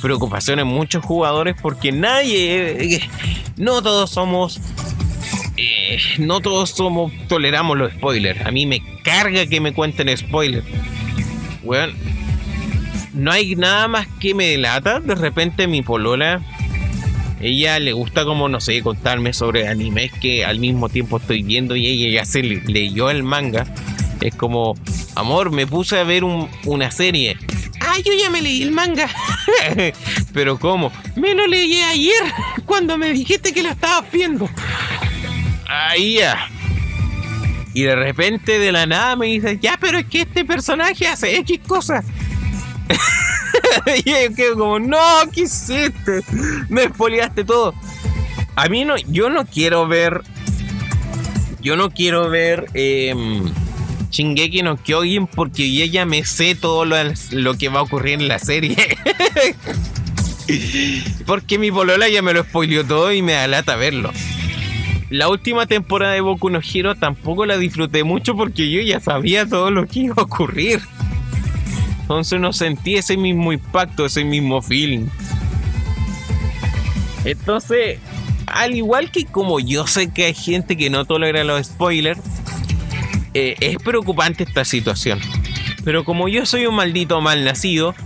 preocupación 0.00 0.60
en 0.60 0.66
muchos 0.68 1.04
jugadores 1.04 1.56
porque 1.60 1.90
nadie, 1.90 2.96
eh, 2.96 3.10
no 3.56 3.82
todos 3.82 4.10
somos, 4.10 4.60
eh, 5.56 5.98
no 6.18 6.40
todos 6.40 6.70
somos, 6.70 7.12
toleramos 7.28 7.76
los 7.76 7.92
spoilers. 7.92 8.46
A 8.46 8.52
mí 8.52 8.64
me 8.64 8.80
carga 9.02 9.46
que 9.46 9.60
me 9.60 9.72
cuenten 9.72 10.16
spoilers. 10.16 10.64
Bueno, 11.62 11.92
no 13.12 13.32
hay 13.32 13.56
nada 13.56 13.88
más 13.88 14.06
que 14.20 14.34
me 14.34 14.46
delata. 14.46 15.00
De 15.00 15.14
repente 15.14 15.66
mi 15.66 15.82
polola, 15.82 16.40
ella 17.40 17.78
le 17.78 17.92
gusta 17.92 18.24
como, 18.24 18.48
no 18.48 18.60
sé, 18.60 18.82
contarme 18.82 19.32
sobre 19.32 19.68
animes 19.68 20.12
que 20.12 20.44
al 20.44 20.58
mismo 20.58 20.88
tiempo 20.88 21.16
estoy 21.18 21.42
viendo 21.42 21.76
y 21.76 21.86
ella 21.86 22.20
ya 22.20 22.24
se 22.24 22.42
leyó 22.42 23.10
el 23.10 23.22
manga. 23.22 23.66
Es 24.20 24.34
como, 24.34 24.74
amor, 25.14 25.50
me 25.50 25.66
puse 25.66 25.98
a 25.98 26.04
ver 26.04 26.24
una 26.24 26.90
serie. 26.90 27.36
Ah, 27.80 27.96
yo 28.04 28.12
ya 28.12 28.28
me 28.28 28.42
leí 28.42 28.62
el 28.62 28.72
manga. 28.72 29.08
Pero 30.34 30.58
¿cómo? 30.58 30.92
Me 31.16 31.34
lo 31.34 31.46
leí 31.46 31.80
ayer 31.80 32.22
cuando 32.66 32.98
me 32.98 33.10
dijiste 33.12 33.52
que 33.54 33.62
lo 33.62 33.70
estabas 33.70 34.10
viendo. 34.12 34.48
Ahí 35.66 36.14
ya. 36.16 36.49
Y 37.74 37.82
de 37.82 37.94
repente 37.94 38.58
de 38.58 38.72
la 38.72 38.86
nada 38.86 39.16
me 39.16 39.26
dice, 39.26 39.58
ya, 39.60 39.78
pero 39.80 39.98
es 39.98 40.06
que 40.06 40.22
este 40.22 40.44
personaje 40.44 41.06
hace 41.06 41.36
X 41.38 41.60
cosas. 41.66 42.04
y 44.04 44.10
yo 44.10 44.34
quedo 44.34 44.58
como, 44.58 44.78
no, 44.80 44.98
¿qué 45.32 45.42
hiciste? 45.42 46.22
Me 46.68 46.84
espoliaste 46.84 47.44
todo. 47.44 47.74
A 48.56 48.68
mí 48.68 48.84
no, 48.84 48.96
yo 49.08 49.30
no 49.30 49.46
quiero 49.46 49.86
ver. 49.86 50.22
Yo 51.60 51.76
no 51.76 51.90
quiero 51.90 52.28
ver. 52.28 52.66
Eh, 52.74 53.14
Shingeki 54.10 54.62
no 54.62 54.76
Kyojin 54.76 55.26
porque 55.26 55.72
yo 55.72 55.84
ya 55.84 56.04
me 56.04 56.24
sé 56.24 56.54
todo 56.54 56.84
lo, 56.84 57.54
que 57.54 57.68
va 57.68 57.80
a 57.80 57.82
ocurrir 57.82 58.14
en 58.14 58.28
la 58.28 58.38
serie. 58.38 58.76
porque 61.26 61.58
mi 61.58 61.70
polola 61.70 62.08
ya 62.08 62.22
me 62.22 62.32
lo 62.32 62.42
spoileó 62.42 62.84
todo 62.84 63.12
y 63.12 63.22
me 63.22 63.32
da 63.32 63.46
lata 63.46 63.76
verlo. 63.76 64.12
La 65.10 65.28
última 65.28 65.66
temporada 65.66 66.12
de 66.12 66.20
Boku 66.20 66.50
no 66.50 66.60
Hero 66.60 66.94
tampoco 66.94 67.44
la 67.44 67.58
disfruté 67.58 68.04
mucho 68.04 68.36
porque 68.36 68.70
yo 68.70 68.80
ya 68.80 69.00
sabía 69.00 69.44
todo 69.44 69.72
lo 69.72 69.86
que 69.86 70.00
iba 70.00 70.14
a 70.16 70.22
ocurrir. 70.22 70.80
Entonces 72.02 72.40
no 72.40 72.52
sentí 72.52 72.94
ese 72.94 73.16
mismo 73.16 73.52
impacto, 73.52 74.06
ese 74.06 74.22
mismo 74.22 74.62
feeling. 74.62 75.06
Entonces, 77.24 77.98
al 78.46 78.74
igual 78.74 79.10
que 79.10 79.26
como 79.26 79.58
yo 79.58 79.84
sé 79.88 80.12
que 80.12 80.26
hay 80.26 80.34
gente 80.34 80.76
que 80.76 80.90
no 80.90 81.04
tolera 81.04 81.42
los 81.42 81.66
spoilers, 81.66 82.20
eh, 83.34 83.56
es 83.58 83.78
preocupante 83.78 84.44
esta 84.44 84.64
situación. 84.64 85.18
Pero 85.84 86.04
como 86.04 86.28
yo 86.28 86.46
soy 86.46 86.66
un 86.66 86.76
maldito 86.76 87.20
mal 87.20 87.44
nacido, 87.44 87.96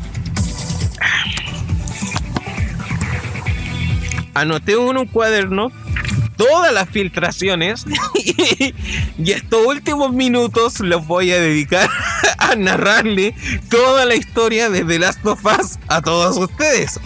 anoté 4.32 4.72
en 4.72 4.96
un 4.96 5.06
cuaderno 5.06 5.70
todas 6.36 6.72
las 6.72 6.88
filtraciones 6.88 7.84
y, 8.14 8.74
estos 9.30 9.66
últimos 9.66 10.12
minutos 10.12 10.80
los 10.80 11.06
voy 11.06 11.32
a 11.32 11.40
dedicar 11.40 11.88
a 12.38 12.56
narrarle 12.56 13.34
toda 13.68 14.04
la 14.04 14.14
historia 14.14 14.70
de 14.70 14.84
The 14.84 14.98
Last 14.98 15.24
of 15.26 15.44
Us 15.44 15.78
a 15.88 16.02
todos 16.02 16.36
ustedes. 16.36 17.00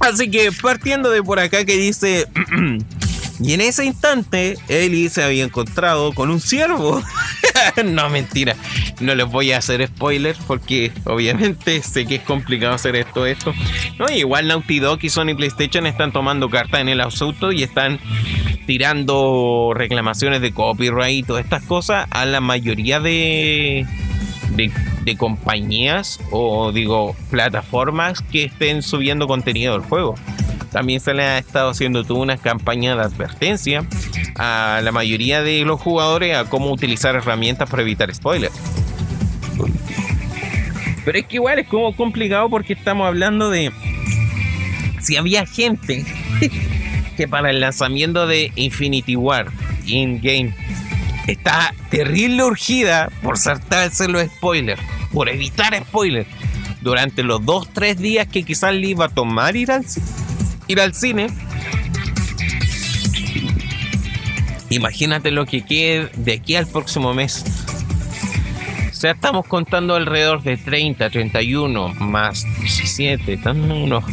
Así 0.00 0.30
que 0.30 0.50
partiendo 0.50 1.10
de 1.10 1.22
por 1.22 1.38
acá 1.38 1.64
que 1.64 1.76
dice 1.76 2.26
Y 3.42 3.54
en 3.54 3.62
ese 3.62 3.84
instante, 3.84 4.56
Ellie 4.68 5.08
se 5.08 5.22
había 5.22 5.44
encontrado 5.44 6.12
con 6.12 6.30
un 6.30 6.40
ciervo. 6.40 7.02
no, 7.84 8.10
mentira. 8.10 8.54
No 9.00 9.14
les 9.14 9.26
voy 9.26 9.52
a 9.52 9.58
hacer 9.58 9.86
spoilers 9.86 10.38
porque 10.46 10.92
obviamente 11.04 11.82
sé 11.82 12.04
que 12.04 12.16
es 12.16 12.22
complicado 12.22 12.74
hacer 12.74 12.96
esto, 12.96 13.24
esto. 13.24 13.54
No, 13.98 14.10
igual 14.10 14.48
Naughty 14.48 14.78
Dog 14.78 14.98
y 15.02 15.08
Sony 15.08 15.34
PlayStation 15.36 15.86
están 15.86 16.12
tomando 16.12 16.50
carta 16.50 16.80
en 16.80 16.88
el 16.88 17.00
asunto 17.00 17.50
y 17.50 17.62
están 17.62 17.98
tirando 18.66 19.72
reclamaciones 19.74 20.40
de 20.42 20.52
copyright 20.52 21.18
y 21.18 21.22
todas 21.22 21.44
estas 21.44 21.62
cosas 21.64 22.06
a 22.10 22.26
la 22.26 22.40
mayoría 22.40 23.00
de, 23.00 23.86
de, 24.54 25.16
compañías 25.16 26.20
o 26.30 26.70
digo 26.70 27.16
plataformas 27.30 28.20
que 28.20 28.44
estén 28.44 28.82
subiendo 28.82 29.26
contenido 29.26 29.72
del 29.72 29.82
juego. 29.82 30.14
También 30.70 31.00
se 31.00 31.14
le 31.14 31.22
ha 31.22 31.38
estado 31.38 31.70
haciendo 31.70 32.04
toda 32.04 32.20
una 32.20 32.36
campaña 32.36 32.94
de 32.94 33.02
advertencia 33.02 33.84
a 34.36 34.80
la 34.82 34.92
mayoría 34.92 35.42
de 35.42 35.64
los 35.64 35.80
jugadores 35.80 36.36
a 36.36 36.44
cómo 36.44 36.70
utilizar 36.70 37.16
herramientas 37.16 37.68
para 37.68 37.82
evitar 37.82 38.14
spoilers. 38.14 38.54
Pero 41.04 41.18
es 41.18 41.26
que 41.26 41.36
igual 41.36 41.58
es 41.58 41.66
como 41.66 41.94
complicado 41.96 42.48
porque 42.48 42.74
estamos 42.74 43.06
hablando 43.06 43.50
de 43.50 43.72
si 45.00 45.16
había 45.16 45.46
gente 45.46 46.04
que 47.16 47.26
para 47.26 47.50
el 47.50 47.60
lanzamiento 47.60 48.26
de 48.26 48.52
Infinity 48.54 49.16
War 49.16 49.48
in-game 49.86 50.54
está 51.26 51.74
terrible 51.90 52.44
urgida 52.44 53.10
por 53.22 53.38
saltarse 53.38 54.08
los 54.08 54.22
spoilers, 54.24 54.80
por 55.12 55.28
evitar 55.28 55.74
spoilers, 55.84 56.28
durante 56.80 57.22
los 57.22 57.40
2-3 57.42 57.96
días 57.96 58.26
que 58.26 58.42
quizás 58.42 58.74
le 58.74 58.88
iba 58.88 59.06
a 59.06 59.08
tomar 59.08 59.56
ir 59.56 59.70
al, 59.70 59.84
ir 60.70 60.80
al 60.80 60.94
cine. 60.94 61.26
Imagínate 64.70 65.32
lo 65.32 65.46
que 65.46 65.64
quede 65.64 66.10
de 66.16 66.34
aquí 66.34 66.54
al 66.54 66.66
próximo 66.66 67.12
mes. 67.12 67.44
O 68.88 68.94
sea, 68.94 69.12
estamos 69.12 69.46
contando 69.46 69.96
alrededor 69.96 70.42
de 70.42 70.56
30, 70.56 71.10
31 71.10 71.94
más 71.94 72.44
17, 72.60 73.32
están 73.32 73.68
unos 73.70 74.04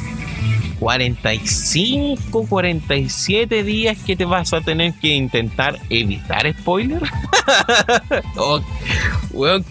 45, 0.79 2.47
47 2.47 3.63
días 3.63 3.97
que 4.03 4.15
te 4.15 4.25
vas 4.25 4.53
a 4.53 4.61
tener 4.61 4.93
que 4.93 5.09
intentar 5.09 5.79
evitar 5.89 6.51
spoiler. 6.59 7.03
oh, 8.37 8.61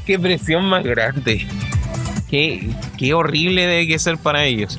qué 0.04 0.18
presión 0.18 0.66
más 0.66 0.84
grande. 0.84 1.46
Qué, 2.30 2.68
qué 2.96 3.14
horrible 3.14 3.66
debe 3.66 3.98
ser 3.98 4.18
para 4.18 4.44
ellos 4.44 4.78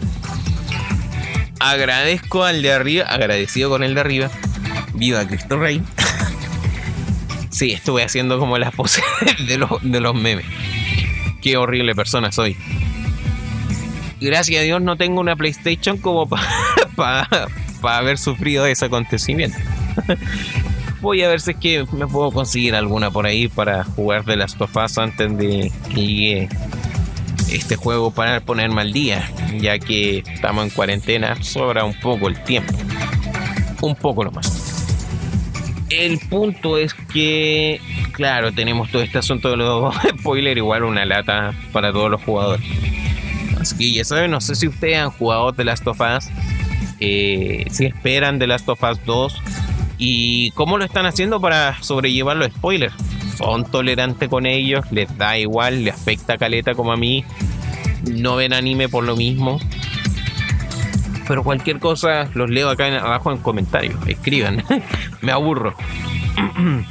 agradezco 1.59 2.43
al 2.43 2.61
de 2.61 2.71
arriba, 2.71 3.05
agradecido 3.05 3.69
con 3.69 3.83
el 3.83 3.95
de 3.95 4.01
arriba. 4.01 4.31
Viva 4.93 5.27
Cristo 5.27 5.57
Rey. 5.57 5.81
sí, 7.49 7.71
estuve 7.71 8.03
haciendo 8.03 8.39
como 8.39 8.57
las 8.57 8.73
poses 8.73 9.03
de 9.47 9.57
los, 9.57 9.69
de 9.81 9.99
los 9.99 10.15
memes. 10.15 10.45
Qué 11.41 11.57
horrible 11.57 11.95
persona 11.95 12.31
soy. 12.31 12.57
Gracias 14.19 14.61
a 14.61 14.63
Dios 14.63 14.81
no 14.81 14.97
tengo 14.97 15.21
una 15.21 15.35
PlayStation 15.35 15.97
como 15.97 16.27
para 16.27 17.27
haber 17.83 18.17
sufrido 18.17 18.65
ese 18.65 18.85
acontecimiento. 18.85 19.57
Voy 21.01 21.21
a 21.21 21.29
ver 21.29 21.39
si 21.39 21.51
es 21.51 21.57
que 21.57 21.85
me 21.91 22.07
puedo 22.07 22.31
conseguir 22.31 22.73
alguna 22.73 23.11
por 23.11 23.27
ahí 23.27 23.47
para 23.47 23.83
jugar 23.83 24.25
de 24.25 24.35
las 24.35 24.55
tofas 24.55 24.97
antes 24.97 25.37
de 25.37 25.71
que 25.89 26.05
llegue 26.05 26.49
este 27.51 27.75
juego 27.75 28.11
para 28.11 28.39
ponerme 28.41 28.81
al 28.81 28.93
día, 28.93 29.29
ya 29.59 29.79
que 29.79 30.19
estamos 30.19 30.65
en 30.65 30.69
cuarentena, 30.69 31.41
sobra 31.41 31.83
un 31.83 31.93
poco 31.93 32.27
el 32.27 32.41
tiempo. 32.43 32.73
Un 33.81 33.95
poco 33.95 34.23
nomás. 34.23 34.85
El 35.89 36.19
punto 36.19 36.77
es 36.77 36.93
que, 36.93 37.79
claro, 38.11 38.51
tenemos 38.51 38.91
todo 38.91 39.01
este 39.01 39.19
asunto 39.19 39.51
de 39.51 39.57
los 39.57 39.95
spoilers, 40.19 40.57
igual 40.57 40.83
una 40.83 41.05
lata 41.05 41.53
para 41.71 41.91
todos 41.91 42.11
los 42.11 42.21
jugadores. 42.23 42.65
Así 43.59 43.77
que 43.77 43.91
ya 43.91 44.03
saben, 44.03 44.31
no 44.31 44.41
sé 44.41 44.55
si 44.55 44.67
ustedes 44.67 44.97
han 44.97 45.11
jugado 45.11 45.53
The 45.53 45.63
Last 45.63 45.87
of 45.87 45.99
Us, 45.99 46.29
eh, 46.99 47.65
si 47.71 47.85
esperan 47.85 48.39
The 48.39 48.47
Last 48.47 48.67
of 48.69 48.83
Us 48.83 49.03
2 49.05 49.41
y 49.97 50.51
cómo 50.51 50.77
lo 50.77 50.85
están 50.85 51.05
haciendo 51.05 51.39
para 51.41 51.81
sobrellevar 51.81 52.37
los 52.37 52.49
spoilers 52.49 52.93
son 53.37 53.65
tolerantes 53.65 54.29
con 54.29 54.45
ellos, 54.47 54.85
les 54.91 55.15
da 55.17 55.37
igual, 55.37 55.85
les 55.85 55.93
afecta 55.93 56.37
caleta 56.37 56.73
como 56.73 56.91
a 56.91 56.97
mí. 56.97 57.23
No 58.09 58.35
ven 58.35 58.53
anime 58.53 58.89
por 58.89 59.03
lo 59.03 59.15
mismo. 59.15 59.59
Pero 61.27 61.43
cualquier 61.43 61.79
cosa 61.79 62.29
los 62.33 62.49
leo 62.49 62.69
acá 62.69 62.87
abajo 62.99 63.31
en 63.31 63.37
comentarios. 63.37 63.95
Escriban. 64.07 64.63
Me 65.21 65.31
aburro. 65.31 65.75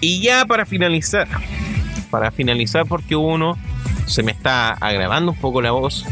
y 0.00 0.20
ya 0.20 0.44
para 0.44 0.66
finalizar. 0.66 1.28
Para 2.10 2.32
finalizar 2.32 2.86
porque 2.86 3.14
uno 3.14 3.56
se 4.06 4.22
me 4.22 4.32
está 4.32 4.70
agravando 4.72 5.32
un 5.32 5.38
poco 5.38 5.60
la 5.60 5.72
voz. 5.72 6.04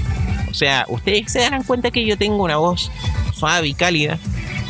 O 0.50 0.54
sea, 0.54 0.84
ustedes 0.88 1.32
se 1.32 1.40
darán 1.40 1.62
cuenta 1.64 1.90
que 1.90 2.04
yo 2.04 2.18
tengo 2.18 2.44
una 2.44 2.58
voz 2.58 2.92
suave 3.32 3.68
y 3.68 3.74
cálida 3.74 4.18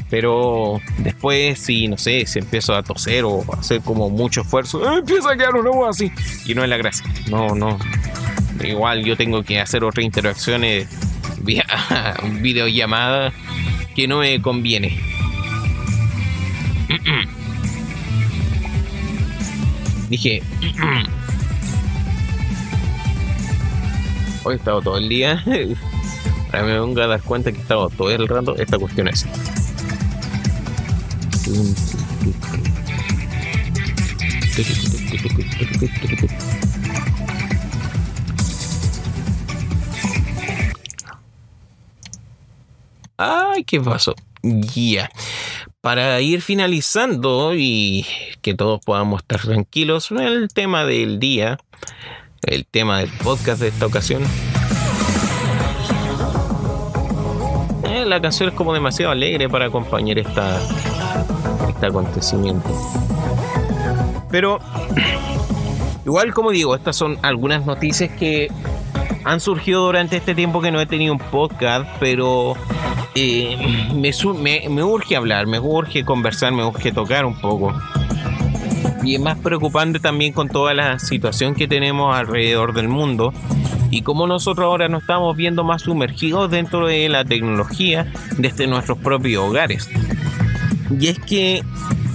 pero 0.08 0.80
después, 0.98 1.58
si 1.58 1.88
no 1.88 1.98
sé, 1.98 2.26
si 2.26 2.38
empiezo 2.38 2.74
a 2.74 2.82
toser 2.82 3.24
o 3.24 3.44
hacer 3.58 3.80
como 3.80 4.08
mucho 4.08 4.42
esfuerzo, 4.42 4.84
eh, 4.84 4.98
empieza 4.98 5.32
a 5.32 5.36
quedar 5.36 5.56
una 5.56 5.70
voz 5.70 5.96
así. 5.96 6.12
Y 6.46 6.54
no 6.54 6.62
es 6.62 6.68
la 6.68 6.76
gracia. 6.76 7.04
No, 7.28 7.54
no. 7.54 7.78
Igual 8.62 9.04
yo 9.04 9.16
tengo 9.16 9.42
que 9.42 9.60
hacer 9.60 9.82
otras 9.84 10.04
interacciones 10.04 10.88
vía 11.42 11.66
videollamada 12.40 13.32
que 13.94 14.06
no 14.06 14.18
me 14.20 14.40
conviene. 14.40 14.98
dije, 20.08 20.42
hoy 24.44 24.54
he 24.54 24.56
estado 24.56 24.80
todo 24.82 24.98
el 24.98 25.08
día. 25.08 25.42
Ahora 26.52 26.62
me 26.62 26.78
vengo 26.78 27.00
a 27.00 27.08
dar 27.08 27.22
cuenta 27.22 27.50
que 27.50 27.58
he 27.58 27.60
estado 27.60 27.90
todo 27.90 28.10
el 28.10 28.28
rato 28.28 28.56
esta 28.56 28.78
cuestión 28.78 29.08
es. 29.08 29.26
Ay, 43.16 43.64
¿qué 43.64 43.80
pasó? 43.80 44.14
Ya. 44.42 45.08
Para 45.80 46.20
ir 46.20 46.42
finalizando 46.42 47.54
y 47.54 48.04
que 48.42 48.54
todos 48.54 48.80
podamos 48.84 49.22
estar 49.22 49.40
tranquilos, 49.40 50.10
el 50.10 50.48
tema 50.48 50.84
del 50.84 51.20
día, 51.20 51.58
el 52.42 52.66
tema 52.66 52.98
del 52.98 53.10
podcast 53.10 53.60
de 53.60 53.68
esta 53.68 53.86
ocasión. 53.86 54.24
Eh, 57.84 58.04
la 58.04 58.20
canción 58.20 58.48
es 58.48 58.54
como 58.56 58.74
demasiado 58.74 59.12
alegre 59.12 59.48
para 59.48 59.66
acompañar 59.66 60.18
esta, 60.18 60.60
este 61.68 61.86
acontecimiento. 61.86 62.68
Pero, 64.30 64.58
igual 66.04 66.34
como 66.34 66.50
digo, 66.50 66.74
estas 66.74 66.96
son 66.96 67.18
algunas 67.22 67.66
noticias 67.66 68.10
que 68.12 68.50
han 69.24 69.40
surgido 69.40 69.84
durante 69.84 70.16
este 70.16 70.34
tiempo 70.34 70.60
que 70.60 70.70
no 70.70 70.80
he 70.80 70.86
tenido 70.86 71.12
un 71.12 71.18
podcast, 71.18 71.88
pero 71.98 72.54
eh, 73.14 73.56
me, 73.94 74.68
me, 74.68 74.84
urge 74.84 75.16
hablar, 75.16 75.46
me 75.46 75.58
urge 75.58 76.04
conversar, 76.04 76.52
me 76.52 76.64
urge 76.64 76.92
tocar 76.92 77.24
un 77.24 77.40
poco. 77.40 77.74
Y 79.02 79.14
es 79.14 79.20
más 79.20 79.38
preocupante 79.38 80.00
también 80.00 80.32
con 80.32 80.48
toda 80.48 80.74
la 80.74 80.98
situación 80.98 81.54
que 81.54 81.66
tenemos 81.66 82.16
alrededor 82.16 82.72
del 82.72 82.88
mundo 82.88 83.32
y 83.90 84.02
cómo 84.02 84.26
nosotros 84.26 84.64
ahora 84.64 84.88
nos 84.88 85.02
estamos 85.02 85.36
viendo 85.36 85.64
más 85.64 85.82
sumergidos 85.82 86.50
dentro 86.50 86.86
de 86.86 87.08
la 87.08 87.24
tecnología 87.24 88.12
desde 88.36 88.66
nuestros 88.66 88.98
propios 88.98 89.42
hogares. 89.42 89.88
Y 90.90 91.08
es 91.08 91.18
que 91.18 91.62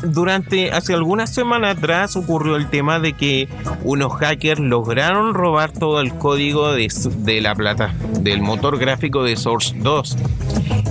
durante 0.03 0.71
hace 0.71 0.93
algunas 0.93 1.33
semanas 1.33 1.77
atrás 1.77 2.15
ocurrió 2.15 2.55
el 2.55 2.69
tema 2.69 2.99
de 2.99 3.13
que 3.13 3.47
unos 3.83 4.13
hackers 4.13 4.59
lograron 4.59 5.33
robar 5.33 5.71
todo 5.71 6.01
el 6.01 6.13
código 6.15 6.73
de, 6.73 7.41
la 7.41 7.55
plata 7.55 7.93
del 8.19 8.41
motor 8.41 8.77
gráfico 8.79 9.23
de 9.23 9.35
Source 9.35 9.75
2. 9.77 10.17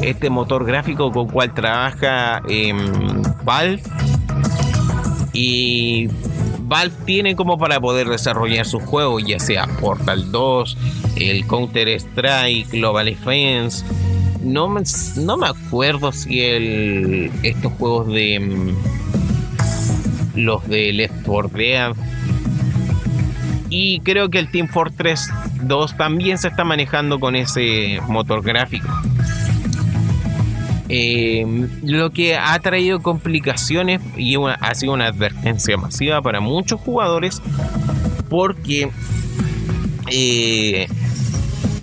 Este 0.03 0.31
motor 0.31 0.65
gráfico 0.65 1.13
con 1.13 1.29
cual 1.29 1.53
trabaja 1.55 2.43
em, 2.49 3.23
Valve 3.45 3.83
y 5.33 6.09
Valve 6.63 6.95
tiene 7.05 7.35
como 7.35 7.59
para 7.59 7.81
poder 7.81 8.09
desarrollar 8.09 8.65
sus 8.65 8.83
juegos, 8.83 9.25
ya 9.27 9.41
sea 9.41 9.67
Portal 9.81 10.31
2, 10.31 10.77
el 11.17 11.47
Counter 11.47 11.89
Strike, 11.89 12.71
Global 12.71 13.07
Defense 13.07 13.85
no 14.43 14.69
me, 14.69 14.83
no 15.17 15.37
me 15.37 15.49
acuerdo 15.49 16.13
si 16.13 16.41
el, 16.41 17.31
estos 17.43 17.73
juegos 17.75 18.09
de 18.09 18.41
mm, 18.41 18.77
los 20.37 20.67
de 20.69 20.93
Left 20.93 21.23
4 21.25 21.51
Dead 21.57 21.93
y 23.71 24.01
creo 24.01 24.29
que 24.31 24.39
el 24.41 24.51
Team 24.51 24.69
Fortress 24.69 25.31
2 25.63 25.97
también 25.97 26.39
se 26.39 26.49
está 26.49 26.65
manejando 26.65 27.21
con 27.21 27.37
ese 27.37 28.01
motor 28.09 28.43
gráfico. 28.43 28.89
Eh, 30.89 31.69
lo 31.85 32.11
que 32.11 32.37
ha 32.37 32.59
traído 32.59 33.01
complicaciones 33.01 34.01
y 34.17 34.35
ha 34.35 34.75
sido 34.75 34.93
una 34.93 35.07
advertencia 35.07 35.77
masiva 35.77 36.21
para 36.21 36.41
muchos 36.41 36.81
jugadores 36.81 37.41
porque 38.29 38.91
eh, 40.11 40.89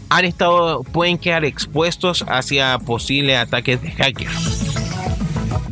han 0.10 0.26
estado, 0.26 0.84
pueden 0.84 1.18
quedar 1.18 1.45
expuestos 1.45 2.26
hacia 2.28 2.78
posibles 2.80 3.38
ataques 3.38 3.82
de 3.82 3.91
hacker. 3.91 4.30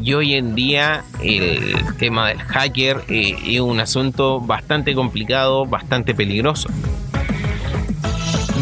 Y 0.02 0.14
hoy 0.14 0.36
en 0.36 0.54
día 0.54 1.04
el 1.24 1.96
tema 1.98 2.28
del 2.28 2.40
hacker 2.40 3.04
eh, 3.10 3.36
es 3.48 3.60
un 3.60 3.80
asunto 3.80 4.40
bastante 4.40 4.94
complicado, 4.94 5.66
bastante 5.66 6.14
peligroso. 6.14 6.70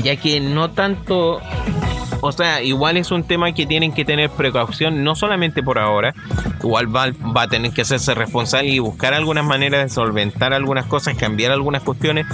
Ya 0.03 0.15
que 0.15 0.39
no 0.39 0.71
tanto 0.71 1.41
o 2.25 2.31
sea, 2.31 2.63
igual 2.63 2.95
es 2.95 3.11
un 3.11 3.23
tema 3.23 3.51
que 3.51 3.65
tienen 3.65 3.91
que 3.91 4.05
tener 4.05 4.29
precaución, 4.29 5.03
no 5.03 5.13
solamente 5.13 5.61
por 5.61 5.77
ahora. 5.77 6.15
Igual 6.63 6.87
Valve 6.87 7.17
va 7.35 7.41
a 7.43 7.47
tener 7.49 7.71
que 7.71 7.81
hacerse 7.81 8.15
responsable 8.15 8.69
y 8.69 8.79
buscar 8.79 9.13
algunas 9.13 9.43
maneras 9.43 9.83
de 9.83 9.89
solventar 9.89 10.53
algunas 10.53 10.85
cosas, 10.85 11.17
cambiar 11.17 11.51
algunas 11.51 11.83
cuestiones. 11.83 12.25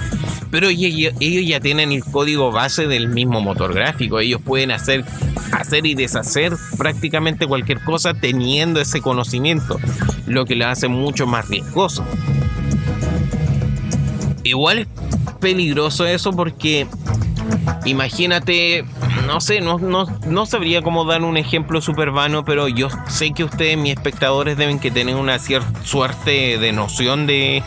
Pero 0.51 0.67
ellos, 0.67 1.15
ya 1.19 1.59
tienen 1.59 1.91
el 1.91 2.03
código 2.03 2.51
base 2.51 2.85
del 2.85 3.07
mismo 3.07 3.41
motor 3.41 3.73
gráfico. 3.73 4.19
Ellos 4.19 4.39
pueden 4.43 4.69
hacer, 4.69 5.03
hacer 5.53 5.87
y 5.87 5.95
deshacer 5.95 6.53
prácticamente 6.77 7.47
cualquier 7.47 7.83
cosa 7.83 8.13
teniendo 8.13 8.79
ese 8.79 9.01
conocimiento, 9.01 9.79
lo 10.27 10.45
que 10.45 10.55
lo 10.55 10.67
hace 10.67 10.87
mucho 10.87 11.25
más 11.25 11.49
riesgoso. 11.49 12.05
Igual 14.43 14.79
es 14.79 14.87
peligroso 15.39 16.05
eso 16.05 16.31
porque 16.31 16.85
imagínate 17.85 18.85
no 19.29 19.39
sé, 19.41 19.61
no, 19.61 19.77
no, 19.77 20.45
sabría 20.47 20.81
cómo 20.81 21.05
dar 21.05 21.21
un 21.21 21.37
ejemplo 21.37 21.81
súper 21.81 22.09
vano, 22.09 22.43
pero 22.43 22.67
yo 22.67 22.87
sé 23.07 23.31
que 23.31 23.43
ustedes, 23.43 23.77
mis 23.77 23.93
espectadores, 23.93 24.57
deben 24.57 24.79
que 24.79 24.89
tener 24.89 25.15
una 25.15 25.37
cierta 25.37 25.83
suerte 25.83 26.57
de 26.57 26.71
noción 26.71 27.27
de, 27.27 27.61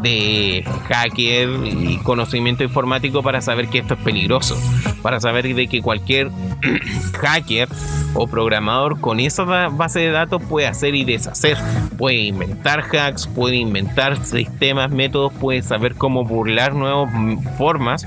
de 0.00 0.64
hacker 0.88 1.50
y 1.66 1.98
conocimiento 1.98 2.64
informático 2.64 3.22
para 3.22 3.42
saber 3.42 3.68
que 3.68 3.80
esto 3.80 3.94
es 3.94 4.00
peligroso, 4.00 4.56
para 5.02 5.20
saber 5.20 5.54
de 5.54 5.68
que 5.68 5.82
cualquier 5.82 6.30
hacker 7.20 7.68
o 8.14 8.26
programador 8.26 8.98
con 8.98 9.20
esa 9.20 9.44
base 9.44 10.00
de 10.00 10.10
datos 10.10 10.42
puede 10.48 10.68
hacer 10.68 10.94
y 10.94 11.04
deshacer, 11.04 11.58
puede 11.98 12.16
inventar 12.16 12.80
hacks, 12.80 13.26
puede 13.26 13.56
inventar 13.56 14.24
sistemas, 14.24 14.90
métodos, 14.90 15.34
puede 15.34 15.60
saber 15.60 15.96
cómo 15.96 16.24
burlar 16.24 16.74
nuevas 16.74 17.10
formas 17.58 18.06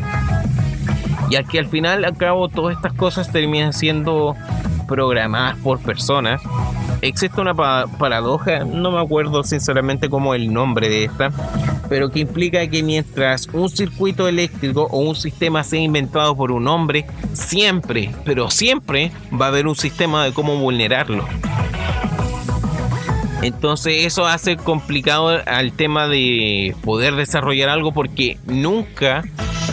ya 1.32 1.44
que 1.44 1.58
al 1.58 1.66
final, 1.66 2.04
al 2.04 2.18
cabo, 2.18 2.50
todas 2.50 2.76
estas 2.76 2.94
cosas 2.94 3.32
terminan 3.32 3.72
siendo 3.74 4.36
programadas 4.88 5.58
por 5.58 5.80
personas. 5.80 6.42
Existe 7.02 7.40
una 7.40 7.56
paradoja, 7.56 8.66
no 8.66 8.92
me 8.92 9.00
acuerdo 9.00 9.44
sinceramente 9.44 10.10
cómo 10.10 10.36
el 10.36 10.54
nombre 10.54 10.90
de 10.90 11.06
esta, 11.06 11.32
pero 11.90 12.10
que 12.10 12.20
implica 12.20 12.68
que 12.68 12.84
mientras 12.84 13.48
un 13.54 13.70
circuito 13.70 14.28
eléctrico 14.28 14.88
o 14.92 15.00
un 15.00 15.16
sistema 15.16 15.64
sea 15.64 15.80
inventado 15.80 16.36
por 16.36 16.52
un 16.52 16.68
hombre, 16.68 17.06
siempre, 17.34 18.12
pero 18.26 18.52
siempre 18.52 19.12
va 19.34 19.46
a 19.46 19.50
haber 19.50 19.66
un 19.66 19.76
sistema 19.76 20.26
de 20.26 20.34
cómo 20.34 20.58
vulnerarlo. 20.58 21.26
Entonces 23.42 24.06
eso 24.06 24.28
hace 24.28 24.58
complicado 24.58 25.42
al 25.48 25.72
tema 25.72 26.08
de 26.08 26.76
poder 26.84 27.16
desarrollar 27.16 27.70
algo 27.70 27.92
porque 27.92 28.38
nunca 28.46 29.24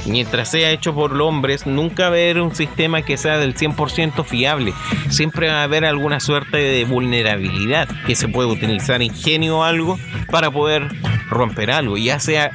mientras 0.09 0.51
sea 0.51 0.71
hecho 0.71 0.95
por 0.95 1.21
hombres, 1.21 1.67
nunca 1.67 2.05
va 2.05 2.09
a 2.09 2.11
haber 2.11 2.41
un 2.41 2.55
sistema 2.55 3.03
que 3.03 3.17
sea 3.17 3.39
del 3.39 3.55
100% 3.55 4.25
fiable. 4.25 4.73
Siempre 5.09 5.49
va 5.49 5.61
a 5.61 5.65
haber 5.65 5.85
alguna 5.85 6.21
suerte 6.21 6.57
de 6.57 6.85
vulnerabilidad 6.85 7.89
que 8.07 8.15
se 8.15 8.29
puede 8.29 8.49
utilizar 8.49 9.03
ingenio 9.03 9.59
o 9.59 9.63
algo 9.63 9.99
para 10.31 10.51
poder 10.51 10.89
romper 11.31 11.71
algo. 11.71 11.97
Ya 11.97 12.21
sea 12.21 12.51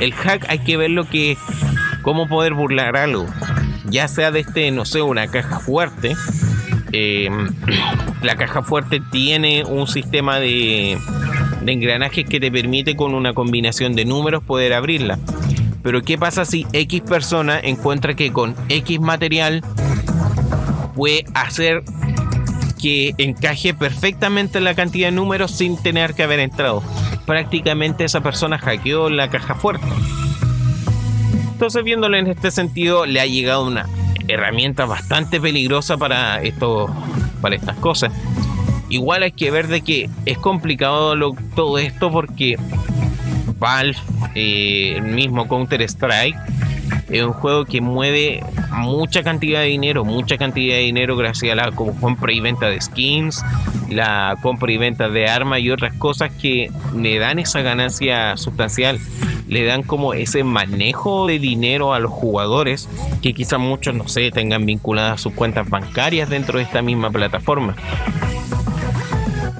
el 0.00 0.12
hack, 0.12 0.46
hay 0.48 0.60
que 0.60 0.76
ver 0.76 0.90
lo 0.90 1.08
que, 1.08 1.36
cómo 2.02 2.28
poder 2.28 2.54
burlar 2.54 2.96
algo. 2.96 3.26
Ya 3.84 4.08
sea 4.08 4.30
de 4.30 4.40
este, 4.40 4.70
no 4.70 4.84
sé, 4.84 5.02
una 5.02 5.28
caja 5.28 5.60
fuerte. 5.60 6.14
Eh, 6.92 7.28
la 8.22 8.36
caja 8.36 8.62
fuerte 8.62 9.00
tiene 9.10 9.64
un 9.64 9.86
sistema 9.86 10.38
de, 10.40 10.98
de 11.62 11.72
engranajes 11.72 12.24
que 12.24 12.40
te 12.40 12.50
permite 12.50 12.96
con 12.96 13.14
una 13.14 13.32
combinación 13.32 13.94
de 13.94 14.04
números 14.04 14.42
poder 14.42 14.72
abrirla. 14.72 15.18
Pero 15.86 16.02
¿qué 16.02 16.18
pasa 16.18 16.44
si 16.44 16.66
X 16.72 17.00
persona 17.02 17.60
encuentra 17.62 18.14
que 18.14 18.32
con 18.32 18.56
X 18.68 18.98
material 18.98 19.62
puede 20.96 21.24
hacer 21.32 21.84
que 22.82 23.14
encaje 23.18 23.72
perfectamente 23.72 24.60
la 24.60 24.74
cantidad 24.74 25.06
de 25.06 25.12
números 25.12 25.52
sin 25.52 25.80
tener 25.80 26.14
que 26.14 26.24
haber 26.24 26.40
entrado? 26.40 26.82
Prácticamente 27.24 28.02
esa 28.02 28.20
persona 28.20 28.58
hackeó 28.58 29.10
la 29.10 29.30
caja 29.30 29.54
fuerte. 29.54 29.86
Entonces, 31.52 31.84
viéndolo 31.84 32.16
en 32.16 32.26
este 32.26 32.50
sentido, 32.50 33.06
le 33.06 33.20
ha 33.20 33.26
llegado 33.26 33.64
una 33.64 33.86
herramienta 34.26 34.86
bastante 34.86 35.40
peligrosa 35.40 35.96
para 35.98 36.42
esto, 36.42 36.92
para 37.40 37.54
estas 37.54 37.76
cosas. 37.76 38.12
Igual 38.88 39.22
hay 39.22 39.30
que 39.30 39.52
ver 39.52 39.68
de 39.68 39.82
que 39.82 40.10
es 40.24 40.38
complicado 40.38 41.14
todo 41.54 41.78
esto 41.78 42.10
porque 42.10 42.56
Valve, 43.58 43.96
eh, 44.34 44.94
el 44.96 45.02
mismo 45.02 45.48
Counter 45.48 45.82
Strike, 45.82 46.36
Es 47.08 47.22
un 47.22 47.32
juego 47.32 47.64
que 47.64 47.80
mueve 47.80 48.42
mucha 48.70 49.22
cantidad 49.22 49.60
de 49.60 49.66
dinero, 49.66 50.04
mucha 50.04 50.36
cantidad 50.36 50.74
de 50.74 50.82
dinero 50.82 51.16
gracias 51.16 51.52
a 51.52 51.54
la 51.56 51.72
compra 51.72 52.32
y 52.32 52.40
venta 52.40 52.68
de 52.68 52.80
skins, 52.80 53.44
la 53.88 54.36
compra 54.42 54.72
y 54.72 54.76
venta 54.76 55.08
de 55.08 55.28
armas 55.28 55.60
y 55.60 55.70
otras 55.70 55.94
cosas 55.94 56.32
que 56.32 56.70
le 56.96 57.18
dan 57.18 57.38
esa 57.38 57.62
ganancia 57.62 58.36
sustancial, 58.36 58.98
le 59.48 59.64
dan 59.64 59.82
como 59.82 60.14
ese 60.14 60.42
manejo 60.44 61.26
de 61.26 61.38
dinero 61.38 61.94
a 61.94 62.00
los 62.00 62.10
jugadores 62.10 62.88
que 63.22 63.34
quizás 63.34 63.60
muchos, 63.60 63.94
no 63.94 64.08
sé, 64.08 64.30
tengan 64.30 64.66
vinculadas 64.66 65.20
sus 65.20 65.32
cuentas 65.32 65.68
bancarias 65.68 66.28
dentro 66.28 66.58
de 66.58 66.64
esta 66.64 66.82
misma 66.82 67.10
plataforma. 67.10 67.76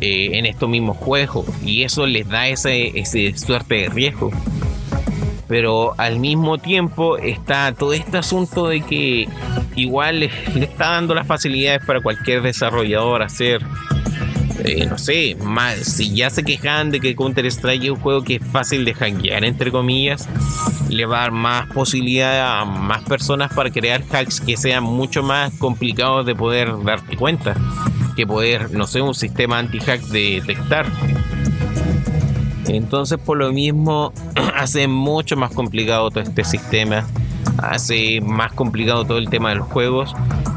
Eh, 0.03 0.37
en 0.37 0.45
estos 0.45 0.69
mismos 0.69 0.99
juegos 0.99 1.47
y 1.65 1.83
eso 1.83 2.07
les 2.07 2.29
da 2.29 2.49
ese, 2.49 2.99
ese 2.99 3.37
suerte 3.37 3.77
de 3.77 3.89
riesgo. 3.89 4.31
Pero 5.49 5.95
al 5.97 6.19
mismo 6.19 6.59
tiempo 6.59 7.17
está 7.17 7.73
todo 7.73 7.95
este 7.95 8.19
asunto 8.19 8.69
de 8.69 8.83
que 8.83 9.27
igual 9.75 10.21
le, 10.21 10.27
está 10.57 10.91
dando 10.91 11.15
las 11.15 11.27
facilidades 11.27 11.83
para 11.87 12.03
cualquier 12.03 12.43
desarrollador 12.43 13.23
hacer 13.23 13.63
eh, 14.65 14.87
no 14.87 14.99
sé, 14.99 15.37
más, 15.43 15.77
si 15.77 16.15
ya 16.15 16.29
se 16.31 16.43
quejan 16.43 16.91
de 16.91 16.99
que 16.99 17.15
Counter 17.15 17.47
Strike 17.47 17.85
es 17.85 17.91
un 17.91 18.01
juego 18.01 18.23
que 18.23 18.37
es 18.37 18.47
fácil 18.47 18.85
de 18.85 18.95
hackear, 18.95 19.45
entre 19.45 19.71
comillas, 19.71 20.29
le 20.89 21.05
va 21.05 21.19
a 21.19 21.21
dar 21.23 21.31
más 21.33 21.67
posibilidad 21.69 22.61
a 22.61 22.65
más 22.65 23.03
personas 23.03 23.53
para 23.53 23.71
crear 23.71 24.03
hacks 24.11 24.41
que 24.41 24.57
sean 24.57 24.83
mucho 24.83 25.23
más 25.23 25.53
complicados 25.59 26.25
de 26.27 26.35
poder 26.35 26.73
darte 26.85 27.17
cuenta, 27.17 27.55
que 28.17 28.27
poder, 28.27 28.73
no 28.73 28.87
sé, 28.87 29.01
un 29.01 29.15
sistema 29.15 29.59
anti-hack 29.59 30.01
de 30.09 30.43
detectar. 30.45 30.87
Entonces, 32.67 33.19
por 33.19 33.39
lo 33.39 33.53
mismo, 33.53 34.13
hace 34.57 34.89
mucho 34.89 35.37
más 35.37 35.53
complicado 35.53 36.11
todo 36.11 36.25
este 36.25 36.43
sistema, 36.43 37.07
hace 37.59 38.21
más 38.21 38.53
complicado 38.53 39.05
todo 39.05 39.19
el 39.19 39.29
tema 39.29 39.51
de 39.51 39.57
los 39.57 39.69
juegos 39.69 40.13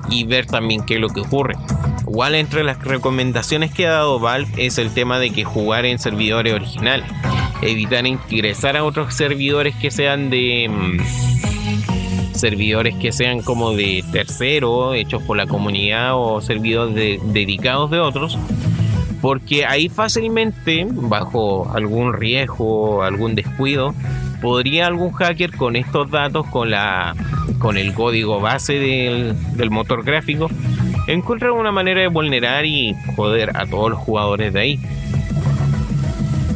y 0.10 0.24
ver 0.24 0.47
también 0.47 0.86
qué 0.86 0.95
es 0.95 1.01
lo 1.01 1.10
que 1.10 1.22
ocurre. 1.22 1.55
Igual 2.01 2.34
entre 2.36 2.64
las 2.64 2.84
recomendaciones 2.84 3.72
que 3.72 3.86
ha 3.86 3.91
dado 3.91 4.20
Valve 4.20 4.49
es 4.57 4.80
el 4.80 4.91
tema 4.91 5.20
de 5.20 5.30
que 5.30 5.43
jugar 5.43 5.86
en 5.86 5.99
servidores 5.99 6.53
originales, 6.53 7.05
evitar 7.62 8.07
ingresar 8.07 8.78
a 8.78 8.84
otros 8.84 9.14
servidores 9.14 9.76
que 9.76 9.91
sean 9.91 10.32
de 10.32 10.68
mm, 10.70 11.49
servidores 12.39 12.95
que 12.95 13.11
sean 13.11 13.41
como 13.41 13.73
de 13.73 14.03
tercero, 14.11 14.93
hechos 14.93 15.21
por 15.23 15.37
la 15.37 15.47
comunidad 15.47 16.11
o 16.15 16.41
servidores 16.41 17.19
dedicados 17.33 17.91
de 17.91 17.99
otros, 17.99 18.37
porque 19.21 19.65
ahí 19.65 19.89
fácilmente, 19.89 20.87
bajo 20.89 21.71
algún 21.73 22.13
riesgo, 22.13 23.03
algún 23.03 23.35
descuido, 23.35 23.93
podría 24.41 24.87
algún 24.87 25.11
hacker 25.11 25.55
con 25.55 25.75
estos 25.75 26.09
datos, 26.09 26.45
con 26.47 26.71
la 26.71 27.15
con 27.59 27.77
el 27.77 27.93
código 27.93 28.39
base 28.39 28.73
del, 28.73 29.69
motor 29.69 30.03
gráfico, 30.03 30.49
encontrar 31.07 31.51
una 31.51 31.71
manera 31.71 32.01
de 32.01 32.07
vulnerar 32.07 32.65
y 32.65 32.95
joder 33.15 33.55
a 33.55 33.65
todos 33.65 33.91
los 33.91 33.99
jugadores 33.99 34.53
de 34.53 34.59
ahí. 34.59 34.79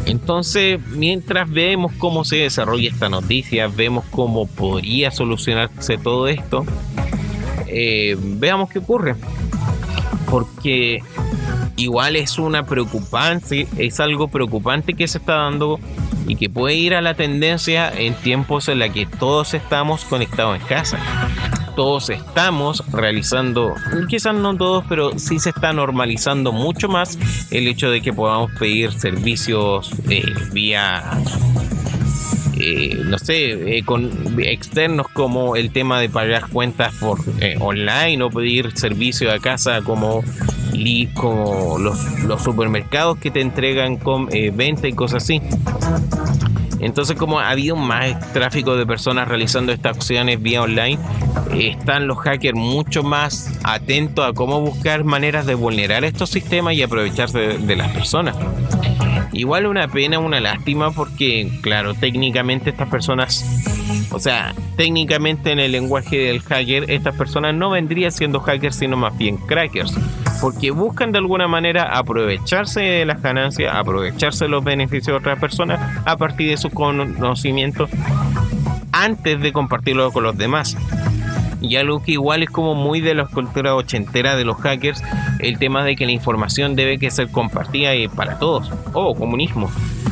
Entonces, 0.06 0.80
mientras 0.88 1.50
vemos 1.50 1.94
cómo 1.98 2.26
se 2.26 2.38
desarrolla 2.38 2.90
esta 2.90 3.10
noticia, 3.10 3.68
vemos 3.68 4.06
cómo 4.12 4.48
podría 4.48 5.12
solucionarse 5.12 5.98
todo 5.98 6.28
esto, 6.28 6.66
eh, 7.68 8.18
veamos 8.20 8.70
qué 8.70 8.80
ocurre. 8.80 9.16
Porque 10.30 11.02
igual 11.78 12.16
es 12.16 12.38
una 12.38 12.66
preocupante, 12.66 13.68
es 13.78 14.00
algo 14.00 14.28
preocupante 14.28 14.94
que 14.94 15.08
se 15.08 15.20
está 15.20 15.36
dando 15.36 15.80
y 16.28 16.36
que 16.36 16.50
puede 16.50 16.76
ir 16.76 16.96
a 16.96 17.02
la 17.02 17.14
tendencia 17.14 17.90
en 17.90 18.14
tiempos 18.16 18.68
en 18.70 18.80
la 18.80 18.90
que 18.90 19.06
todos 19.06 19.54
estamos 19.54 20.06
conectados 20.06 20.60
en 20.60 20.68
casa. 20.68 21.00
Todos 21.76 22.10
estamos 22.12 22.84
realizando, 22.92 23.74
quizás 24.08 24.36
no 24.36 24.56
todos, 24.56 24.86
pero 24.88 25.18
sí 25.18 25.40
se 25.40 25.50
está 25.50 25.74
normalizando 25.74 26.52
mucho 26.52 26.88
más 26.88 27.18
el 27.50 27.68
hecho 27.68 27.90
de 27.90 28.02
que 28.02 28.14
podamos 28.14 28.52
pedir 28.60 28.92
servicios 28.92 29.92
eh, 30.10 30.24
vía 30.52 31.04
eh, 32.60 33.02
no 33.06 33.18
sé, 33.18 33.78
eh, 33.78 33.84
con 33.84 34.40
externos 34.40 35.08
como 35.10 35.56
el 35.56 35.72
tema 35.72 36.00
de 36.00 36.10
pagar 36.10 36.48
cuentas 36.50 36.94
por 36.96 37.20
online 37.60 38.24
o 38.24 38.30
pedir 38.30 38.78
servicio 38.78 39.32
a 39.32 39.40
casa 39.40 39.82
como 39.82 40.24
como 41.16 41.78
los, 41.80 41.98
supermercados 42.42 43.18
que 43.18 43.32
te 43.32 43.42
entregan 43.42 43.98
con 43.98 44.28
venta 44.28 44.88
y 44.88 44.94
cosas 44.94 45.24
así. 45.24 45.42
Entonces, 46.84 47.16
como 47.16 47.40
ha 47.40 47.50
habido 47.50 47.76
más 47.76 48.34
tráfico 48.34 48.76
de 48.76 48.86
personas 48.86 49.28
realizando 49.28 49.72
estas 49.72 49.96
acciones 49.98 50.42
vía 50.42 50.62
online, 50.62 51.00
están 51.54 52.08
los 52.08 52.18
hackers 52.18 52.58
mucho 52.58 53.04
más 53.04 53.60
atentos 53.64 54.26
a 54.28 54.34
cómo 54.34 54.60
buscar 54.60 55.04
maneras 55.06 55.46
de 55.46 55.56
vulnerar 55.56 56.04
estos 56.04 56.30
sistemas 56.30 56.74
y 56.74 56.84
aprovecharse 56.84 57.40
de 57.58 57.76
las 57.76 57.92
personas. 57.92 58.36
Igual 59.32 59.66
una 59.66 59.88
pena, 59.88 60.20
una 60.20 60.40
lástima, 60.40 60.92
porque, 60.92 61.50
claro, 61.62 61.94
técnicamente 61.96 62.70
estas 62.70 62.90
personas, 62.90 63.44
o 64.12 64.20
sea, 64.20 64.54
técnicamente 64.76 65.52
en 65.52 65.60
el 65.60 65.72
lenguaje 65.72 66.18
del 66.18 66.42
hacker, 66.42 66.92
estas 66.92 67.16
personas 67.16 67.56
no 67.56 67.72
vendrían 67.72 68.12
siendo 68.12 68.42
hackers, 68.42 68.76
sino 68.76 68.96
más 68.96 69.18
bien 69.18 69.38
crackers, 69.38 69.96
porque 70.44 70.72
buscan 70.72 71.14
de 71.14 71.20
alguna 71.20 71.48
manera 71.48 71.98
aprovecharse 71.98 72.82
de 72.82 73.06
las 73.06 73.22
ganancias, 73.22 73.74
aprovecharse 73.74 74.44
de 74.44 74.50
los 74.50 74.62
beneficios 74.62 75.08
de 75.08 75.14
otras 75.14 75.40
personas 75.40 75.80
a 76.06 76.18
partir 76.18 76.50
de 76.50 76.58
su 76.58 76.70
conocimiento 76.70 77.88
antes 78.92 79.40
de 79.40 79.54
compartirlo 79.54 80.12
con 80.12 80.26
los 80.26 80.38
demás. 80.38 80.76
Y 81.62 81.78
algo 81.78 82.04
que 82.04 82.12
igual 82.12 82.44
es 82.44 82.50
como 82.50 82.76
muy 82.76 83.00
de 83.00 83.16
la 83.16 83.26
cultura 83.26 83.74
ochentera 83.74 84.36
de 84.36 84.44
los 84.44 84.58
hackers, 84.58 85.02
el 85.40 85.60
tema 85.60 85.86
de 85.86 85.96
que 85.96 86.06
la 86.06 86.12
información 86.12 86.76
debe 86.76 87.00
que 87.00 87.10
ser 87.10 87.30
compartida 87.32 87.92
para 88.14 88.38
todos. 88.38 88.70
Oh, 88.92 89.16
comunismo 89.16 89.72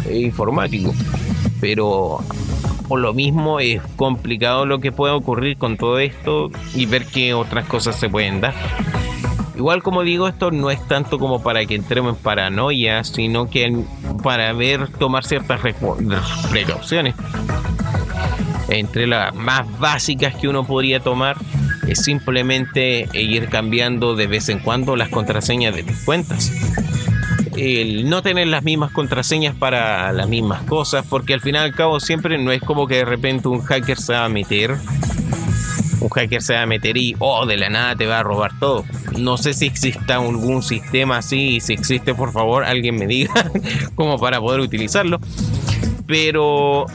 informático. 0.09 0.93
Pero 1.59 2.19
por 2.87 3.01
lo 3.01 3.13
mismo 3.13 3.59
es 3.59 3.81
complicado 3.97 4.65
lo 4.65 4.79
que 4.79 4.93
puede 4.93 5.13
ocurrir 5.13 5.57
con 5.57 5.75
todo 5.75 5.99
esto 5.99 6.49
y 6.73 6.85
ver 6.85 7.05
qué 7.05 7.33
otras 7.33 7.65
cosas 7.65 7.99
se 7.99 8.07
pueden 8.07 8.39
dar. 8.39 8.53
Igual 9.61 9.83
como 9.83 10.01
digo, 10.01 10.27
esto 10.27 10.49
no 10.49 10.71
es 10.71 10.83
tanto 10.87 11.19
como 11.19 11.43
para 11.43 11.63
que 11.67 11.75
entremos 11.75 12.17
en 12.17 12.23
paranoia, 12.23 13.03
sino 13.03 13.47
que 13.47 13.83
para 14.23 14.51
ver, 14.53 14.87
tomar 14.87 15.23
ciertas 15.23 15.61
precauciones 16.49 17.13
entre 18.69 19.05
las 19.05 19.35
más 19.35 19.67
básicas 19.77 20.33
que 20.33 20.47
uno 20.47 20.63
podría 20.63 20.99
tomar 20.99 21.37
es 21.87 22.03
simplemente 22.03 23.07
ir 23.13 23.49
cambiando 23.49 24.15
de 24.15 24.25
vez 24.25 24.49
en 24.49 24.57
cuando 24.57 24.95
las 24.95 25.09
contraseñas 25.09 25.75
de 25.75 25.83
tus 25.83 25.99
cuentas. 26.05 26.51
El 27.55 28.09
no 28.09 28.23
tener 28.23 28.47
las 28.47 28.63
mismas 28.63 28.91
contraseñas 28.91 29.55
para 29.55 30.11
las 30.11 30.27
mismas 30.27 30.63
cosas, 30.63 31.05
porque 31.07 31.35
al 31.35 31.41
final 31.41 31.67
y 31.67 31.69
al 31.69 31.75
cabo 31.75 31.99
siempre 31.99 32.39
no 32.39 32.51
es 32.51 32.63
como 32.63 32.87
que 32.87 32.95
de 32.95 33.05
repente 33.05 33.47
un 33.47 33.61
hacker 33.61 33.99
se 33.99 34.13
va 34.13 34.25
a 34.25 34.29
meter, 34.29 34.75
hacker 36.11 36.41
se 36.41 36.53
va 36.53 36.63
a 36.63 36.65
meter 36.65 36.97
y, 36.97 37.15
oh, 37.19 37.45
de 37.45 37.57
la 37.57 37.69
nada 37.69 37.95
te 37.95 38.05
va 38.05 38.19
a 38.19 38.23
robar 38.23 38.57
todo. 38.59 38.85
No 39.17 39.37
sé 39.37 39.53
si 39.53 39.65
exista 39.65 40.15
algún 40.15 40.61
sistema 40.61 41.17
así, 41.17 41.59
si 41.59 41.73
existe, 41.73 42.13
por 42.13 42.31
favor, 42.31 42.63
alguien 42.63 42.97
me 42.97 43.07
diga, 43.07 43.33
como 43.95 44.19
para 44.19 44.39
poder 44.39 44.59
utilizarlo. 44.59 45.19
Pero 46.07 46.85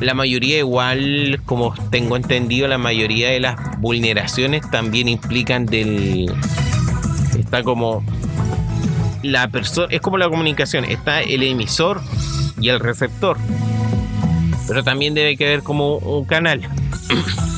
la 0.00 0.14
mayoría 0.14 0.58
igual, 0.58 1.40
como 1.46 1.74
tengo 1.90 2.16
entendido, 2.16 2.68
la 2.68 2.78
mayoría 2.78 3.30
de 3.30 3.40
las 3.40 3.80
vulneraciones 3.80 4.70
también 4.70 5.08
implican 5.08 5.66
del... 5.66 6.32
Está 7.38 7.62
como... 7.62 8.04
La 9.22 9.48
persona... 9.48 9.88
Es 9.90 10.00
como 10.00 10.18
la 10.18 10.28
comunicación. 10.28 10.84
Está 10.84 11.22
el 11.22 11.42
emisor 11.42 12.02
y 12.60 12.68
el 12.68 12.78
receptor. 12.80 13.38
Pero 14.68 14.84
también 14.84 15.14
debe 15.14 15.36
que 15.36 15.46
haber 15.46 15.62
como 15.62 15.96
un 15.96 16.26
canal. 16.26 16.60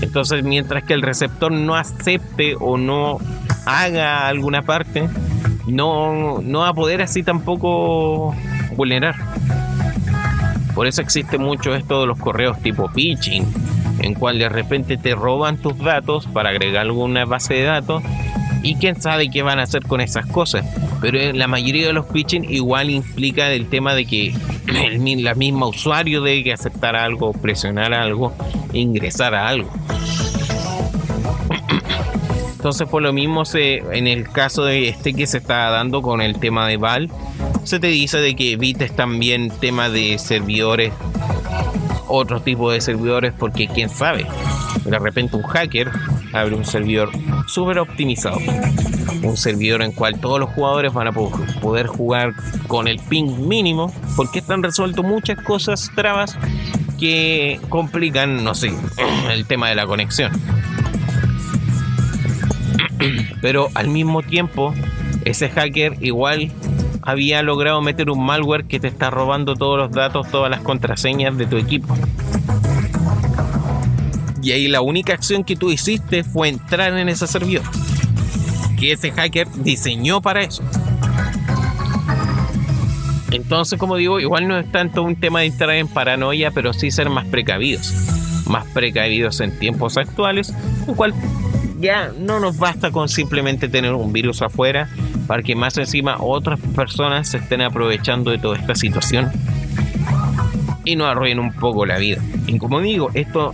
Entonces, 0.00 0.44
mientras 0.44 0.84
que 0.84 0.94
el 0.94 1.02
receptor 1.02 1.50
no 1.52 1.74
acepte 1.74 2.54
o 2.58 2.76
no 2.76 3.18
haga 3.66 4.28
alguna 4.28 4.62
parte, 4.62 5.08
no, 5.66 6.40
no 6.42 6.60
va 6.60 6.68
a 6.68 6.74
poder 6.74 7.02
así 7.02 7.22
tampoco 7.22 8.34
vulnerar. 8.76 9.16
Por 10.74 10.86
eso 10.86 11.02
existe 11.02 11.38
mucho 11.38 11.74
esto 11.74 12.00
de 12.00 12.06
los 12.06 12.18
correos 12.18 12.60
tipo 12.60 12.90
pitching, 12.92 13.44
en 13.98 14.14
cual 14.14 14.38
de 14.38 14.48
repente 14.48 14.96
te 14.96 15.14
roban 15.14 15.56
tus 15.58 15.76
datos 15.78 16.26
para 16.26 16.50
agregar 16.50 16.82
alguna 16.82 17.24
base 17.24 17.54
de 17.54 17.64
datos 17.64 18.02
y 18.62 18.76
quién 18.76 19.00
sabe 19.00 19.28
qué 19.28 19.42
van 19.42 19.58
a 19.58 19.64
hacer 19.64 19.84
con 19.86 20.00
esas 20.00 20.26
cosas. 20.26 20.64
Pero 21.00 21.32
la 21.32 21.48
mayoría 21.48 21.86
de 21.86 21.92
los 21.92 22.06
pitching 22.06 22.44
igual 22.44 22.90
implica 22.90 23.50
el 23.50 23.68
tema 23.68 23.94
de 23.94 24.06
que 24.06 24.34
el, 24.76 25.24
la 25.24 25.34
misma 25.34 25.66
usuario 25.66 26.22
debe 26.22 26.52
aceptar 26.52 26.96
algo, 26.96 27.32
presionar 27.32 27.92
algo, 27.94 28.32
ingresar 28.72 29.34
a 29.34 29.48
algo. 29.48 29.70
Entonces 32.52 32.88
por 32.88 33.02
lo 33.02 33.12
mismo 33.12 33.44
en 33.54 34.06
el 34.08 34.28
caso 34.28 34.64
de 34.64 34.88
este 34.88 35.14
que 35.14 35.26
se 35.26 35.38
está 35.38 35.70
dando 35.70 36.02
con 36.02 36.20
el 36.20 36.38
tema 36.38 36.66
de 36.66 36.76
Val, 36.76 37.10
se 37.62 37.78
te 37.78 37.86
dice 37.86 38.18
de 38.18 38.34
que 38.34 38.52
evites 38.52 38.94
también 38.96 39.50
tema 39.60 39.88
de 39.88 40.18
servidores, 40.18 40.92
otro 42.08 42.40
tipo 42.40 42.70
de 42.70 42.80
servidores, 42.80 43.32
porque 43.38 43.68
quién 43.68 43.88
sabe. 43.88 44.26
de 44.84 44.98
repente 44.98 45.36
un 45.36 45.42
hacker 45.44 45.90
abre 46.32 46.54
un 46.54 46.64
servidor 46.64 47.10
súper 47.46 47.78
optimizado. 47.78 48.38
Un 49.22 49.36
servidor 49.36 49.82
en 49.82 49.92
cual 49.92 50.20
todos 50.20 50.38
los 50.40 50.50
jugadores 50.50 50.92
van 50.92 51.08
a 51.08 51.12
poder 51.12 51.86
jugar 51.86 52.34
con 52.66 52.88
el 52.88 52.98
ping 52.98 53.48
mínimo 53.48 53.92
porque 54.16 54.38
están 54.38 54.62
resuelto 54.62 55.02
muchas 55.02 55.40
cosas, 55.42 55.90
trabas 55.94 56.36
que 56.98 57.60
complican, 57.68 58.44
no 58.44 58.54
sé, 58.54 58.72
el 59.32 59.46
tema 59.46 59.68
de 59.68 59.74
la 59.74 59.86
conexión. 59.86 60.32
Pero 63.40 63.68
al 63.74 63.88
mismo 63.88 64.22
tiempo, 64.22 64.74
ese 65.24 65.48
hacker 65.48 65.96
igual 66.00 66.52
había 67.02 67.42
logrado 67.42 67.80
meter 67.80 68.10
un 68.10 68.24
malware 68.24 68.66
que 68.66 68.80
te 68.80 68.88
está 68.88 69.10
robando 69.10 69.54
todos 69.54 69.78
los 69.78 69.90
datos, 69.92 70.30
todas 70.30 70.50
las 70.50 70.60
contraseñas 70.60 71.38
de 71.38 71.46
tu 71.46 71.56
equipo. 71.56 71.96
Y 74.42 74.52
ahí 74.52 74.68
la 74.68 74.80
única 74.80 75.14
acción 75.14 75.44
que 75.44 75.56
tú 75.56 75.70
hiciste 75.70 76.24
fue 76.24 76.48
entrar 76.48 76.96
en 76.96 77.08
ese 77.08 77.26
servidor. 77.26 77.64
Que 78.78 78.92
ese 78.92 79.10
hacker 79.10 79.48
diseñó 79.62 80.20
para 80.20 80.42
eso. 80.42 80.62
Entonces, 83.30 83.78
como 83.78 83.96
digo, 83.96 84.20
igual 84.20 84.48
no 84.48 84.58
es 84.58 84.70
tanto 84.70 85.02
un 85.02 85.16
tema 85.16 85.40
de 85.40 85.46
entrar 85.46 85.70
en 85.70 85.88
paranoia, 85.88 86.50
pero 86.50 86.72
sí 86.72 86.90
ser 86.90 87.10
más 87.10 87.26
precavidos. 87.26 87.92
Más 88.46 88.66
precavidos 88.68 89.40
en 89.40 89.58
tiempos 89.58 89.98
actuales, 89.98 90.54
en 90.86 90.94
cual 90.94 91.12
ya 91.78 92.12
no 92.18 92.40
nos 92.40 92.58
basta 92.58 92.90
con 92.90 93.08
simplemente 93.08 93.68
tener 93.68 93.92
un 93.92 94.12
virus 94.12 94.42
afuera 94.42 94.88
para 95.26 95.42
que 95.42 95.54
más 95.54 95.76
encima 95.76 96.16
otras 96.18 96.58
personas 96.74 97.28
se 97.28 97.38
estén 97.38 97.60
aprovechando 97.60 98.30
de 98.30 98.38
toda 98.38 98.56
esta 98.56 98.74
situación 98.74 99.30
y 100.84 100.96
nos 100.96 101.08
arruinen 101.08 101.38
un 101.38 101.52
poco 101.52 101.84
la 101.84 101.98
vida. 101.98 102.20
Y 102.46 102.58
como 102.58 102.80
digo, 102.80 103.10
esto 103.12 103.52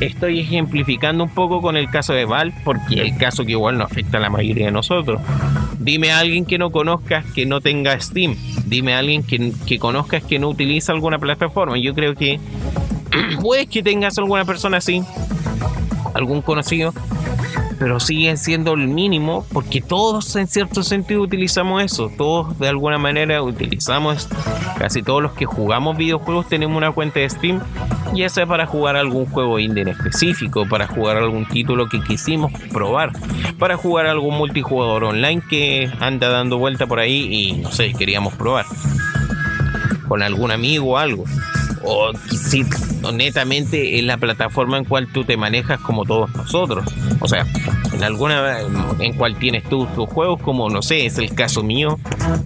estoy 0.00 0.40
ejemplificando 0.40 1.24
un 1.24 1.30
poco 1.30 1.60
con 1.60 1.76
el 1.76 1.90
caso 1.90 2.12
de 2.12 2.24
Valve 2.24 2.54
porque 2.64 3.00
el 3.00 3.16
caso 3.16 3.44
que 3.44 3.52
igual 3.52 3.78
no 3.78 3.84
afecta 3.84 4.18
a 4.18 4.20
la 4.20 4.30
mayoría 4.30 4.66
de 4.66 4.72
nosotros. 4.72 5.20
Dime 5.78 6.10
a 6.10 6.18
alguien 6.18 6.44
que 6.44 6.58
no 6.58 6.70
conozcas 6.70 7.24
que 7.32 7.46
no 7.46 7.60
tenga 7.60 7.98
Steam. 8.00 8.36
Dime 8.66 8.94
a 8.94 8.98
alguien 8.98 9.22
que, 9.22 9.52
que 9.66 9.78
conozcas 9.78 10.22
que 10.22 10.38
no 10.38 10.48
utiliza 10.48 10.92
alguna 10.92 11.18
plataforma. 11.18 11.78
Yo 11.78 11.94
creo 11.94 12.14
que 12.14 12.40
puedes 13.40 13.68
que 13.68 13.82
tengas 13.82 14.18
alguna 14.18 14.44
persona 14.44 14.78
así, 14.78 15.02
algún 16.14 16.42
conocido, 16.42 16.92
pero 17.78 18.00
sigue 18.00 18.36
siendo 18.36 18.72
el 18.72 18.88
mínimo 18.88 19.46
porque 19.52 19.80
todos 19.80 20.34
en 20.36 20.46
cierto 20.46 20.82
sentido 20.82 21.22
utilizamos 21.22 21.82
eso, 21.82 22.10
todos 22.16 22.58
de 22.58 22.68
alguna 22.68 22.98
manera 22.98 23.42
utilizamos, 23.42 24.28
casi 24.78 25.02
todos 25.02 25.22
los 25.22 25.32
que 25.32 25.46
jugamos 25.46 25.96
videojuegos 25.96 26.48
tenemos 26.48 26.76
una 26.76 26.92
cuenta 26.92 27.20
de 27.20 27.28
Steam, 27.28 27.60
ya 28.14 28.28
sea 28.28 28.46
para 28.46 28.66
jugar 28.66 28.96
algún 28.96 29.26
juego 29.26 29.58
indie 29.58 29.82
en 29.82 29.88
específico, 29.88 30.66
para 30.68 30.86
jugar 30.86 31.16
algún 31.16 31.46
título 31.46 31.88
que 31.88 32.00
quisimos 32.02 32.52
probar, 32.72 33.12
para 33.58 33.76
jugar 33.76 34.06
algún 34.06 34.36
multijugador 34.36 35.04
online 35.04 35.42
que 35.48 35.90
anda 36.00 36.28
dando 36.28 36.58
vuelta 36.58 36.86
por 36.86 36.98
ahí 36.98 37.28
y 37.30 37.52
no 37.54 37.70
sé, 37.70 37.92
queríamos 37.92 38.34
probar 38.34 38.66
con 40.08 40.22
algún 40.22 40.50
amigo 40.50 40.92
o 40.92 40.98
algo 40.98 41.24
o 41.82 42.12
si 42.28 42.64
netamente 43.12 43.98
en 43.98 44.06
la 44.06 44.16
plataforma 44.16 44.76
en 44.78 44.84
cual 44.84 45.08
tú 45.12 45.24
te 45.24 45.36
manejas 45.36 45.80
como 45.80 46.04
todos 46.04 46.34
nosotros. 46.34 46.84
O 47.20 47.28
sea, 47.28 47.46
en 47.92 48.02
alguna 48.02 48.60
en 48.98 49.14
cual 49.14 49.36
tienes 49.36 49.64
tú 49.64 49.86
tus 49.94 50.08
juegos, 50.08 50.40
como 50.40 50.68
no 50.68 50.82
sé, 50.82 51.06
es 51.06 51.18
el 51.18 51.34
caso 51.34 51.62
mío, 51.62 51.98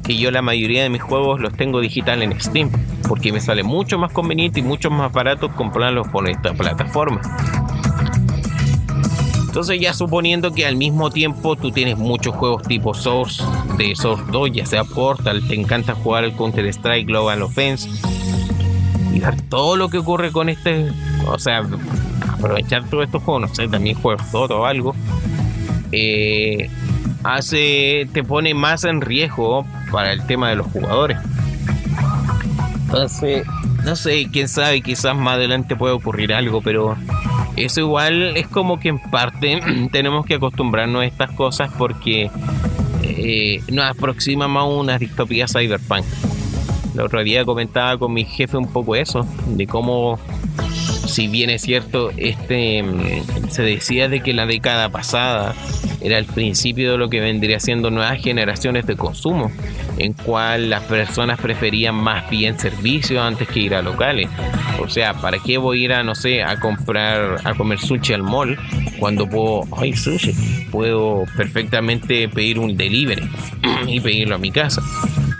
que 0.05 0.17
yo 0.17 0.31
la 0.31 0.43
mayoría 0.43 0.83
de 0.83 0.91
mis 0.91 1.03
juegos 1.03 1.41
los 1.41 1.53
tengo 1.53 1.81
digital 1.81 2.23
en 2.23 2.41
Steam, 2.41 2.71
porque 3.09 3.33
me 3.33 3.41
sale 3.41 3.63
mucho 3.63 3.99
más 3.99 4.13
conveniente 4.13 4.61
y 4.61 4.63
mucho 4.63 4.91
más 4.91 5.13
barato 5.13 5.51
comprarlos 5.55 6.09
por 6.09 6.29
esta 6.29 6.53
plataforma. 6.55 7.21
Entonces 9.51 9.81
ya 9.81 9.93
suponiendo 9.93 10.53
que 10.53 10.65
al 10.65 10.77
mismo 10.77 11.11
tiempo 11.11 11.57
tú 11.57 11.73
tienes 11.73 11.99
muchos 11.99 12.37
juegos 12.37 12.63
tipo 12.63 12.95
Source, 12.95 13.43
de 13.77 13.97
Source 13.97 14.23
2, 14.31 14.53
ya 14.53 14.65
sea 14.65 14.85
Portal, 14.85 15.43
te 15.49 15.57
encanta 15.57 15.95
jugar 15.95 16.23
el 16.23 16.35
Counter 16.35 16.65
Strike 16.67 17.09
Global 17.09 17.43
Offense, 17.43 17.89
y 19.13 19.19
dar 19.19 19.37
todo 19.49 19.75
lo 19.75 19.89
que 19.89 19.99
ocurre 19.99 20.31
con 20.31 20.49
este, 20.49 20.93
o 21.27 21.37
sea, 21.41 21.67
aprovechar 22.29 22.85
todos 22.89 23.05
estos 23.05 23.23
juegos, 23.23 23.49
no 23.49 23.55
sé, 23.55 23.69
también 23.69 23.97
juegos 23.97 24.31
todo 24.31 24.61
o 24.61 24.67
algo, 24.67 24.95
eh, 25.93 26.71
hace, 27.25 28.09
te 28.13 28.25
pone 28.25 28.55
más 28.55 28.85
en 28.85 29.01
riesgo 29.01 29.67
para 29.91 30.13
el 30.13 30.25
tema 30.27 30.51
de 30.51 30.57
los 30.57 30.67
jugadores. 30.69 31.19
Entonces, 32.87 33.47
no 33.85 33.97
sé, 33.97 34.29
quién 34.33 34.49
sabe, 34.49 34.81
quizás 34.83 35.17
más 35.17 35.35
adelante 35.35 35.77
puede 35.77 35.95
ocurrir 35.95 36.33
algo, 36.35 36.61
pero 36.61 36.97
eso 37.57 37.81
igual 37.81 38.37
es 38.37 38.47
como 38.49 38.81
que 38.81 38.89
en 38.89 38.99
parte 38.99 39.61
tenemos 39.93 40.27
que 40.27 40.35
acostumbrarnos 40.35 41.03
a 41.03 41.07
estas 41.07 41.31
cosas 41.33 41.71
porque 41.77 42.31
eh, 43.03 43.63
nos 43.71 43.85
aproxima 43.85 44.49
más 44.49 44.67
una 44.67 44.99
distopía 44.99 45.47
cyberpunk. 45.47 46.05
El 46.95 47.01
otro 47.01 47.23
día 47.23 47.45
comentaba 47.45 47.97
con 47.99 48.13
mi 48.13 48.25
jefe 48.25 48.57
un 48.57 48.67
poco 48.73 48.97
eso, 48.97 49.27
de 49.47 49.67
cómo, 49.67 50.19
si 51.11 51.29
bien 51.29 51.51
es 51.51 51.63
cierto, 51.63 52.11
este 52.17 52.83
mm, 52.83 53.51
se 53.51 53.63
decía 53.63 54.09
de 54.09 54.21
que 54.21 54.33
la 54.33 54.47
década 54.47 54.89
pasada 54.89 55.55
era 56.01 56.19
el 56.19 56.25
principio 56.25 56.93
de 56.93 56.99
lo 56.99 57.11
que 57.11 57.21
vendría 57.21 57.61
siendo 57.61 57.91
nuevas 57.91 58.23
generaciones 58.23 58.87
de 58.87 58.97
consumo, 58.97 59.51
en 59.99 60.13
cual 60.15 60.71
las 60.71 60.85
personas 60.85 61.39
preferían 61.41 61.95
más 61.95 62.31
bien 62.31 62.59
servicios 62.59 63.21
antes 63.21 63.49
que 63.49 63.61
ir 63.61 63.75
a 63.75 63.83
locales. 63.83 64.29
O 64.79 64.89
sea, 64.89 65.15
¿para 65.15 65.39
qué 65.39 65.59
voy 65.59 65.83
a 65.83 65.85
ir 65.85 65.93
a, 65.93 66.03
no 66.03 66.15
sé, 66.15 66.43
a 66.43 66.59
comprar, 66.59 67.41
a 67.45 67.55
comer 67.55 67.79
sushi 67.79 68.15
al 68.15 68.23
mall 68.23 68.59
cuando 68.99 69.29
puedo, 69.29 69.65
ay, 69.77 69.95
sushi, 69.95 70.33
puedo 70.71 71.25
perfectamente 71.37 72.29
pedir 72.29 72.59
un 72.59 72.77
delivery 72.77 73.29
y 73.87 74.01
pedirlo 74.01 74.37
a 74.37 74.39
mi 74.39 74.51
casa? 74.51 74.81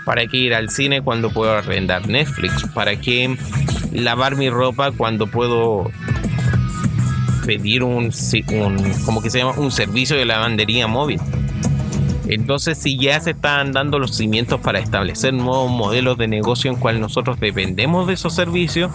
¿Para 0.05 0.27
qué 0.27 0.37
ir 0.37 0.53
al 0.53 0.69
cine 0.69 1.01
cuando 1.01 1.31
puedo 1.31 1.53
arrendar 1.53 2.07
Netflix? 2.07 2.67
¿Para 2.73 2.95
qué 2.95 3.35
lavar 3.91 4.35
mi 4.35 4.49
ropa 4.49 4.91
cuando 4.91 5.27
puedo 5.27 5.91
pedir 7.45 7.83
un, 7.83 8.11
como 9.05 9.21
que 9.21 9.29
se 9.29 9.39
llama 9.39 9.53
un 9.57 9.71
servicio 9.71 10.15
de 10.17 10.25
lavandería 10.25 10.87
móvil? 10.87 11.19
Entonces, 12.27 12.77
si 12.77 12.97
ya 12.97 13.19
se 13.19 13.31
están 13.31 13.73
dando 13.73 13.99
los 13.99 14.15
cimientos 14.15 14.61
para 14.61 14.79
establecer 14.79 15.33
nuevos 15.33 15.69
modelos 15.69 16.17
de 16.17 16.27
negocio 16.27 16.71
en 16.71 16.77
cual 16.77 17.01
nosotros 17.01 17.39
dependemos 17.39 18.07
de 18.07 18.13
esos 18.13 18.33
servicios, 18.33 18.89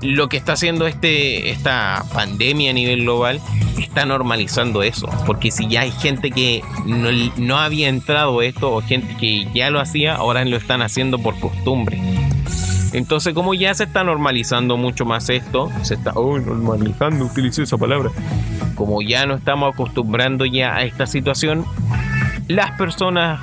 lo 0.00 0.28
que 0.28 0.38
está 0.38 0.54
haciendo 0.54 0.86
este, 0.86 1.50
esta 1.50 2.04
pandemia 2.14 2.70
a 2.70 2.74
nivel 2.74 3.02
global 3.02 3.40
está 3.78 4.04
normalizando 4.04 4.82
eso. 4.82 5.08
Porque 5.26 5.50
si 5.50 5.68
ya 5.68 5.82
hay 5.82 5.90
gente 5.90 6.30
que 6.30 6.62
no, 6.86 7.10
no 7.36 7.58
había 7.58 7.88
entrado 7.88 8.42
esto 8.42 8.72
o 8.72 8.80
gente 8.80 9.16
que 9.18 9.46
ya 9.54 9.70
lo 9.70 9.80
hacía, 9.80 10.14
ahora 10.14 10.44
lo 10.44 10.56
están 10.56 10.82
haciendo 10.82 11.18
por 11.18 11.38
costumbre. 11.38 12.00
Entonces, 12.94 13.34
como 13.34 13.54
ya 13.54 13.74
se 13.74 13.84
está 13.84 14.04
normalizando 14.04 14.76
mucho 14.76 15.04
más 15.04 15.28
esto, 15.28 15.68
se 15.82 15.94
está 15.94 16.12
oh, 16.12 16.38
normalizando, 16.38 17.24
utilicé 17.24 17.64
esa 17.64 17.76
palabra. 17.76 18.10
Como 18.76 19.02
ya 19.02 19.26
no 19.26 19.34
estamos 19.34 19.74
acostumbrando 19.74 20.44
ya 20.44 20.76
a 20.76 20.84
esta 20.84 21.04
situación, 21.06 21.64
las 22.46 22.70
personas 22.78 23.40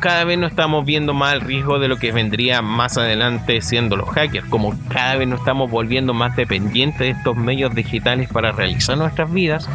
cada 0.00 0.24
vez 0.24 0.38
no 0.38 0.46
estamos 0.46 0.86
viendo 0.86 1.12
más 1.12 1.34
el 1.34 1.42
riesgo 1.42 1.78
de 1.78 1.88
lo 1.88 1.96
que 1.96 2.10
vendría 2.10 2.62
más 2.62 2.96
adelante 2.96 3.60
siendo 3.60 3.96
los 3.96 4.08
hackers, 4.08 4.48
como 4.48 4.72
cada 4.88 5.16
vez 5.16 5.28
nos 5.28 5.40
estamos 5.40 5.70
volviendo 5.70 6.14
más 6.14 6.34
dependientes 6.36 7.00
de 7.00 7.10
estos 7.10 7.36
medios 7.36 7.74
digitales 7.74 8.30
para 8.30 8.52
realizar 8.52 8.96
nuestras 8.96 9.30
vidas, 9.30 9.68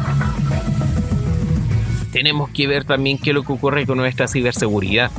tenemos 2.14 2.48
que 2.50 2.68
ver 2.68 2.84
también 2.84 3.18
qué 3.18 3.30
es 3.30 3.34
lo 3.34 3.42
que 3.42 3.52
ocurre 3.52 3.86
con 3.86 3.98
nuestra 3.98 4.28
ciberseguridad 4.28 5.10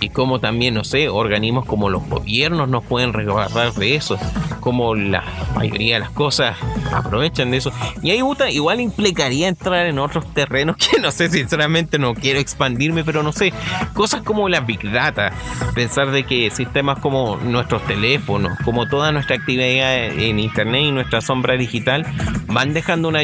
y 0.00 0.10
cómo 0.10 0.38
también, 0.38 0.74
no 0.74 0.84
sé, 0.84 1.08
organismos 1.08 1.66
como 1.66 1.90
los 1.90 2.08
gobiernos 2.08 2.68
nos 2.68 2.84
pueden 2.84 3.12
resguardar 3.12 3.72
de 3.72 3.96
eso, 3.96 4.16
como 4.60 4.94
la 4.94 5.24
mayoría 5.56 5.94
de 5.94 6.00
las 6.00 6.10
cosas 6.10 6.56
aprovechan 6.92 7.50
de 7.50 7.56
eso. 7.56 7.72
Y 8.04 8.12
ahí 8.12 8.20
igual 8.50 8.80
implicaría 8.80 9.48
entrar 9.48 9.86
en 9.86 9.98
otros 9.98 10.32
terrenos 10.32 10.76
que 10.92 11.00
no 11.00 11.10
sé, 11.10 11.28
sinceramente 11.28 11.98
no 11.98 12.14
quiero 12.14 12.38
expandirme, 12.38 13.02
pero 13.02 13.24
no 13.24 13.32
sé, 13.32 13.52
cosas 13.92 14.22
como 14.22 14.48
la 14.48 14.60
Big 14.60 14.92
Data, 14.92 15.32
pensar 15.74 16.12
de 16.12 16.22
que 16.22 16.52
sistemas 16.52 17.00
como 17.00 17.36
nuestros 17.38 17.84
teléfonos, 17.84 18.56
como 18.64 18.86
toda 18.86 19.10
nuestra 19.10 19.34
actividad 19.34 20.04
en 20.04 20.38
Internet 20.38 20.82
y 20.84 20.92
nuestra 20.92 21.20
sombra 21.20 21.56
digital, 21.56 22.06
van 22.46 22.74
dejando 22.74 23.08
una 23.08 23.22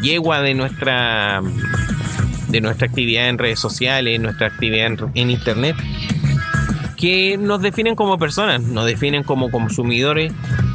yegua 0.00 0.40
de 0.40 0.54
nuestra 0.54 1.42
de 2.48 2.60
nuestra 2.60 2.86
actividad 2.86 3.28
en 3.28 3.38
redes 3.38 3.60
sociales, 3.60 4.20
nuestra 4.20 4.48
actividad 4.48 4.92
en, 5.14 5.30
Internet, 5.30 5.76
que 6.96 7.36
nos 7.38 7.62
definen 7.62 7.94
como 7.94 8.18
personas, 8.18 8.62
nos 8.62 8.86
definen 8.86 9.22
como 9.22 9.50
consumidores 9.50 10.32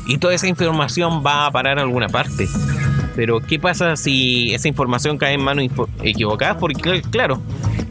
y 0.07 0.17
toda 0.17 0.34
esa 0.34 0.47
información 0.47 1.24
va 1.26 1.45
a 1.45 1.51
parar 1.51 1.80
a 1.80 1.82
alguna 1.82 2.07
parte. 2.09 2.47
Pero 3.15 3.41
¿qué 3.41 3.59
pasa 3.59 3.95
si 3.95 4.53
esa 4.53 4.67
información 4.67 5.17
cae 5.17 5.34
en 5.34 5.41
manos 5.41 5.65
equivocadas? 6.01 6.57
Porque 6.59 7.01
claro, 7.11 7.41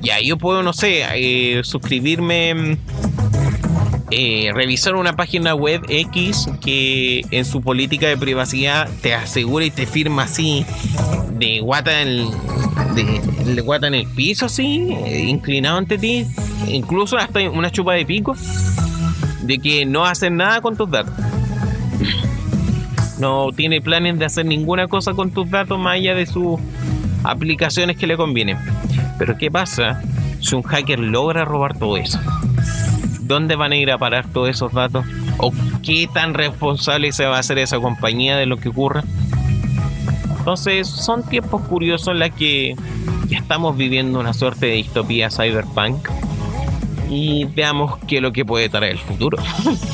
ya 0.01 0.21
yo 0.21 0.37
puedo, 0.37 0.63
no 0.63 0.73
sé, 0.73 1.05
eh, 1.15 1.61
suscribirme 1.63 2.79
eh, 4.15 4.51
revisar 4.53 4.95
una 4.95 5.15
página 5.15 5.55
web 5.55 5.81
X 5.89 6.51
que 6.61 7.25
en 7.31 7.47
su 7.47 7.63
política 7.63 8.09
de 8.09 8.19
privacidad 8.19 8.87
te 9.01 9.15
asegura 9.15 9.65
y 9.65 9.71
te 9.71 9.87
firma 9.87 10.25
así 10.25 10.67
de 11.39 11.61
guata 11.61 12.03
en 12.03 12.31
el, 12.97 13.57
de, 13.57 13.63
guata 13.63 13.87
en 13.87 13.95
el 13.95 14.07
piso 14.07 14.47
así, 14.47 14.89
eh, 15.05 15.25
inclinado 15.29 15.79
ante 15.79 15.99
ti, 15.99 16.27
incluso 16.69 17.17
hasta 17.17 17.41
una 17.51 17.71
chupa 17.71 17.95
de 17.95 18.05
pico, 18.05 18.35
de 19.43 19.59
que 19.59 19.87
no 19.87 20.05
hacen 20.05 20.37
nada 20.37 20.61
con 20.61 20.77
tus 20.77 20.91
datos. 20.91 21.15
No 23.19 23.49
tiene 23.55 23.81
planes 23.81 24.19
de 24.19 24.25
hacer 24.25 24.47
ninguna 24.47 24.89
cosa 24.89 25.15
con 25.15 25.31
tus 25.31 25.49
datos 25.49 25.79
más 25.79 25.95
allá 25.95 26.15
de 26.15 26.27
sus 26.27 26.59
aplicaciones 27.23 27.97
que 27.97 28.07
le 28.07 28.17
convienen. 28.17 28.59
Pero 29.19 29.39
¿qué 29.39 29.51
pasa 29.51 30.03
si 30.41 30.55
un 30.55 30.63
hacker 30.63 30.99
logra 30.99 31.45
robar 31.45 31.79
todo 31.79 31.97
eso? 31.97 32.19
¿Dónde 33.21 33.55
van 33.55 33.73
a 33.73 33.77
ir 33.77 33.91
a 33.93 33.99
parar 33.99 34.27
todos 34.27 34.51
esos 34.51 34.73
datos? 34.73 35.07
¿O 35.39 35.53
qué 35.83 36.09
tan 36.13 36.35
responsable 36.35 37.13
se 37.13 37.25
va 37.27 37.37
a 37.37 37.41
hacer 37.41 37.59
esa 37.59 37.79
compañía 37.79 38.37
de 38.37 38.47
lo 38.47 38.57
que 38.57 38.69
ocurra? 38.69 39.05
Entonces 40.43 40.89
son 40.89 41.23
tiempos 41.23 41.63
curiosos 41.69 42.09
en 42.09 42.19
los 42.19 42.31
que 42.31 42.75
ya 43.29 43.39
estamos 43.39 43.77
viviendo 43.77 44.19
una 44.19 44.33
suerte 44.33 44.67
de 44.67 44.73
distopía 44.73 45.31
cyberpunk 45.31 46.09
y 47.09 47.45
veamos 47.45 47.97
qué 48.09 48.17
es 48.17 48.23
lo 48.23 48.33
que 48.33 48.45
puede 48.45 48.69
traer 48.69 48.95
el 48.95 48.99
futuro. 48.99 49.39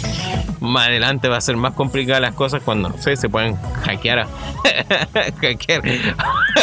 más 0.61 0.87
adelante 0.87 1.29
va 1.29 1.37
a 1.37 1.43
ser 1.43 1.59
más 1.59 1.75
complicadas 1.75 2.23
las 2.23 2.33
cosas 2.33 2.63
cuando, 2.63 2.89
no 2.89 2.97
sé, 2.97 3.15
se 3.17 3.29
pueden 3.29 3.57
hackear, 3.83 4.27
hackear 5.43 5.83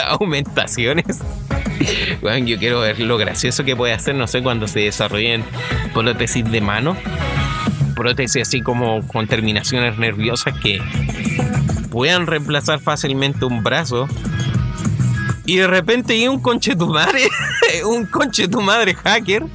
aumentaciones. 0.07 1.21
Bueno, 2.23 2.47
yo 2.47 2.57
quiero 2.57 2.79
ver 2.79 2.99
lo 2.99 3.19
gracioso 3.19 3.63
que 3.65 3.75
puede 3.75 3.93
hacer, 3.93 4.15
no 4.15 4.25
sé, 4.25 4.41
cuando 4.41 4.67
se 4.67 4.79
desarrollen 4.79 5.43
prótesis 5.93 6.43
de 6.49 6.59
mano, 6.59 6.97
prótesis 7.95 8.41
así 8.41 8.61
como 8.61 9.07
con 9.07 9.27
terminaciones 9.27 9.99
nerviosas 9.99 10.55
que 10.57 10.81
puedan 11.95 12.27
reemplazar 12.27 12.81
fácilmente 12.81 13.45
un 13.45 13.63
brazo. 13.63 14.09
Y 15.45 15.55
de 15.55 15.67
repente 15.67 16.11
hay 16.11 16.27
un 16.27 16.41
conche 16.41 16.75
tu 16.75 16.89
madre, 16.89 17.29
un 17.85 18.05
conche 18.05 18.49
tu 18.49 18.59
madre 18.59 18.95
hacker 18.95 19.45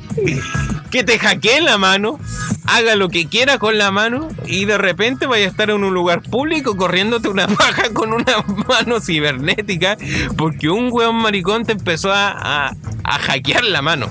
que 0.91 1.05
te 1.05 1.19
hackee 1.19 1.61
la 1.61 1.77
mano, 1.77 2.19
haga 2.65 2.97
lo 2.97 3.11
que 3.11 3.27
quiera 3.27 3.59
con 3.59 3.77
la 3.77 3.91
mano 3.91 4.29
y 4.47 4.65
de 4.65 4.79
repente 4.79 5.27
vaya 5.27 5.45
a 5.45 5.49
estar 5.49 5.69
en 5.69 5.85
un 5.85 5.93
lugar 5.93 6.23
público 6.23 6.79
corriéndote 6.79 7.29
una 7.29 7.47
paja 7.59 7.93
con 7.93 8.15
una 8.15 8.43
mano 8.67 9.01
cibernética 9.01 9.99
porque 10.39 10.71
un 10.71 10.89
weón 10.91 11.17
maricón 11.17 11.67
te 11.67 11.73
empezó 11.73 12.11
a, 12.11 12.71
a, 12.71 13.19
hackear 13.19 13.65
la 13.65 13.83
mano. 13.83 14.09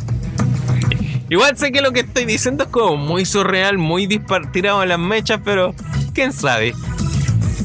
Igual 1.32 1.58
sé 1.58 1.72
que 1.72 1.82
lo 1.82 1.94
que 1.94 2.02
estoy 2.02 2.26
diciendo 2.26 2.66
es 2.66 2.70
como 2.70 2.96
muy 2.96 3.26
surreal, 3.26 3.80
muy 3.80 4.06
dispartirado 4.06 4.84
en 4.84 4.90
las 4.90 5.00
mechas, 5.00 5.42
pero 5.44 5.74
quién 6.14 6.32
sabe. 6.32 6.76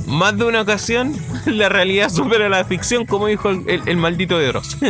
Más 0.07 0.37
de 0.37 0.45
una 0.45 0.61
ocasión, 0.63 1.15
la 1.47 1.69
realidad 1.69 2.11
supera 2.11 2.49
la 2.49 2.65
ficción, 2.65 3.07
como 3.07 3.27
dijo 3.27 3.51
el, 3.51 3.97
maldito 3.97 4.39
de 4.39 4.49
Dross. 4.49 4.77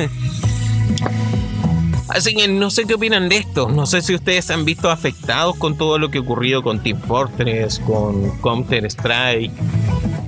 Así 2.09 2.35
que 2.35 2.47
no 2.49 2.71
sé 2.71 2.85
qué 2.85 2.95
opinan 2.95 3.29
de 3.29 3.39
esto. 3.39 3.69
No 3.69 3.87
sé 3.87 4.03
si 4.03 4.15
ustedes 4.15 4.45
se 4.45 4.53
han 4.53 4.65
visto 4.65 4.91
afectados 4.91 5.57
con 5.57 5.77
todo 5.77 5.99
lo 5.99 6.11
que 6.11 6.19
ha 6.19 6.21
ocurrido 6.21 6.63
con 6.63 6.81
Team 6.81 7.01
Fortress, 7.01 7.81
con 7.81 8.31
Counter 8.39 8.85
Strike 8.85 9.51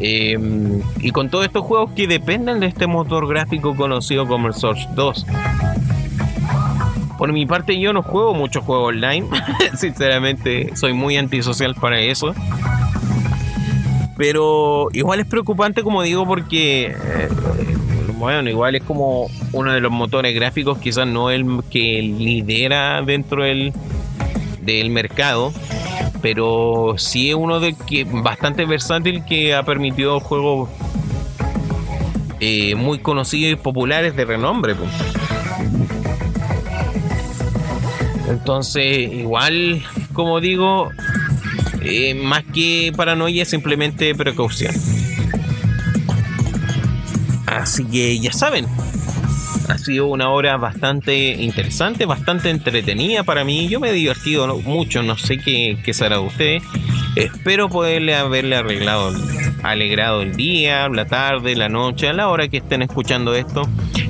em, 0.00 0.80
y 1.00 1.10
con 1.10 1.30
todos 1.30 1.44
estos 1.44 1.62
juegos 1.64 1.92
que 1.92 2.08
dependen 2.08 2.60
de 2.60 2.66
este 2.66 2.86
motor 2.86 3.28
gráfico 3.28 3.76
conocido 3.76 4.26
como 4.26 4.48
el 4.48 4.54
Source 4.54 4.88
2. 4.94 5.26
Por 7.18 7.32
mi 7.32 7.46
parte 7.46 7.78
yo 7.78 7.92
no 7.92 8.02
juego 8.02 8.34
mucho 8.34 8.62
juego 8.62 8.84
online. 8.84 9.28
Sinceramente 9.76 10.76
soy 10.76 10.92
muy 10.92 11.16
antisocial 11.16 11.74
para 11.74 12.00
eso. 12.00 12.34
Pero 14.16 14.88
igual 14.92 15.20
es 15.20 15.26
preocupante 15.26 15.82
como 15.82 16.02
digo 16.02 16.26
porque 16.26 16.86
eh, 16.86 17.28
bueno, 18.16 18.48
igual 18.48 18.74
es 18.74 18.82
como 18.82 19.28
uno 19.52 19.72
de 19.72 19.80
los 19.80 19.92
motores 19.92 20.34
gráficos, 20.34 20.78
quizás 20.78 21.06
no 21.06 21.30
el 21.30 21.62
que 21.70 22.00
lidera 22.02 23.02
dentro 23.02 23.44
del, 23.44 23.72
del 24.62 24.90
mercado, 24.90 25.52
pero 26.22 26.94
sí 26.96 27.30
es 27.30 27.34
uno 27.34 27.60
de 27.60 27.74
que 27.74 28.04
bastante 28.04 28.64
versátil 28.64 29.24
que 29.24 29.54
ha 29.54 29.62
permitido 29.64 30.18
juegos 30.20 30.70
eh, 32.40 32.74
muy 32.74 32.98
conocidos 32.98 33.52
y 33.52 33.56
populares 33.62 34.16
de 34.16 34.24
renombre. 34.24 34.74
Entonces, 38.28 39.12
igual, 39.12 39.82
como 40.12 40.40
digo, 40.40 40.90
eh, 41.88 42.14
más 42.14 42.44
que 42.44 42.92
paranoia, 42.96 43.44
simplemente 43.44 44.14
precaución. 44.14 44.74
Así 47.46 47.84
que 47.84 48.18
ya 48.18 48.32
saben, 48.32 48.66
ha 49.68 49.78
sido 49.78 50.06
una 50.06 50.30
hora 50.30 50.56
bastante 50.56 51.42
interesante, 51.42 52.04
bastante 52.06 52.50
entretenida 52.50 53.22
para 53.22 53.44
mí. 53.44 53.68
Yo 53.68 53.80
me 53.80 53.90
he 53.90 53.92
divertido 53.92 54.58
mucho, 54.58 55.02
no 55.02 55.16
sé 55.16 55.38
qué, 55.38 55.78
qué 55.84 55.94
será 55.94 56.16
de 56.18 56.26
ustedes. 56.26 56.62
Espero 57.14 57.68
poderle 57.68 58.14
haberle 58.14 58.56
arreglado, 58.56 59.12
alegrado 59.62 60.22
el 60.22 60.36
día, 60.36 60.88
la 60.88 61.06
tarde, 61.06 61.56
la 61.56 61.68
noche, 61.68 62.08
a 62.08 62.12
la 62.12 62.28
hora 62.28 62.48
que 62.48 62.58
estén 62.58 62.82
escuchando 62.82 63.34
esto. 63.34 63.62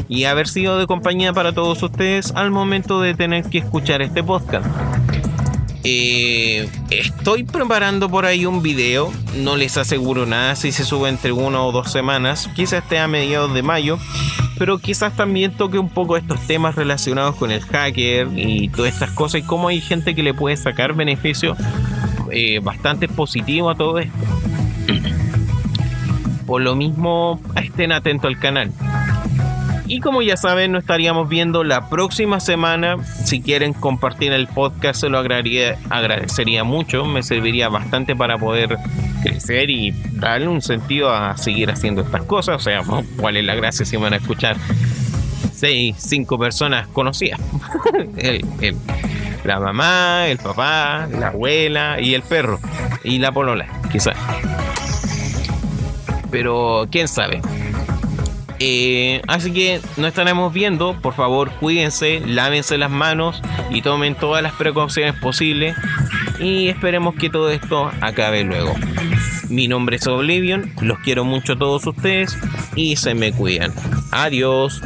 Y 0.08 0.24
haber 0.24 0.48
sido 0.48 0.78
de 0.78 0.86
compañía 0.86 1.32
para 1.32 1.52
todos 1.52 1.82
ustedes 1.82 2.32
al 2.34 2.50
momento 2.50 3.00
de 3.00 3.14
tener 3.14 3.44
que 3.44 3.58
escuchar 3.58 4.02
este 4.02 4.22
podcast. 4.22 4.66
Eh, 5.88 6.68
estoy 6.90 7.44
preparando 7.44 8.10
por 8.10 8.26
ahí 8.26 8.44
un 8.44 8.60
video, 8.60 9.12
no 9.36 9.54
les 9.54 9.76
aseguro 9.76 10.26
nada 10.26 10.56
si 10.56 10.72
se 10.72 10.84
sube 10.84 11.08
entre 11.08 11.30
una 11.30 11.62
o 11.62 11.70
dos 11.70 11.92
semanas, 11.92 12.50
quizás 12.56 12.82
esté 12.82 12.98
a 12.98 13.06
mediados 13.06 13.54
de 13.54 13.62
mayo, 13.62 13.96
pero 14.58 14.78
quizás 14.78 15.14
también 15.14 15.52
toque 15.52 15.78
un 15.78 15.88
poco 15.88 16.16
estos 16.16 16.44
temas 16.48 16.74
relacionados 16.74 17.36
con 17.36 17.52
el 17.52 17.60
hacker 17.60 18.26
y 18.34 18.68
todas 18.70 18.94
estas 18.94 19.12
cosas 19.12 19.42
y 19.42 19.44
cómo 19.44 19.68
hay 19.68 19.80
gente 19.80 20.16
que 20.16 20.24
le 20.24 20.34
puede 20.34 20.56
sacar 20.56 20.94
beneficio 20.94 21.56
eh, 22.32 22.58
bastante 22.58 23.06
positivo 23.06 23.70
a 23.70 23.76
todo 23.76 24.00
esto. 24.00 24.18
Por 26.48 26.62
lo 26.62 26.74
mismo, 26.74 27.40
estén 27.62 27.92
atentos 27.92 28.26
al 28.26 28.40
canal. 28.40 28.72
Y 29.88 30.00
como 30.00 30.20
ya 30.20 30.36
saben, 30.36 30.72
nos 30.72 30.82
estaríamos 30.82 31.28
viendo 31.28 31.62
la 31.62 31.88
próxima 31.88 32.40
semana. 32.40 32.96
Si 33.24 33.40
quieren 33.40 33.72
compartir 33.72 34.32
el 34.32 34.48
podcast, 34.48 35.00
se 35.00 35.08
lo 35.08 35.18
agradecería 35.18 36.64
mucho. 36.64 37.04
Me 37.04 37.22
serviría 37.22 37.68
bastante 37.68 38.16
para 38.16 38.36
poder 38.36 38.78
crecer 39.22 39.70
y 39.70 39.92
darle 40.12 40.48
un 40.48 40.60
sentido 40.60 41.10
a 41.10 41.36
seguir 41.36 41.70
haciendo 41.70 42.02
estas 42.02 42.22
cosas. 42.22 42.56
O 42.56 42.58
sea, 42.58 42.82
¿cuál 43.16 43.36
es 43.36 43.44
la 43.44 43.54
gracia 43.54 43.86
si 43.86 43.96
van 43.96 44.12
a 44.12 44.16
escuchar 44.16 44.56
seis, 45.52 45.94
cinco 45.98 46.36
personas 46.36 46.88
conocidas? 46.88 47.40
la 49.44 49.60
mamá, 49.60 50.26
el 50.26 50.38
papá, 50.38 51.06
la 51.10 51.28
abuela 51.28 52.00
y 52.00 52.14
el 52.14 52.22
perro. 52.22 52.58
Y 53.04 53.18
la 53.18 53.30
polola, 53.30 53.68
quizás. 53.92 54.16
Pero 56.32 56.88
quién 56.90 57.06
sabe. 57.06 57.40
Eh, 58.58 59.22
así 59.28 59.52
que 59.52 59.80
nos 59.96 60.08
estaremos 60.08 60.52
viendo. 60.52 61.00
Por 61.00 61.14
favor, 61.14 61.50
cuídense, 61.52 62.20
lávense 62.26 62.78
las 62.78 62.90
manos 62.90 63.42
y 63.70 63.82
tomen 63.82 64.14
todas 64.14 64.42
las 64.42 64.52
precauciones 64.54 65.14
posibles. 65.20 65.76
Y 66.40 66.68
esperemos 66.68 67.14
que 67.14 67.30
todo 67.30 67.50
esto 67.50 67.90
acabe 68.00 68.44
luego. 68.44 68.74
Mi 69.48 69.68
nombre 69.68 69.96
es 69.96 70.06
Oblivion, 70.06 70.72
los 70.80 70.98
quiero 71.00 71.24
mucho 71.24 71.54
a 71.54 71.58
todos 71.58 71.86
ustedes 71.86 72.36
y 72.74 72.96
se 72.96 73.14
me 73.14 73.32
cuidan. 73.32 73.72
Adiós. 74.10 74.82